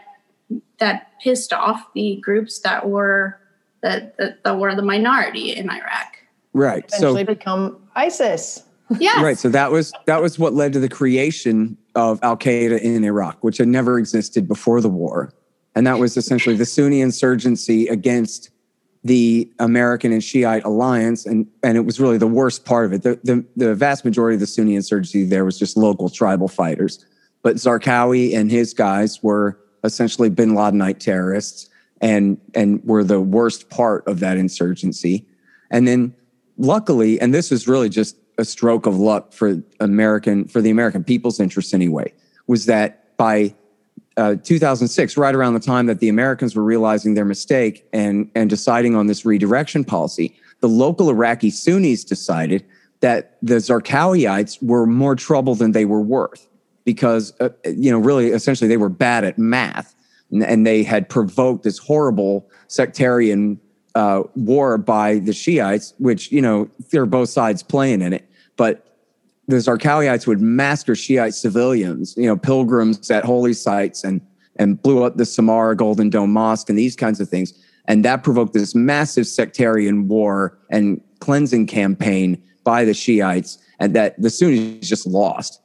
that 0.79 1.11
pissed 1.21 1.53
off 1.53 1.85
the 1.93 2.19
groups 2.23 2.59
that 2.59 2.89
were 2.89 3.39
that 3.81 4.17
that, 4.17 4.43
that 4.43 4.57
were 4.57 4.75
the 4.75 4.81
minority 4.81 5.55
in 5.55 5.69
Iraq. 5.69 6.17
Right. 6.53 6.83
Eventually 6.87 7.21
so 7.21 7.25
become 7.25 7.77
ISIS. 7.95 8.63
Yeah. 8.99 9.23
Right. 9.23 9.37
So 9.37 9.47
that 9.47 9.71
was 9.71 9.93
that 10.05 10.21
was 10.21 10.37
what 10.37 10.53
led 10.53 10.73
to 10.73 10.79
the 10.81 10.89
creation 10.89 11.77
of 11.95 12.19
Al 12.23 12.35
Qaeda 12.35 12.77
in 12.81 13.05
Iraq, 13.05 13.41
which 13.41 13.57
had 13.57 13.69
never 13.69 13.97
existed 13.97 14.49
before 14.49 14.81
the 14.81 14.89
war 14.89 15.33
and 15.75 15.87
that 15.87 15.99
was 15.99 16.17
essentially 16.17 16.55
the 16.55 16.65
Sunni 16.65 17.01
insurgency 17.01 17.87
against 17.87 18.49
the 19.03 19.51
American 19.59 20.11
and 20.11 20.23
Shiite 20.23 20.63
alliance, 20.63 21.25
and 21.25 21.47
and 21.63 21.77
it 21.77 21.81
was 21.81 21.99
really 21.99 22.17
the 22.17 22.27
worst 22.27 22.65
part 22.65 22.85
of 22.85 22.93
it. 22.93 23.03
The 23.03 23.19
the, 23.23 23.45
the 23.55 23.75
vast 23.75 24.05
majority 24.05 24.35
of 24.35 24.39
the 24.39 24.47
Sunni 24.47 24.75
insurgency 24.75 25.23
there 25.23 25.45
was 25.45 25.57
just 25.57 25.75
local 25.75 26.09
tribal 26.09 26.47
fighters, 26.47 27.05
but 27.41 27.55
Zarqawi 27.55 28.35
and 28.35 28.51
his 28.51 28.73
guys 28.73 29.23
were 29.23 29.59
essentially 29.83 30.29
Bin 30.29 30.51
Ladenite 30.51 30.99
terrorists, 30.99 31.69
and 31.99 32.39
and 32.53 32.83
were 32.83 33.03
the 33.03 33.19
worst 33.19 33.69
part 33.69 34.05
of 34.07 34.19
that 34.19 34.37
insurgency. 34.37 35.25
And 35.71 35.87
then, 35.87 36.13
luckily, 36.57 37.19
and 37.19 37.33
this 37.33 37.51
is 37.51 37.67
really 37.67 37.89
just 37.89 38.17
a 38.37 38.45
stroke 38.45 38.85
of 38.85 38.97
luck 38.97 39.33
for 39.33 39.63
American 39.79 40.47
for 40.47 40.61
the 40.61 40.69
American 40.69 41.03
people's 41.03 41.39
interest 41.39 41.73
anyway, 41.73 42.13
was 42.45 42.67
that 42.67 43.17
by 43.17 43.55
uh, 44.17 44.35
2006, 44.43 45.17
right 45.17 45.33
around 45.33 45.53
the 45.53 45.59
time 45.59 45.85
that 45.85 45.99
the 45.99 46.09
Americans 46.09 46.55
were 46.55 46.63
realizing 46.63 47.13
their 47.13 47.25
mistake 47.25 47.87
and, 47.93 48.29
and 48.35 48.49
deciding 48.49 48.95
on 48.95 49.07
this 49.07 49.25
redirection 49.25 49.83
policy, 49.83 50.35
the 50.59 50.67
local 50.67 51.09
Iraqi 51.09 51.49
Sunnis 51.49 52.03
decided 52.03 52.65
that 52.99 53.37
the 53.41 53.55
Zarqawiites 53.55 54.61
were 54.61 54.85
more 54.85 55.15
trouble 55.15 55.55
than 55.55 55.71
they 55.71 55.85
were 55.85 56.01
worth 56.01 56.47
because, 56.83 57.33
uh, 57.39 57.49
you 57.65 57.91
know, 57.91 57.99
really, 57.99 58.27
essentially, 58.27 58.67
they 58.67 58.77
were 58.77 58.89
bad 58.89 59.23
at 59.23 59.37
math 59.37 59.95
and, 60.31 60.43
and 60.43 60.65
they 60.65 60.83
had 60.83 61.09
provoked 61.09 61.63
this 61.63 61.77
horrible 61.77 62.49
sectarian 62.67 63.59
uh, 63.95 64.23
war 64.35 64.77
by 64.77 65.19
the 65.19 65.33
Shiites, 65.33 65.93
which, 65.97 66.31
you 66.31 66.41
know, 66.41 66.69
there 66.91 67.01
are 67.01 67.07
both 67.07 67.29
sides 67.29 67.63
playing 67.63 68.01
in 68.01 68.13
it. 68.13 68.27
But 68.55 68.90
the 69.51 69.57
Zarqawiites 69.57 70.27
would 70.27 70.41
massacre 70.41 70.95
Shiite 70.95 71.33
civilians, 71.33 72.15
you 72.17 72.25
know, 72.25 72.37
pilgrims 72.37 73.09
at 73.11 73.23
holy 73.23 73.53
sites 73.53 74.03
and 74.03 74.21
and 74.57 74.81
blew 74.81 75.03
up 75.03 75.17
the 75.17 75.23
Samarra 75.23 75.75
Golden 75.77 76.09
Dome 76.09 76.33
Mosque 76.33 76.69
and 76.69 76.77
these 76.77 76.95
kinds 76.95 77.19
of 77.19 77.29
things. 77.29 77.53
And 77.85 78.05
that 78.05 78.23
provoked 78.23 78.53
this 78.53 78.75
massive 78.75 79.25
sectarian 79.25 80.07
war 80.07 80.57
and 80.69 81.01
cleansing 81.19 81.67
campaign 81.67 82.41
by 82.63 82.85
the 82.85 82.93
Shiites, 82.93 83.57
and 83.79 83.95
that 83.95 84.21
the 84.21 84.29
Sunnis 84.29 84.87
just 84.87 85.07
lost. 85.07 85.59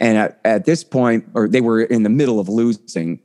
And 0.00 0.18
at, 0.18 0.40
at 0.44 0.64
this 0.64 0.84
point, 0.84 1.24
or 1.34 1.48
they 1.48 1.60
were 1.60 1.82
in 1.82 2.02
the 2.02 2.10
middle 2.10 2.40
of 2.40 2.48
losing, 2.48 3.20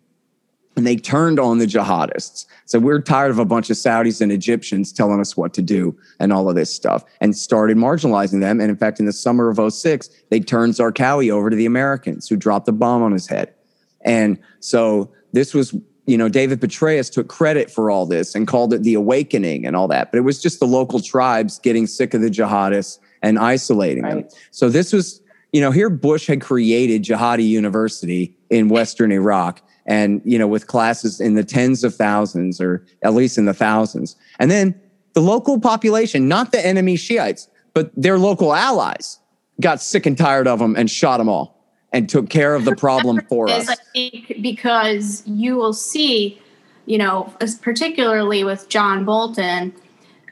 and 0.78 0.86
they 0.86 0.96
turned 0.96 1.40
on 1.40 1.58
the 1.58 1.66
jihadists. 1.66 2.46
So 2.66 2.78
we're 2.80 3.02
tired 3.02 3.32
of 3.32 3.40
a 3.40 3.46
bunch 3.46 3.70
of 3.72 3.78
Saudis 3.78 4.22
and 4.22 4.32
Egyptians 4.32 4.94
telling 4.94 5.20
us 5.20 5.36
what 5.36 5.54
to 5.56 5.62
do 5.62 5.98
and 6.20 6.32
all 6.32 6.48
of 6.48 6.56
this 6.56 6.74
stuff 6.74 7.04
and 7.20 7.36
started 7.36 7.78
marginalizing 7.78 8.42
them. 8.42 8.62
And 8.62 8.70
in 8.70 8.78
fact, 8.78 9.00
in 9.00 9.08
the 9.08 9.14
summer 9.14 9.50
of 9.50 9.74
06, 9.74 10.10
they 10.30 10.40
turned 10.40 10.74
Zarqawi 10.74 11.32
over 11.32 11.50
to 11.50 11.56
the 11.56 11.66
Americans 11.66 12.30
who 12.30 12.36
dropped 12.36 12.68
a 12.68 12.72
bomb 12.72 13.02
on 13.02 13.12
his 13.12 13.28
head. 13.28 13.54
And 14.02 14.38
so 14.60 15.12
this 15.34 15.54
was, 15.54 15.76
you 16.06 16.18
know, 16.18 16.30
David 16.30 16.62
Petraeus 16.62 17.12
took 17.12 17.28
credit 17.28 17.72
for 17.72 17.90
all 17.90 18.06
this 18.06 18.36
and 18.36 18.48
called 18.48 18.72
it 18.72 18.84
the 18.84 18.94
awakening 18.94 19.66
and 19.66 19.76
all 19.76 19.88
that. 19.88 20.12
But 20.12 20.20
it 20.20 20.24
was 20.24 20.42
just 20.42 20.60
the 20.60 20.68
local 20.68 21.00
tribes 21.00 21.58
getting 21.58 21.88
sick 21.88 22.14
of 22.14 22.22
the 22.22 22.30
jihadists 22.30 23.00
and 23.24 23.40
isolating 23.40 24.04
right. 24.04 24.30
them. 24.30 24.40
So 24.52 24.70
this 24.70 24.94
was, 24.94 25.22
you 25.52 25.60
know, 25.60 25.72
here 25.72 25.90
Bush 25.90 26.28
had 26.28 26.40
created 26.40 27.04
Jihadi 27.04 27.48
University 27.48 28.38
in 28.52 28.70
Western 28.70 29.12
Iraq 29.12 29.62
and 29.88 30.22
you 30.26 30.38
know 30.38 30.48
with 30.48 30.68
classes 30.68 31.20
in 31.20 31.34
the 31.34 31.44
tens 31.44 31.84
of 31.84 31.96
thousands 31.96 32.62
or 32.62 32.86
at 33.04 33.14
least 33.14 33.38
in 33.38 33.46
the 33.46 33.54
thousands 33.54 34.16
and 34.40 34.52
then 34.52 34.80
the 35.14 35.22
local 35.22 35.60
population 35.60 36.28
not 36.28 36.52
the 36.52 36.66
enemy 36.66 36.96
shiites 36.96 37.48
but 37.74 37.92
their 37.96 38.18
local 38.18 38.54
allies 38.54 39.20
got 39.62 39.82
sick 39.82 40.06
and 40.06 40.18
tired 40.18 40.48
of 40.48 40.60
them 40.60 40.76
and 40.76 40.90
shot 40.90 41.18
them 41.18 41.30
all 41.30 41.58
and 41.94 42.10
took 42.10 42.30
care 42.30 42.56
of 42.56 42.66
the 42.66 42.76
problem 42.76 43.22
for 43.30 43.50
us. 43.50 43.70
I 43.70 43.76
think 43.94 44.42
because 44.42 45.24
you 45.26 45.56
will 45.56 45.74
see, 45.74 46.40
you 46.86 46.98
know, 46.98 47.34
particularly 47.62 48.44
with 48.44 48.70
John 48.70 49.06
Bolton, 49.06 49.74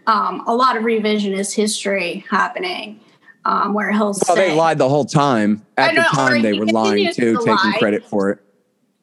um, 0.07 0.43
a 0.47 0.55
lot 0.55 0.77
of 0.77 0.83
revisionist 0.83 1.55
history 1.55 2.25
happening. 2.29 2.99
Um, 3.47 3.75
where 3.75 3.91
he'll 3.91 4.05
well, 4.05 4.13
say, 4.15 4.49
they 4.49 4.55
lied 4.55 4.79
the 4.79 4.89
whole 4.89 5.05
time. 5.05 5.63
At 5.77 5.93
know, 5.93 6.01
the 6.01 6.07
time, 6.07 6.41
they 6.41 6.53
were 6.53 6.65
lying 6.65 7.13
too, 7.13 7.33
to 7.33 7.37
taking 7.37 7.53
lie. 7.53 7.75
credit 7.77 8.03
for 8.03 8.31
it. 8.31 8.39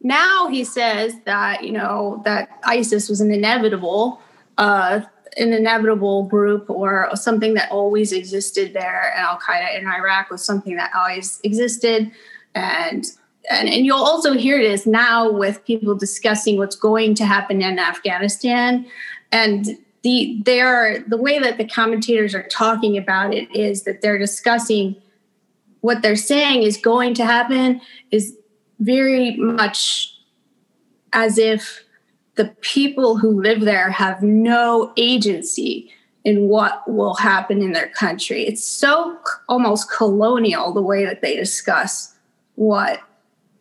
Now 0.02 0.48
he 0.48 0.64
says 0.64 1.14
that 1.24 1.64
you 1.64 1.72
know 1.72 2.22
that 2.24 2.60
ISIS 2.64 3.08
was 3.08 3.20
an 3.20 3.32
inevitable, 3.32 4.20
uh, 4.58 5.00
an 5.36 5.52
inevitable 5.52 6.24
group 6.24 6.68
or 6.68 7.10
something 7.14 7.54
that 7.54 7.70
always 7.70 8.12
existed 8.12 8.74
there, 8.74 9.12
and 9.16 9.24
Al 9.24 9.38
Qaeda 9.38 9.78
in 9.78 9.86
Iraq 9.86 10.30
was 10.30 10.44
something 10.44 10.76
that 10.76 10.90
always 10.94 11.40
existed 11.44 12.10
and 12.54 13.06
and, 13.50 13.68
and 13.68 13.84
you'll 13.84 14.02
also 14.02 14.34
hear 14.34 14.62
this 14.62 14.86
now 14.86 15.30
with 15.30 15.64
people 15.64 15.94
discussing 15.94 16.58
what's 16.58 16.76
going 16.76 17.14
to 17.16 17.26
happen 17.26 17.60
in 17.60 17.78
Afghanistan. 17.78 18.86
And 19.32 19.78
the 20.02 20.40
they 20.44 20.60
are 20.60 20.98
the 21.06 21.16
way 21.16 21.38
that 21.38 21.58
the 21.58 21.64
commentators 21.64 22.34
are 22.34 22.46
talking 22.48 22.96
about 22.96 23.34
it 23.34 23.54
is 23.54 23.82
that 23.82 24.02
they're 24.02 24.18
discussing 24.18 24.96
what 25.80 26.02
they're 26.02 26.16
saying 26.16 26.62
is 26.62 26.76
going 26.76 27.14
to 27.14 27.24
happen 27.24 27.80
is 28.10 28.36
very 28.82 29.36
much 29.36 30.18
as 31.12 31.38
if 31.38 31.84
the 32.34 32.46
people 32.60 33.18
who 33.18 33.40
live 33.40 33.60
there 33.60 33.90
have 33.90 34.22
no 34.22 34.92
agency 34.96 35.90
in 36.24 36.48
what 36.48 36.88
will 36.88 37.14
happen 37.14 37.62
in 37.62 37.72
their 37.72 37.88
country. 37.88 38.46
It's 38.46 38.64
so 38.64 39.18
almost 39.48 39.90
colonial 39.90 40.72
the 40.72 40.82
way 40.82 41.04
that 41.04 41.20
they 41.20 41.36
discuss 41.36 42.14
what 42.54 43.00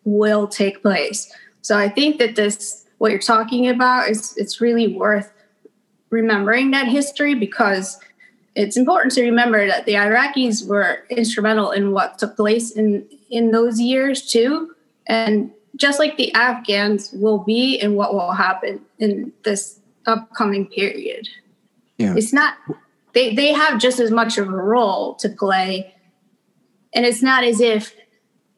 will 0.04 0.48
take 0.48 0.82
place. 0.82 1.32
So 1.62 1.78
I 1.78 1.90
think 1.90 2.18
that 2.20 2.36
this 2.36 2.86
what 2.98 3.12
you're 3.12 3.20
talking 3.20 3.68
about 3.68 4.10
is 4.10 4.38
it's 4.38 4.62
really 4.62 4.96
worth 4.96 5.32
remembering 6.12 6.72
that 6.72 6.88
history 6.88 7.34
because 7.34 8.00
it's 8.56 8.78
important 8.78 9.14
to 9.14 9.24
remember 9.24 9.66
that 9.66 9.86
the 9.86 9.94
Iraqis 9.94 10.68
were 10.68 11.04
instrumental 11.10 11.72
in 11.72 11.92
what 11.92 12.20
took 12.20 12.36
place 12.36 12.72
in 12.72 13.08
in 13.30 13.52
those 13.52 13.80
years 13.80 14.28
too 14.28 14.76
and 15.08 15.52
just 15.76 16.00
like 16.00 16.18
the 16.18 16.34
Afghans 16.34 17.12
will 17.14 17.40
be 17.40 17.76
in 17.76 17.96
what 17.96 18.14
will 18.14 18.32
happen 18.32 18.82
in 19.00 19.32
this 19.44 19.80
upcoming 20.06 20.68
period. 20.68 21.28
Yeah. 21.98 22.16
It's 22.16 22.34
not 22.34 22.56
they 23.14 23.36
they 23.36 23.54
have 23.54 23.80
just 23.80 24.00
as 24.00 24.12
much 24.12 24.38
of 24.38 24.48
a 24.48 24.52
role 24.52 25.16
to 25.16 25.30
play 25.30 25.94
and 26.94 27.06
it's 27.06 27.22
not 27.22 27.44
as 27.44 27.62
if 27.62 27.96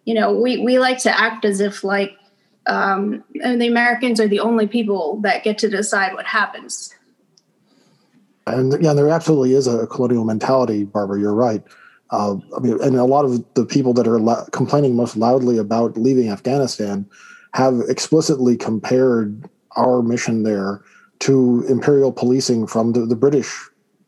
you 0.05 0.13
know, 0.13 0.33
we, 0.33 0.57
we 0.57 0.79
like 0.79 0.97
to 0.99 1.19
act 1.19 1.45
as 1.45 1.59
if 1.59 1.83
like 1.83 2.17
um, 2.65 3.23
and 3.43 3.61
the 3.61 3.67
Americans 3.67 4.19
are 4.19 4.27
the 4.27 4.39
only 4.39 4.67
people 4.67 5.19
that 5.21 5.43
get 5.43 5.57
to 5.59 5.69
decide 5.69 6.13
what 6.13 6.25
happens. 6.25 6.95
And 8.47 8.81
yeah, 8.81 8.93
there 8.93 9.09
absolutely 9.09 9.53
is 9.53 9.67
a 9.67 9.85
colonial 9.87 10.23
mentality, 10.23 10.83
Barbara. 10.83 11.19
You're 11.19 11.33
right. 11.33 11.61
Uh, 12.13 12.35
I 12.55 12.59
mean, 12.59 12.79
and 12.83 12.95
a 12.95 13.05
lot 13.05 13.25
of 13.25 13.43
the 13.55 13.65
people 13.65 13.91
that 13.95 14.07
are 14.07 14.19
la- 14.19 14.45
complaining 14.51 14.95
most 14.95 15.17
loudly 15.17 15.57
about 15.57 15.97
leaving 15.97 16.29
Afghanistan 16.29 17.09
have 17.55 17.81
explicitly 17.89 18.55
compared 18.55 19.49
our 19.75 20.03
mission 20.03 20.43
there 20.43 20.83
to 21.21 21.65
imperial 21.67 22.11
policing 22.11 22.67
from 22.67 22.93
the, 22.93 23.07
the 23.07 23.15
British 23.15 23.51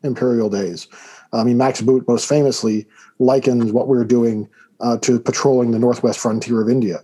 imperial 0.04 0.48
days. 0.48 0.86
I 1.32 1.42
mean, 1.42 1.56
Max 1.56 1.80
Boot 1.80 2.06
most 2.06 2.28
famously 2.28 2.86
likens 3.18 3.72
what 3.72 3.88
we 3.88 3.98
we're 3.98 4.04
doing 4.04 4.48
uh, 4.78 4.98
to 4.98 5.18
patrolling 5.18 5.72
the 5.72 5.78
northwest 5.80 6.20
frontier 6.20 6.62
of 6.62 6.68
India. 6.68 7.02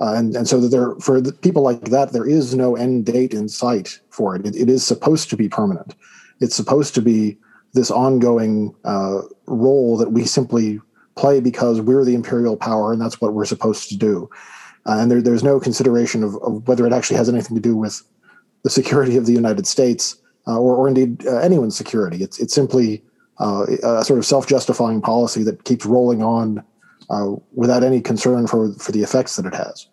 Uh, 0.00 0.14
and, 0.14 0.34
and 0.34 0.48
so 0.48 0.58
that 0.58 0.68
there, 0.68 0.96
for 0.96 1.20
the 1.20 1.32
people 1.32 1.62
like 1.62 1.84
that, 1.90 2.12
there 2.12 2.26
is 2.26 2.56
no 2.56 2.74
end 2.74 3.06
date 3.06 3.34
in 3.34 3.48
sight 3.48 4.00
for 4.10 4.34
it. 4.34 4.44
It, 4.44 4.56
it 4.56 4.68
is 4.68 4.84
supposed 4.84 5.30
to 5.30 5.36
be 5.36 5.48
permanent. 5.48 5.94
It's 6.40 6.56
supposed 6.56 6.92
to 6.96 7.02
be 7.02 7.38
this 7.72 7.90
ongoing 7.90 8.74
uh, 8.84 9.20
role 9.46 9.96
that 9.96 10.12
we 10.12 10.24
simply 10.24 10.80
play 11.16 11.40
because 11.40 11.80
we're 11.80 12.04
the 12.04 12.14
imperial 12.14 12.56
power 12.56 12.92
and 12.92 13.00
that's 13.00 13.20
what 13.20 13.34
we're 13.34 13.44
supposed 13.44 13.88
to 13.88 13.96
do. 13.96 14.28
Uh, 14.86 14.98
and 14.98 15.10
there, 15.10 15.20
there's 15.20 15.44
no 15.44 15.60
consideration 15.60 16.24
of, 16.24 16.36
of, 16.36 16.66
whether 16.66 16.86
it 16.86 16.92
actually 16.92 17.16
has 17.16 17.28
anything 17.28 17.54
to 17.54 17.62
do 17.62 17.76
with 17.76 18.02
the 18.62 18.70
security 18.70 19.16
of 19.16 19.26
the 19.26 19.32
United 19.32 19.66
States 19.66 20.16
uh, 20.46 20.58
or, 20.58 20.74
or 20.74 20.88
indeed 20.88 21.26
uh, 21.26 21.38
anyone's 21.38 21.76
security. 21.76 22.22
It's, 22.22 22.38
it's 22.40 22.54
simply 22.54 23.02
a 23.38 24.04
sort 24.04 24.18
of 24.18 24.26
self-justifying 24.26 25.00
policy 25.00 25.42
that 25.44 25.64
keeps 25.64 25.86
rolling 25.86 26.22
on 26.22 26.62
uh, 27.08 27.32
without 27.54 27.82
any 27.82 28.00
concern 28.00 28.46
for, 28.46 28.72
for 28.74 28.92
the 28.92 29.02
effects 29.02 29.36
that 29.36 29.46
it 29.46 29.54
has. 29.54 29.88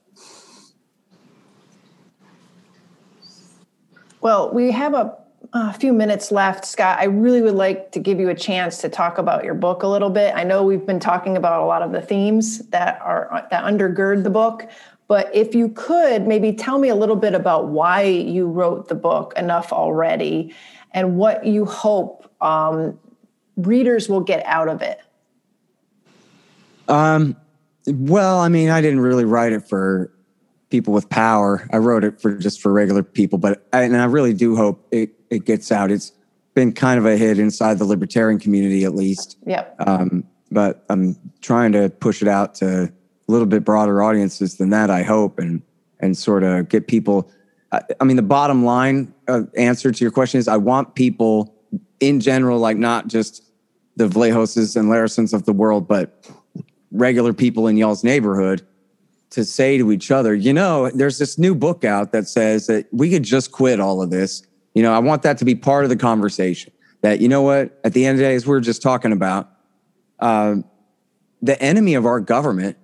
Well, 4.20 4.52
we 4.54 4.72
have 4.72 4.94
a, 4.94 5.18
a, 5.58 5.74
few 5.74 5.94
minutes 5.94 6.32
left, 6.32 6.66
Scott. 6.66 7.00
I 7.00 7.06
really 7.06 7.42
would 7.42 7.56
like 7.56 7.92
to 7.92 8.00
give 8.00 8.20
you 8.20 8.30
a 8.30 8.36
chance 8.36 8.80
to 8.80 8.90
talk 8.90 9.18
about 9.18 9.44
your 9.44 9.54
book 9.54 9.84
a 9.84 9.88
little 9.88 10.10
bit. 10.10 10.34
I 10.36 10.44
know 10.44 10.64
we've 10.64 10.86
been 10.86 11.00
talking 11.00 11.38
about 11.38 11.62
a 11.62 11.66
lot 11.66 11.82
of 11.82 11.92
the 11.92 12.02
themes 12.02 12.60
that 12.70 13.02
are 13.02 13.48
that 13.52 13.64
undergird 13.64 14.24
the 14.24 14.30
book, 14.30 14.68
but 15.08 15.34
if 15.34 15.56
you 15.56 15.70
could 15.70 16.28
maybe 16.28 16.54
tell 16.54 16.80
me 16.80 16.90
a 16.90 16.96
little 16.96 17.16
bit 17.16 17.34
about 17.34 17.68
why 17.68 18.04
you 18.04 18.48
wrote 18.48 18.88
the 18.88 18.96
book 18.96 19.34
enough 19.38 19.72
already 19.74 20.54
and 20.92 21.18
what 21.18 21.46
you 21.46 21.66
hope 21.66 22.32
um, 22.42 23.00
readers 23.56 24.10
will 24.10 24.22
get 24.22 24.46
out 24.46 24.68
of 24.68 24.82
it. 24.82 25.00
Um, 26.88 27.36
well, 27.88 28.40
I 28.40 28.50
mean, 28.50 28.70
I 28.70 28.82
didn't 28.82 29.00
really 29.00 29.26
write 29.26 29.54
it 29.54 29.68
for 29.68 30.12
people 30.70 30.94
with 30.94 31.10
power. 31.10 31.68
I 31.72 31.78
wrote 31.78 32.04
it 32.04 32.20
for 32.20 32.36
just 32.36 32.62
for 32.62 32.72
regular 32.72 33.04
people, 33.04 33.38
but 33.40 33.66
I, 33.74 33.84
and 33.84 33.96
I 33.96 34.06
really 34.06 34.34
do 34.34 34.56
hope 34.56 34.86
it, 34.92 35.12
it 35.30 35.46
gets 35.46 35.72
out. 35.72 35.92
It's 35.92 36.12
been 36.54 36.74
kind 36.74 36.98
of 36.98 37.06
a 37.06 37.18
hit 37.18 37.40
inside 37.40 37.78
the 37.80 37.86
libertarian 37.86 38.40
community, 38.40 38.84
at 38.84 38.96
least. 38.96 39.38
Yep. 39.46 39.76
Um, 39.86 40.24
but 40.52 40.86
I'm 40.90 41.16
trying 41.42 41.72
to 41.74 41.90
push 41.90 42.22
it 42.22 42.28
out 42.28 42.56
to 42.56 42.84
a 42.86 42.92
little 43.32 43.46
bit 43.46 43.64
broader 43.64 44.02
audiences 44.02 44.58
than 44.58 44.70
that. 44.72 44.90
I 44.90 45.04
hope 45.04 45.40
and 45.40 45.62
and 46.00 46.18
sort 46.18 46.44
of 46.44 46.70
get 46.70 46.88
people. 46.88 47.30
I, 47.72 47.82
I 48.00 48.04
mean, 48.04 48.16
the 48.16 48.22
bottom 48.22 48.64
line 48.64 49.14
uh, 49.28 49.44
answer 49.58 49.92
to 49.92 50.04
your 50.04 50.12
question 50.12 50.40
is: 50.40 50.48
I 50.48 50.58
want 50.58 50.96
people 50.96 51.54
in 52.00 52.20
general, 52.20 52.60
like 52.60 52.78
not 52.78 53.08
just 53.08 53.44
the 53.96 54.08
Vlahoses 54.08 54.76
and 54.76 54.90
Larisons 54.90 55.34
of 55.34 55.46
the 55.46 55.54
world, 55.54 55.88
but 55.88 56.28
regular 56.92 57.34
people 57.34 57.68
in 57.68 57.78
y'all's 57.78 58.04
neighborhood 58.04 58.66
to 59.32 59.44
say 59.44 59.78
to 59.78 59.92
each 59.92 60.12
other, 60.12 60.34
you 60.34 60.54
know, 60.54 60.90
there's 60.90 61.18
this 61.18 61.38
new 61.38 61.54
book 61.54 61.84
out 61.84 62.12
that 62.12 62.28
says 62.28 62.68
that 62.68 62.88
we 62.92 63.10
could 63.10 63.24
just 63.24 63.52
quit 63.52 63.80
all 63.80 64.02
of 64.02 64.10
this. 64.10 64.46
You 64.74 64.84
know, 64.84 64.94
I 64.94 65.00
want 65.00 65.22
that 65.24 65.38
to 65.40 65.46
be 65.46 65.56
part 65.56 65.84
of 65.84 65.90
the 65.90 65.98
conversation. 65.98 66.72
That, 67.02 67.22
you 67.22 67.28
know 67.28 67.42
what, 67.42 67.80
at 67.84 67.94
the 67.94 68.06
end 68.06 68.16
of 68.16 68.20
the 68.20 68.24
day, 68.26 68.36
as 68.36 68.48
we 68.48 68.56
are 68.56 68.62
just 68.62 68.82
talking 68.82 69.12
about, 69.12 69.50
uh, 70.20 70.56
the 71.42 71.62
enemy 71.62 71.94
of 71.94 72.06
our 72.06 72.20
government 72.20 72.78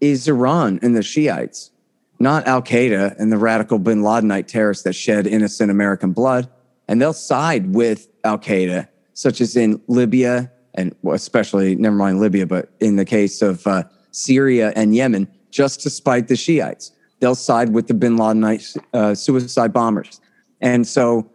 is 0.00 0.28
Iran 0.28 0.78
and 0.82 0.94
the 0.94 1.02
Shiites, 1.02 1.70
not 2.18 2.46
Al 2.46 2.62
Qaeda 2.62 3.18
and 3.18 3.32
the 3.32 3.38
radical 3.38 3.78
bin 3.78 4.02
Ladenite 4.02 4.46
terrorists 4.46 4.84
that 4.84 4.92
shed 4.92 5.26
innocent 5.26 5.70
American 5.70 6.12
blood. 6.12 6.48
And 6.88 7.00
they'll 7.00 7.12
side 7.12 7.74
with 7.74 8.08
Al 8.24 8.38
Qaeda, 8.38 8.88
such 9.14 9.40
as 9.40 9.56
in 9.56 9.80
Libya 9.88 10.52
and 10.76 10.94
especially 11.10 11.74
never 11.74 11.96
mind 11.96 12.20
Libya, 12.20 12.46
but 12.46 12.70
in 12.80 12.96
the 12.96 13.04
case 13.04 13.42
of 13.42 13.66
uh, 13.66 13.84
Syria 14.10 14.72
and 14.76 14.94
Yemen, 14.94 15.28
just 15.50 15.80
to 15.82 15.90
spite 15.90 16.28
the 16.28 16.36
Shiites, 16.36 16.92
they'll 17.20 17.34
side 17.34 17.72
with 17.72 17.86
the 17.86 17.94
Bin 17.94 18.16
Ladenite 18.16 18.76
uh, 18.92 19.14
suicide 19.14 19.72
bombers. 19.72 20.20
And 20.60 20.86
so, 20.86 21.30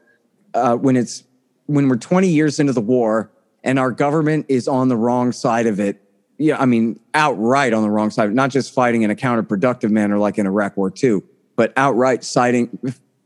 uh, 0.54 0.76
when 0.76 0.96
it's 0.96 1.24
when 1.68 1.88
we're 1.88 1.98
20 1.98 2.28
years 2.28 2.60
into 2.60 2.74
the 2.74 2.82
war 2.82 3.32
and 3.64 3.80
our 3.80 3.92
government 3.92 4.46
is 4.50 4.68
on 4.68 4.90
the 4.90 4.98
wrong 4.98 5.32
side 5.32 5.68
of 5.68 5.80
it, 5.80 6.02
yeah, 6.38 6.60
I 6.60 6.66
mean, 6.66 7.00
outright 7.14 7.72
on 7.74 7.84
the 7.84 7.90
wrong 7.90 8.10
side, 8.10 8.34
not 8.34 8.50
just 8.50 8.74
fighting 8.74 9.04
in 9.04 9.12
a 9.12 9.16
counterproductive 9.16 9.92
manner 9.92 10.18
like 10.18 10.38
in 10.38 10.46
Iraq 10.46 10.76
War 10.76 10.92
II, 11.02 11.22
but 11.56 11.72
outright 11.78 12.24
siding 12.24 12.78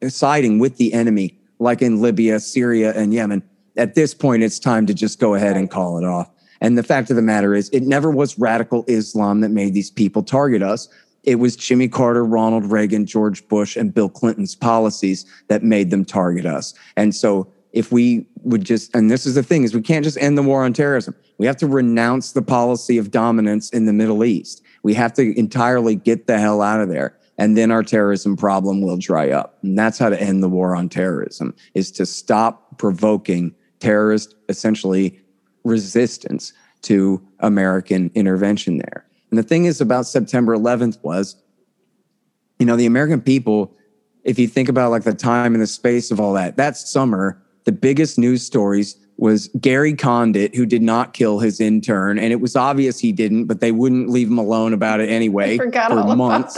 siding 0.07 0.59
with 0.59 0.77
the 0.77 0.93
enemy, 0.93 1.37
like 1.59 1.81
in 1.81 2.01
Libya, 2.01 2.39
Syria, 2.39 2.93
and 2.95 3.13
Yemen 3.13 3.41
at 3.77 3.95
this 3.95 4.13
point, 4.13 4.43
it's 4.43 4.59
time 4.59 4.85
to 4.85 4.93
just 4.93 5.19
go 5.19 5.35
ahead 5.35 5.57
and 5.57 5.69
call 5.69 5.97
it 5.97 6.03
off. 6.03 6.29
And 6.61 6.77
the 6.77 6.83
fact 6.83 7.09
of 7.09 7.15
the 7.15 7.21
matter 7.21 7.53
is, 7.53 7.69
it 7.69 7.83
never 7.83 8.09
was 8.09 8.37
radical 8.39 8.85
Islam 8.87 9.41
that 9.41 9.49
made 9.49 9.73
these 9.73 9.91
people 9.91 10.23
target 10.23 10.61
us. 10.61 10.87
It 11.23 11.35
was 11.35 11.55
Jimmy 11.55 11.87
Carter, 11.87 12.23
Ronald 12.23 12.71
Reagan, 12.71 13.05
George 13.05 13.47
Bush, 13.47 13.75
and 13.75 13.93
Bill 13.93 14.09
Clinton's 14.09 14.55
policies 14.55 15.25
that 15.47 15.63
made 15.63 15.89
them 15.89 16.05
target 16.05 16.45
us. 16.45 16.73
And 16.95 17.15
so, 17.15 17.51
if 17.73 17.91
we 17.91 18.25
would 18.43 18.63
just, 18.63 18.95
and 18.95 19.11
this 19.11 19.25
is 19.25 19.35
the 19.35 19.43
thing, 19.43 19.63
is 19.63 19.75
we 19.75 19.81
can't 19.81 20.05
just 20.05 20.17
end 20.19 20.37
the 20.37 20.43
war 20.43 20.63
on 20.63 20.71
terrorism. 20.71 21.13
We 21.39 21.45
have 21.45 21.57
to 21.57 21.67
renounce 21.67 22.31
the 22.31 22.41
policy 22.41 22.97
of 22.97 23.11
dominance 23.11 23.69
in 23.71 23.85
the 23.85 23.91
Middle 23.91 24.23
East. 24.23 24.63
We 24.83 24.93
have 24.93 25.11
to 25.15 25.37
entirely 25.37 25.95
get 25.95 26.25
the 26.25 26.39
hell 26.39 26.61
out 26.61 26.79
of 26.79 26.87
there 26.87 27.17
and 27.37 27.57
then 27.57 27.71
our 27.71 27.83
terrorism 27.83 28.37
problem 28.37 28.81
will 28.81 28.97
dry 28.97 29.29
up. 29.29 29.57
And 29.61 29.77
that's 29.77 29.97
how 29.97 30.09
to 30.09 30.21
end 30.21 30.41
the 30.41 30.49
war 30.49 30.75
on 30.75 30.89
terrorism 30.89 31.53
is 31.73 31.91
to 31.93 32.05
stop 32.05 32.77
provoking 32.77 33.53
terrorist 33.79 34.35
essentially 34.49 35.19
resistance 35.65 36.53
to 36.83 37.21
American 37.39 38.11
intervention 38.15 38.77
there. 38.77 39.05
And 39.29 39.37
the 39.37 39.43
thing 39.43 39.65
is 39.65 39.81
about 39.81 40.05
September 40.05 40.55
11th 40.55 40.97
was, 41.01 41.35
you 42.59 42.65
know, 42.65 42.75
the 42.75 42.85
American 42.85 43.21
people, 43.21 43.75
if 44.23 44.39
you 44.39 44.47
think 44.47 44.69
about 44.69 44.91
like 44.91 45.03
the 45.03 45.13
time 45.13 45.53
and 45.53 45.61
the 45.61 45.67
space 45.67 46.11
of 46.11 46.19
all 46.19 46.33
that, 46.33 46.57
that 46.57 46.77
summer, 46.77 47.41
the 47.65 47.71
biggest 47.71 48.17
news 48.17 48.45
stories 48.45 48.97
was 49.17 49.49
Gary 49.59 49.93
Condit, 49.93 50.55
who 50.55 50.65
did 50.65 50.81
not 50.81 51.13
kill 51.13 51.39
his 51.39 51.59
intern. 51.59 52.19
And 52.19 52.31
it 52.31 52.41
was 52.41 52.55
obvious 52.55 52.99
he 52.99 53.11
didn't, 53.11 53.45
but 53.45 53.61
they 53.61 53.71
wouldn't 53.71 54.09
leave 54.09 54.27
him 54.27 54.37
alone 54.37 54.73
about 54.73 54.99
it 54.99 55.09
anyway 55.09 55.57
for 55.57 55.67
months. 56.15 56.57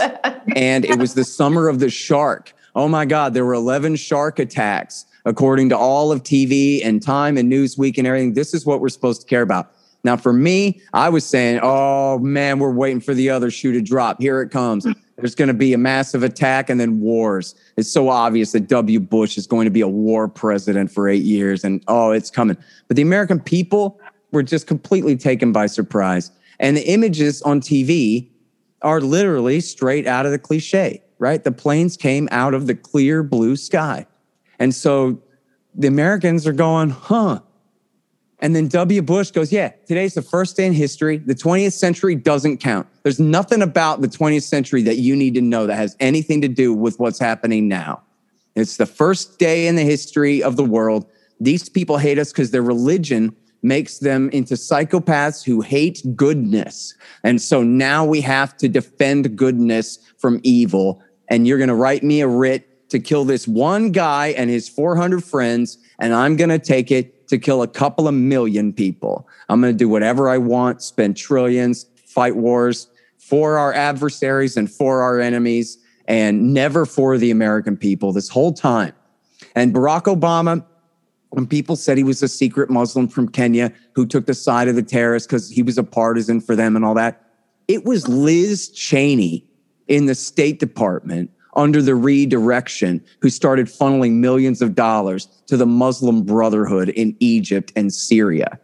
and 0.56 0.84
it 0.84 0.98
was 0.98 1.14
the 1.14 1.24
summer 1.24 1.68
of 1.68 1.80
the 1.80 1.90
shark. 1.90 2.54
Oh 2.76 2.88
my 2.88 3.06
God, 3.06 3.34
there 3.34 3.46
were 3.46 3.54
11 3.54 3.96
shark 3.96 4.38
attacks, 4.38 5.06
according 5.28 5.68
to 5.70 5.78
all 5.78 6.12
of 6.12 6.24
TV 6.24 6.84
and 6.84 7.02
Time 7.02 7.38
and 7.38 7.52
Newsweek 7.52 7.98
and 7.98 8.08
everything. 8.08 8.34
This 8.34 8.54
is 8.54 8.66
what 8.66 8.80
we're 8.80 8.90
supposed 8.90 9.22
to 9.22 9.28
care 9.28 9.42
about. 9.42 9.74
Now, 10.04 10.16
for 10.16 10.32
me, 10.32 10.82
I 10.94 11.10
was 11.10 11.26
saying, 11.26 11.60
oh 11.62 12.18
man, 12.20 12.60
we're 12.60 12.72
waiting 12.72 13.02
for 13.02 13.14
the 13.14 13.30
other 13.30 13.52
shoe 13.52 13.74
to 13.74 13.82
drop. 13.82 14.22
Here 14.22 14.42
it 14.42 14.52
comes. 14.52 14.88
There's 15.18 15.36
going 15.36 15.50
to 15.50 15.54
be 15.54 15.74
a 15.74 15.78
massive 15.78 16.24
attack 16.24 16.70
and 16.70 16.80
then 16.80 17.02
wars. 17.02 17.56
It's 17.76 17.92
so 17.92 18.08
obvious 18.08 18.54
that 18.54 18.68
W. 18.68 19.02
Bush 19.02 19.38
is 19.38 19.48
going 19.48 19.66
to 19.66 19.72
be 19.72 19.82
a 19.82 19.88
war 19.88 20.30
president 20.30 20.92
for 20.92 21.10
eight 21.10 21.24
years 21.24 21.66
and 21.66 21.84
oh, 21.90 22.12
it's 22.12 22.30
coming. 22.30 22.56
But 22.88 22.96
the 22.96 23.02
American 23.02 23.42
people 23.42 24.00
were 24.32 24.44
just 24.44 24.66
completely 24.66 25.18
taken 25.18 25.52
by 25.52 25.66
surprise. 25.66 26.32
And 26.60 26.78
the 26.78 26.88
images 26.88 27.42
on 27.42 27.60
TV 27.60 28.30
are 28.82 29.02
literally 29.02 29.60
straight 29.60 30.08
out 30.08 30.26
of 30.26 30.32
the 30.32 30.40
cliche, 30.40 31.04
right? 31.20 31.44
The 31.44 31.52
planes 31.52 31.98
came 31.98 32.30
out 32.32 32.54
of 32.54 32.68
the 32.68 32.76
clear 32.76 33.24
blue 33.24 33.58
sky. 33.58 34.06
And 34.60 34.74
so 34.74 35.22
the 35.76 35.88
Americans 35.88 36.48
are 36.48 36.54
going, 36.54 36.90
huh, 36.90 37.42
and 38.40 38.56
then 38.56 38.68
W. 38.68 39.02
Bush 39.02 39.32
goes, 39.32 39.52
Yeah, 39.52 39.70
today's 39.88 40.14
the 40.14 40.22
first 40.22 40.56
day 40.56 40.68
in 40.68 40.74
history. 40.74 41.18
The 41.18 41.34
20th 41.34 41.74
century 41.74 42.16
doesn't 42.16 42.58
count. 42.58 42.88
There's 43.04 43.20
nothing 43.20 43.62
about 43.62 44.02
the 44.02 44.08
20th 44.08 44.44
century 44.44 44.84
that 44.84 44.98
you 44.98 45.16
need 45.16 45.34
to 45.36 45.42
know 45.42 45.66
that 45.66 45.76
has 45.76 45.96
anything 46.00 46.42
to 46.42 46.48
do 46.48 46.74
with 46.74 47.00
what's 47.00 47.20
happening 47.20 47.68
now. 47.68 48.04
It's 48.56 48.78
the 48.78 48.86
first 48.86 49.40
day 49.40 49.68
in 49.68 49.76
the 49.76 49.84
history 49.84 50.44
of 50.44 50.56
the 50.56 50.64
world. 50.64 51.10
These 51.40 51.70
people 51.70 51.98
hate 51.98 52.20
us 52.20 52.32
because 52.32 52.52
their 52.52 52.64
religion 52.64 53.36
makes 53.64 54.00
them 54.00 54.30
into 54.30 54.54
psychopaths 54.54 55.44
who 55.44 55.62
hate 55.62 56.02
goodness. 56.16 56.96
And 57.24 57.42
so 57.42 57.64
now 57.64 58.06
we 58.06 58.22
have 58.22 58.56
to 58.58 58.68
defend 58.68 59.36
goodness 59.36 60.00
from 60.18 60.40
evil. 60.44 61.02
And 61.30 61.48
you're 61.48 61.58
going 61.58 61.70
to 61.70 61.76
write 61.76 62.04
me 62.04 62.22
a 62.22 62.28
writ 62.28 62.67
to 62.90 63.00
kill 63.00 63.26
this 63.26 63.48
one 63.48 63.92
guy 63.92 64.28
and 64.28 64.50
his 64.50 64.70
400 64.70 65.24
friends. 65.24 65.78
And 66.00 66.14
I'm 66.14 66.36
going 66.36 66.50
to 66.50 66.60
take 66.60 66.92
it 66.92 67.28
to 67.28 67.38
kill 67.38 67.62
a 67.62 67.68
couple 67.68 68.08
of 68.08 68.14
million 68.14 68.72
people. 68.72 69.28
I'm 69.50 69.62
going 69.62 69.74
to 69.74 69.78
do 69.78 69.90
whatever 69.90 70.30
I 70.30 70.38
want, 70.38 70.82
spend 70.82 71.18
trillions, 71.18 71.86
fight 72.06 72.36
wars 72.36 72.88
for 73.18 73.58
our 73.58 73.74
adversaries 73.74 74.56
and 74.56 74.72
for 74.72 75.02
our 75.02 75.20
enemies, 75.20 75.78
and 76.08 76.54
never 76.54 76.86
for 76.86 77.18
the 77.18 77.32
American 77.32 77.76
people 77.76 78.14
this 78.14 78.30
whole 78.30 78.54
time. 78.54 78.94
And 79.56 79.74
Barack 79.74 80.04
Obama, 80.04 80.64
when 81.32 81.46
people 81.46 81.76
said 81.76 81.98
he 81.98 82.04
was 82.04 82.24
a 82.24 82.28
secret 82.30 82.70
Muslim 82.70 83.10
from 83.10 83.28
Kenya 83.28 83.74
who 83.94 84.06
took 84.06 84.26
the 84.26 84.34
side 84.34 84.70
of 84.70 84.76
the 84.76 84.84
terrorists 84.84 85.28
because 85.28 85.50
he 85.50 85.62
was 85.62 85.78
a 85.78 85.84
partisan 85.84 86.40
for 86.40 86.56
them 86.56 86.78
and 86.78 86.86
all 86.86 86.94
that, 86.94 87.24
it 87.68 87.84
was 87.84 88.08
Liz 88.08 88.70
Cheney 88.70 89.46
in 89.88 90.06
the 90.06 90.16
State 90.16 90.60
Department 90.60 91.30
under 91.58 91.82
the 91.82 91.96
redirection 91.96 93.04
who 93.22 93.30
started 93.30 93.66
funneling 93.66 94.14
millions 94.14 94.62
of 94.62 94.76
dollars 94.76 95.28
to 95.48 95.58
the 95.58 95.66
Muslim 95.66 96.24
Brotherhood 96.24 96.90
in 96.90 97.18
Egypt 97.20 97.74
and 97.76 97.94
Syria. 97.94 98.60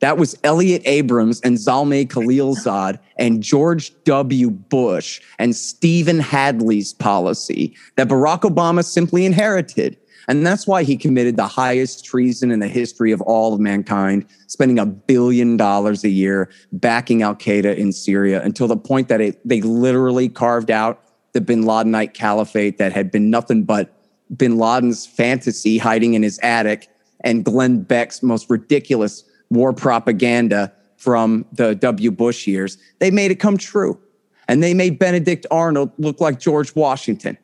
That 0.00 0.18
was 0.18 0.38
Elliot 0.44 0.82
Abrams 0.84 1.40
and 1.40 1.56
Zalmay 1.56 2.06
Khalilzad 2.06 2.98
and 3.18 3.42
George 3.42 3.92
W. 4.04 4.50
Bush 4.50 5.20
and 5.38 5.56
Stephen 5.56 6.20
Hadley's 6.20 6.92
policy 6.92 7.74
that 7.96 8.08
Barack 8.08 8.42
Obama 8.42 8.84
simply 8.84 9.24
inherited. 9.24 9.96
And 10.28 10.46
that's 10.46 10.66
why 10.66 10.82
he 10.82 10.96
committed 10.96 11.36
the 11.36 11.48
highest 11.48 12.04
treason 12.04 12.50
in 12.50 12.60
the 12.60 12.68
history 12.68 13.12
of 13.12 13.20
all 13.22 13.54
of 13.54 13.60
mankind, 13.60 14.26
spending 14.46 14.78
a 14.78 14.84
billion 14.84 15.56
dollars 15.56 16.04
a 16.04 16.10
year 16.10 16.50
backing 16.70 17.22
Al 17.22 17.34
Qaeda 17.34 17.74
in 17.76 17.92
Syria 17.92 18.42
until 18.42 18.68
the 18.68 18.76
point 18.76 19.08
that 19.08 19.22
it, 19.22 19.40
they 19.48 19.62
literally 19.62 20.28
carved 20.28 20.70
out 20.70 21.02
the 21.38 21.44
bin 21.44 21.62
Ladenite 21.62 22.14
caliphate 22.14 22.78
that 22.78 22.92
had 22.92 23.12
been 23.12 23.30
nothing 23.30 23.62
but 23.62 23.94
bin 24.36 24.58
Laden's 24.58 25.06
fantasy 25.06 25.78
hiding 25.78 26.14
in 26.14 26.22
his 26.24 26.40
attic 26.40 26.88
and 27.20 27.44
Glenn 27.44 27.82
Beck's 27.82 28.24
most 28.24 28.50
ridiculous 28.50 29.22
war 29.48 29.72
propaganda 29.72 30.72
from 30.96 31.46
the 31.52 31.76
W. 31.76 32.10
Bush 32.10 32.48
years. 32.48 32.76
They 32.98 33.12
made 33.12 33.30
it 33.30 33.36
come 33.36 33.56
true. 33.56 34.00
And 34.48 34.64
they 34.64 34.74
made 34.74 34.98
Benedict 34.98 35.46
Arnold 35.52 35.92
look 35.98 36.20
like 36.20 36.40
George 36.40 36.74
Washington 36.74 37.38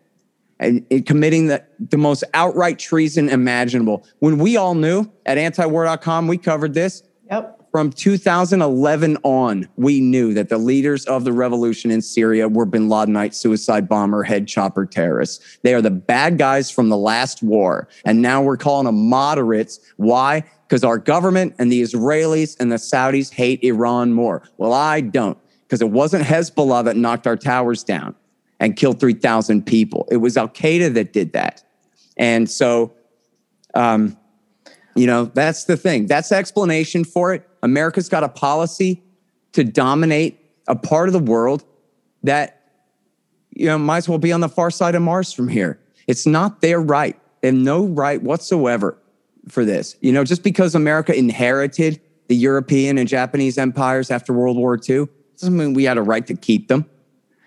and, 0.59 0.85
and 0.91 1.07
committing 1.07 1.47
the, 1.47 1.63
the 1.79 1.99
most 1.99 2.25
outright 2.35 2.81
treason 2.81 3.29
imaginable. 3.29 4.05
When 4.19 4.39
we 4.39 4.57
all 4.57 4.75
knew 4.75 5.09
at 5.25 5.39
antiwar.com, 5.39 6.27
we 6.27 6.37
covered 6.37 6.75
this. 6.75 7.05
Yep 7.31 7.64
from 7.75 7.91
2011 7.91 9.19
on, 9.25 9.69
we 9.75 9.99
knew 9.99 10.33
that 10.33 10.49
the 10.49 10.59
leaders 10.59 11.07
of 11.07 11.25
the 11.25 11.33
revolution 11.33 11.91
in 11.91 12.01
Syria 12.01 12.49
were 12.49 12.67
bin 12.67 12.89
Ladenite 12.89 13.35
suicide 13.35 13.89
bomber 13.89 14.23
head 14.23 14.47
chopper 14.47 14.87
terrorists. 14.87 15.59
They 15.65 15.75
are 15.75 15.83
the 15.83 15.91
bad 15.91 16.39
guys 16.39 16.71
from 16.71 16.89
the 16.89 16.97
last 16.97 17.43
war. 17.43 17.89
And 18.05 18.23
now 18.23 18.41
we're 18.41 18.59
calling 18.59 18.87
them 18.87 19.09
moderates. 19.09 19.81
Why? 19.97 20.45
Because 20.69 20.85
our 20.85 20.99
government 20.99 21.57
and 21.59 21.73
the 21.73 21.83
Israelis 21.83 22.57
and 22.61 22.71
the 22.71 22.77
Saudis 22.77 23.33
hate 23.33 23.61
Iran 23.65 24.13
more. 24.13 24.49
Well, 24.57 24.73
I 24.73 25.01
don't, 25.01 25.37
because 25.67 25.81
it 25.81 25.91
wasn't 25.91 26.23
Hezbollah 26.23 26.85
that 26.85 26.97
knocked 26.97 27.27
our 27.27 27.37
towers 27.37 27.83
down 27.83 28.15
and 28.61 28.77
killed 28.77 29.01
3,000 29.01 29.67
people. 29.67 30.07
It 30.13 30.19
was 30.19 30.37
Al 30.37 30.49
Qaeda 30.49 30.95
that 30.95 31.13
did 31.13 31.33
that. 31.33 31.65
And 32.17 32.49
so, 32.49 32.95
um, 33.75 34.17
you 34.95 35.07
know, 35.07 35.27
that's 35.27 35.65
the 35.65 35.77
thing. 35.77 36.07
That's 36.07 36.29
the 36.29 36.37
explanation 36.37 37.05
for 37.05 37.35
it. 37.35 37.49
America's 37.63 38.09
got 38.09 38.25
a 38.25 38.29
policy 38.29 39.03
to 39.53 39.65
dominate 39.65 40.41
a 40.69 40.77
part 40.77 41.09
of 41.09 41.13
the 41.13 41.19
world 41.19 41.65
that 42.23 42.61
you 43.51 43.67
know 43.67 43.79
might 43.79 43.99
as 43.99 44.09
well 44.09 44.19
be 44.19 44.33
on 44.33 44.41
the 44.41 44.49
far 44.49 44.71
side 44.71 44.95
of 44.95 45.03
Mars 45.03 45.33
from 45.33 45.49
here. 45.49 45.81
It's 46.07 46.27
not 46.27 46.61
their 46.61 46.81
right. 46.81 47.19
Have 47.43 47.55
no 47.55 47.85
right 47.85 48.23
whatsoever 48.23 48.99
for 49.49 49.65
this. 49.65 49.97
You 50.01 50.13
know, 50.13 50.25
just 50.25 50.43
because 50.43 50.75
America 50.75 51.17
inherited 51.17 52.01
the 52.29 52.37
European 52.37 52.99
and 52.99 53.09
Japanese 53.09 53.59
empires 53.59 54.11
after 54.11 54.33
World 54.33 54.57
War 54.57 54.79
II 54.89 55.07
doesn't 55.39 55.57
mean 55.57 55.75
we 55.75 55.85
had 55.85 55.99
a 55.99 56.03
right 56.03 56.27
to 56.27 56.35
keep 56.35 56.69
them. 56.69 56.89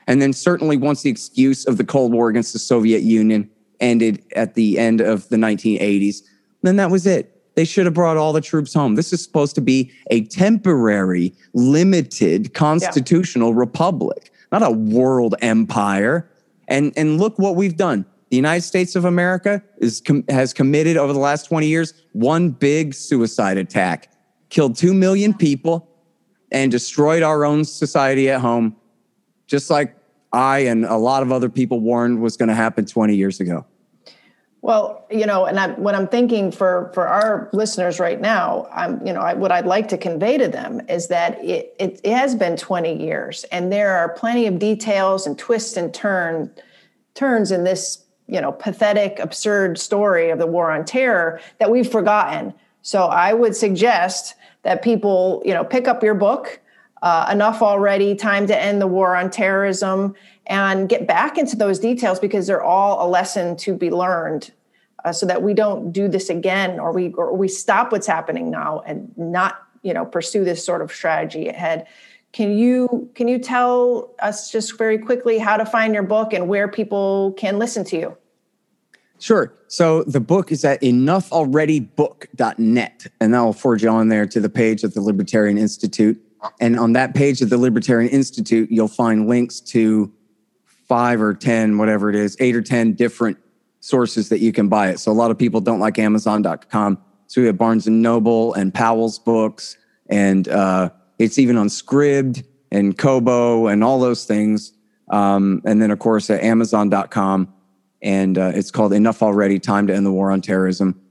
And 0.05 0.21
then 0.21 0.33
certainly 0.33 0.77
once 0.77 1.01
the 1.01 1.09
excuse 1.09 1.65
of 1.65 1.77
the 1.77 1.83
Cold 1.83 2.13
War 2.13 2.29
against 2.29 2.53
the 2.53 2.59
Soviet 2.59 3.01
Union 3.01 3.49
ended 3.79 4.23
at 4.35 4.53
the 4.53 4.77
end 4.77 5.01
of 5.01 5.27
the 5.29 5.35
1980s, 5.35 6.21
then 6.61 6.77
that 6.77 6.91
was 6.91 7.05
it. 7.05 7.36
They 7.57 7.65
should 7.65 7.85
have 7.85 7.95
brought 7.95 8.17
all 8.17 8.33
the 8.33 8.41
troops 8.41 8.71
home. 8.71 8.93
This 8.93 9.11
is 9.11 9.23
supposed 9.23 9.55
to 9.55 9.61
be 9.61 9.91
a 10.11 10.25
temporary, 10.25 11.33
limited 11.55 12.53
constitutional 12.53 13.49
yeah. 13.49 13.57
republic, 13.57 14.31
not 14.51 14.61
a 14.61 14.69
world 14.69 15.33
empire. 15.41 16.29
And, 16.67 16.93
and 16.95 17.17
look 17.17 17.39
what 17.39 17.55
we've 17.55 17.75
done. 17.75 18.05
The 18.29 18.35
United 18.35 18.61
States 18.61 18.95
of 18.95 19.05
America 19.05 19.63
is, 19.79 20.01
com- 20.01 20.23
has 20.29 20.53
committed 20.53 20.97
over 20.97 21.11
the 21.13 21.19
last 21.19 21.47
20 21.47 21.65
years 21.65 21.95
one 22.13 22.51
big 22.51 22.93
suicide 22.93 23.57
attack, 23.57 24.11
killed 24.49 24.75
2 24.75 24.93
million 24.93 25.33
people, 25.33 25.89
and 26.51 26.71
destroyed 26.71 27.23
our 27.23 27.43
own 27.43 27.65
society 27.65 28.29
at 28.29 28.39
home, 28.39 28.75
just 29.47 29.71
like 29.71 29.97
I 30.31 30.59
and 30.59 30.85
a 30.85 30.97
lot 30.97 31.23
of 31.23 31.31
other 31.31 31.49
people 31.49 31.79
warned 31.79 32.21
was 32.21 32.37
going 32.37 32.49
to 32.49 32.55
happen 32.55 32.85
20 32.85 33.15
years 33.15 33.39
ago. 33.39 33.65
Well, 34.67 35.05
you 35.09 35.25
know, 35.25 35.45
and 35.45 35.57
I, 35.57 35.69
what 35.69 35.95
I'm 35.95 36.09
thinking 36.09 36.51
for 36.51 36.91
for 36.93 37.07
our 37.07 37.49
listeners 37.53 38.01
right 38.01 38.19
now, 38.19 38.67
I'm, 38.73 39.07
you 39.07 39.13
know, 39.13 39.21
I, 39.21 39.33
what 39.33 39.49
I'd 39.49 39.65
like 39.65 39.87
to 39.87 39.97
convey 39.97 40.37
to 40.37 40.49
them 40.49 40.81
is 40.89 41.07
that 41.07 41.41
it, 41.41 41.73
it, 41.79 42.01
it 42.03 42.13
has 42.13 42.35
been 42.35 42.57
20 42.57 43.01
years, 43.01 43.45
and 43.45 43.71
there 43.71 43.95
are 43.95 44.09
plenty 44.09 44.45
of 44.45 44.59
details 44.59 45.25
and 45.25 45.39
twists 45.39 45.77
and 45.77 45.93
turn 45.93 46.51
turns 47.13 47.49
in 47.49 47.63
this, 47.63 48.03
you 48.27 48.41
know, 48.41 48.51
pathetic, 48.51 49.19
absurd 49.19 49.79
story 49.79 50.31
of 50.31 50.37
the 50.37 50.47
war 50.47 50.69
on 50.69 50.83
terror 50.83 51.39
that 51.59 51.71
we've 51.71 51.89
forgotten. 51.89 52.53
So 52.81 53.05
I 53.05 53.33
would 53.33 53.55
suggest 53.55 54.35
that 54.63 54.81
people, 54.81 55.41
you 55.45 55.53
know, 55.53 55.63
pick 55.63 55.87
up 55.87 56.03
your 56.03 56.15
book. 56.15 56.59
Uh, 57.03 57.29
enough 57.31 57.61
already. 57.61 58.15
Time 58.15 58.47
to 58.47 58.59
end 58.59 58.81
the 58.81 58.87
war 58.87 59.15
on 59.15 59.29
terrorism 59.29 60.15
and 60.47 60.89
get 60.89 61.05
back 61.05 61.37
into 61.37 61.55
those 61.55 61.77
details 61.77 62.19
because 62.19 62.47
they're 62.47 62.63
all 62.63 63.05
a 63.05 63.07
lesson 63.07 63.55
to 63.55 63.75
be 63.75 63.91
learned 63.91 64.51
uh, 65.07 65.13
so 65.13 65.25
that 65.25 65.41
we 65.41 65.53
don't 65.53 65.93
do 65.93 66.09
this 66.09 66.29
again 66.29 66.81
or 66.81 66.91
we 66.91 67.13
or 67.13 67.33
we 67.33 67.47
stop 67.47 67.93
what's 67.93 68.07
happening 68.07 68.51
now 68.51 68.83
and 68.85 69.09
not 69.17 69.63
you 69.81 69.93
know 69.93 70.03
pursue 70.05 70.43
this 70.43 70.65
sort 70.65 70.81
of 70.81 70.91
strategy 70.91 71.47
ahead 71.47 71.87
can 72.33 72.57
you 72.57 73.09
can 73.15 73.29
you 73.29 73.39
tell 73.39 74.13
us 74.21 74.51
just 74.51 74.77
very 74.77 74.97
quickly 74.97 75.37
how 75.37 75.55
to 75.55 75.65
find 75.65 75.93
your 75.93 76.03
book 76.03 76.33
and 76.33 76.49
where 76.49 76.67
people 76.67 77.31
can 77.37 77.57
listen 77.57 77.85
to 77.85 77.97
you 77.97 78.17
Sure. 79.19 79.51
So 79.67 80.03
the 80.03 80.19
book 80.19 80.51
is 80.51 80.63
at 80.63 80.79
enoughalreadybook.net, 80.83 83.07
and 83.19 83.31
will 83.31 83.51
forward 83.51 83.81
you 83.81 83.89
on 83.89 84.09
there 84.09 84.27
to 84.27 84.39
the 84.39 84.47
page 84.47 84.83
of 84.83 84.93
the 84.93 85.01
Libertarian 85.01 85.57
Institute. 85.57 86.21
And 86.59 86.79
on 86.79 86.93
that 86.93 87.15
page 87.15 87.41
of 87.41 87.49
the 87.49 87.57
Libertarian 87.57 88.11
Institute, 88.11 88.69
you'll 88.69 88.87
find 88.87 89.27
links 89.27 89.59
to 89.61 90.13
five 90.87 91.19
or 91.19 91.33
10, 91.33 91.79
whatever 91.79 92.11
it 92.11 92.15
is, 92.15 92.37
eight 92.39 92.55
or 92.55 92.61
10 92.61 92.93
different 92.93 93.39
sources 93.87 94.27
that 94.27 94.41
you 94.41 94.51
can 94.51 94.67
buy 94.67 94.89
it. 94.89 94.99
So 94.99 95.13
a 95.13 95.13
lot 95.13 95.31
of 95.31 95.37
people 95.37 95.61
don't 95.61 95.79
like 95.79 95.97
Amazon.com. 95.97 96.97
So 97.27 97.39
we 97.39 97.47
have 97.47 97.57
Barnes 97.57 97.87
and 97.87 98.01
Noble 98.01 98.53
and 98.53 98.73
Powell's 98.73 99.17
books, 99.17 99.77
and 100.09 100.45
uh, 100.49 100.89
it's 101.19 101.39
even 101.39 101.55
on 101.55 101.67
Scribd 101.67 102.43
and 102.69 102.97
Kobo 102.97 103.67
and 103.67 103.85
all 103.85 103.99
those 103.99 104.25
things. 104.25 104.73
Um, 105.09 105.61
and 105.63 105.81
then, 105.81 105.89
of 105.91 105.99
course, 105.99 106.29
at 106.29 106.43
Amazon.com. 106.43 107.53
And 108.01 108.37
uh, 108.37 108.51
it's 108.53 108.71
called 108.71 108.91
Enough 108.91 109.23
Already 109.23 109.57
Time 109.57 109.87
to 109.87 109.95
End 109.95 110.05
the 110.05 110.11
War 110.11 110.31
on 110.31 110.41
Terrorism. 110.41 111.01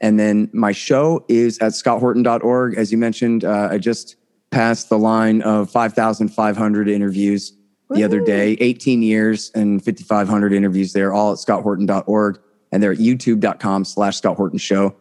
And 0.00 0.18
then 0.18 0.48
my 0.54 0.72
show 0.72 1.26
is 1.28 1.58
at 1.58 1.72
scotthorton.org. 1.72 2.78
As 2.78 2.90
you 2.90 2.96
mentioned, 2.96 3.44
uh, 3.44 3.68
I 3.70 3.76
just 3.76 4.16
passed 4.50 4.88
the 4.88 4.98
line 4.98 5.42
of 5.42 5.70
5,500 5.70 6.88
interviews 6.88 7.52
the 7.94 8.04
other 8.04 8.20
day, 8.20 8.56
18 8.60 9.02
years 9.02 9.50
and 9.54 9.84
5,500 9.84 10.52
interviews 10.52 10.92
there, 10.92 11.12
all 11.12 11.32
at 11.32 11.38
scotthorton.org. 11.38 12.40
And 12.70 12.82
they're 12.82 12.92
at 12.92 12.98
youtube.com 12.98 13.84
slash 13.84 14.16
Scott 14.16 14.36
Horton 14.36 14.58
Show. 14.58 14.96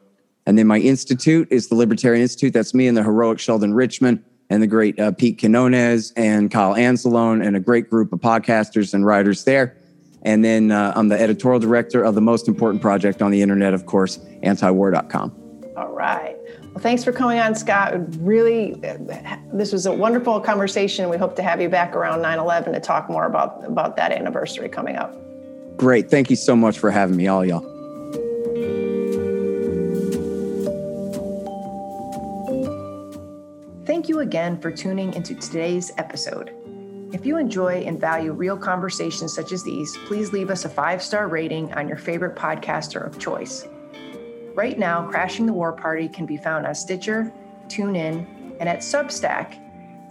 And 0.45 0.57
then 0.57 0.67
my 0.67 0.79
institute 0.79 1.47
is 1.51 1.69
the 1.69 1.75
Libertarian 1.75 2.21
Institute. 2.21 2.53
That's 2.53 2.73
me 2.73 2.87
and 2.87 2.97
the 2.97 3.03
heroic 3.03 3.39
Sheldon 3.39 3.73
Richman 3.73 4.23
and 4.49 4.61
the 4.61 4.67
great 4.67 4.99
uh, 4.99 5.11
Pete 5.11 5.39
Quiñones 5.39 6.11
and 6.17 6.51
Kyle 6.51 6.73
Anzalone 6.73 7.45
and 7.45 7.55
a 7.55 7.59
great 7.59 7.89
group 7.89 8.11
of 8.11 8.19
podcasters 8.19 8.93
and 8.93 9.05
writers 9.05 9.45
there. 9.45 9.77
And 10.23 10.43
then 10.43 10.71
uh, 10.71 10.93
I'm 10.95 11.07
the 11.07 11.19
editorial 11.19 11.59
director 11.59 12.03
of 12.03 12.15
the 12.15 12.21
most 12.21 12.47
important 12.47 12.81
project 12.81 13.21
on 13.21 13.31
the 13.31 13.41
internet, 13.41 13.73
of 13.73 13.85
course, 13.85 14.17
antiwar.com. 14.43 15.35
All 15.77 15.93
right. 15.93 16.35
Well, 16.73 16.81
thanks 16.81 17.03
for 17.03 17.11
coming 17.11 17.37
on, 17.37 17.53
Scott. 17.53 17.93
Really, 18.21 18.75
this 19.53 19.73
was 19.73 19.85
a 19.85 19.91
wonderful 19.91 20.39
conversation. 20.39 21.09
We 21.09 21.17
hope 21.17 21.35
to 21.35 21.43
have 21.43 21.61
you 21.61 21.67
back 21.67 21.95
around 21.95 22.21
9 22.21 22.39
11 22.39 22.73
to 22.73 22.79
talk 22.79 23.09
more 23.09 23.25
about, 23.25 23.65
about 23.65 23.97
that 23.97 24.13
anniversary 24.13 24.69
coming 24.69 24.95
up. 24.95 25.13
Great. 25.75 26.09
Thank 26.09 26.29
you 26.29 26.37
so 26.37 26.55
much 26.55 26.79
for 26.79 26.89
having 26.89 27.17
me, 27.17 27.27
all 27.27 27.43
y'all. 27.43 27.59
Thank 33.85 34.07
you 34.07 34.19
again 34.19 34.57
for 34.61 34.71
tuning 34.71 35.13
into 35.13 35.35
today's 35.35 35.91
episode. 35.97 36.53
If 37.11 37.25
you 37.25 37.37
enjoy 37.37 37.83
and 37.85 37.99
value 37.99 38.31
real 38.31 38.55
conversations 38.55 39.35
such 39.35 39.51
as 39.51 39.63
these, 39.63 39.97
please 40.05 40.31
leave 40.31 40.49
us 40.49 40.63
a 40.63 40.69
five 40.69 41.03
star 41.03 41.27
rating 41.27 41.73
on 41.73 41.89
your 41.89 41.97
favorite 41.97 42.37
podcaster 42.37 43.05
of 43.05 43.19
choice. 43.19 43.67
Right 44.53 44.77
now, 44.77 45.07
Crashing 45.07 45.45
the 45.45 45.53
War 45.53 45.71
Party 45.71 46.09
can 46.09 46.25
be 46.25 46.35
found 46.37 46.67
on 46.67 46.75
Stitcher, 46.75 47.31
TuneIn, 47.67 48.57
and 48.59 48.67
at 48.67 48.79
Substack 48.79 49.57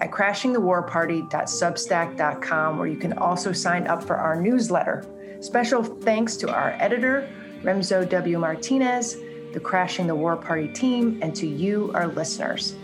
at 0.00 0.10
crashingthewarparty.substack.com, 0.10 2.78
where 2.78 2.86
you 2.86 2.96
can 2.96 3.12
also 3.18 3.52
sign 3.52 3.86
up 3.86 4.02
for 4.02 4.16
our 4.16 4.40
newsletter. 4.40 5.04
Special 5.40 5.84
thanks 5.84 6.36
to 6.36 6.50
our 6.50 6.70
editor, 6.78 7.28
Remzo 7.62 8.08
W. 8.08 8.38
Martinez, 8.38 9.18
the 9.52 9.60
Crashing 9.60 10.06
the 10.06 10.14
War 10.14 10.36
Party 10.36 10.68
team, 10.68 11.18
and 11.22 11.36
to 11.36 11.46
you, 11.46 11.90
our 11.94 12.08
listeners. 12.08 12.74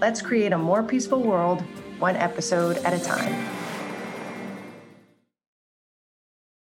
Let's 0.00 0.20
create 0.20 0.52
a 0.52 0.58
more 0.58 0.82
peaceful 0.82 1.22
world, 1.22 1.62
one 1.98 2.16
episode 2.16 2.78
at 2.78 2.92
a 2.92 2.98
time. 2.98 3.63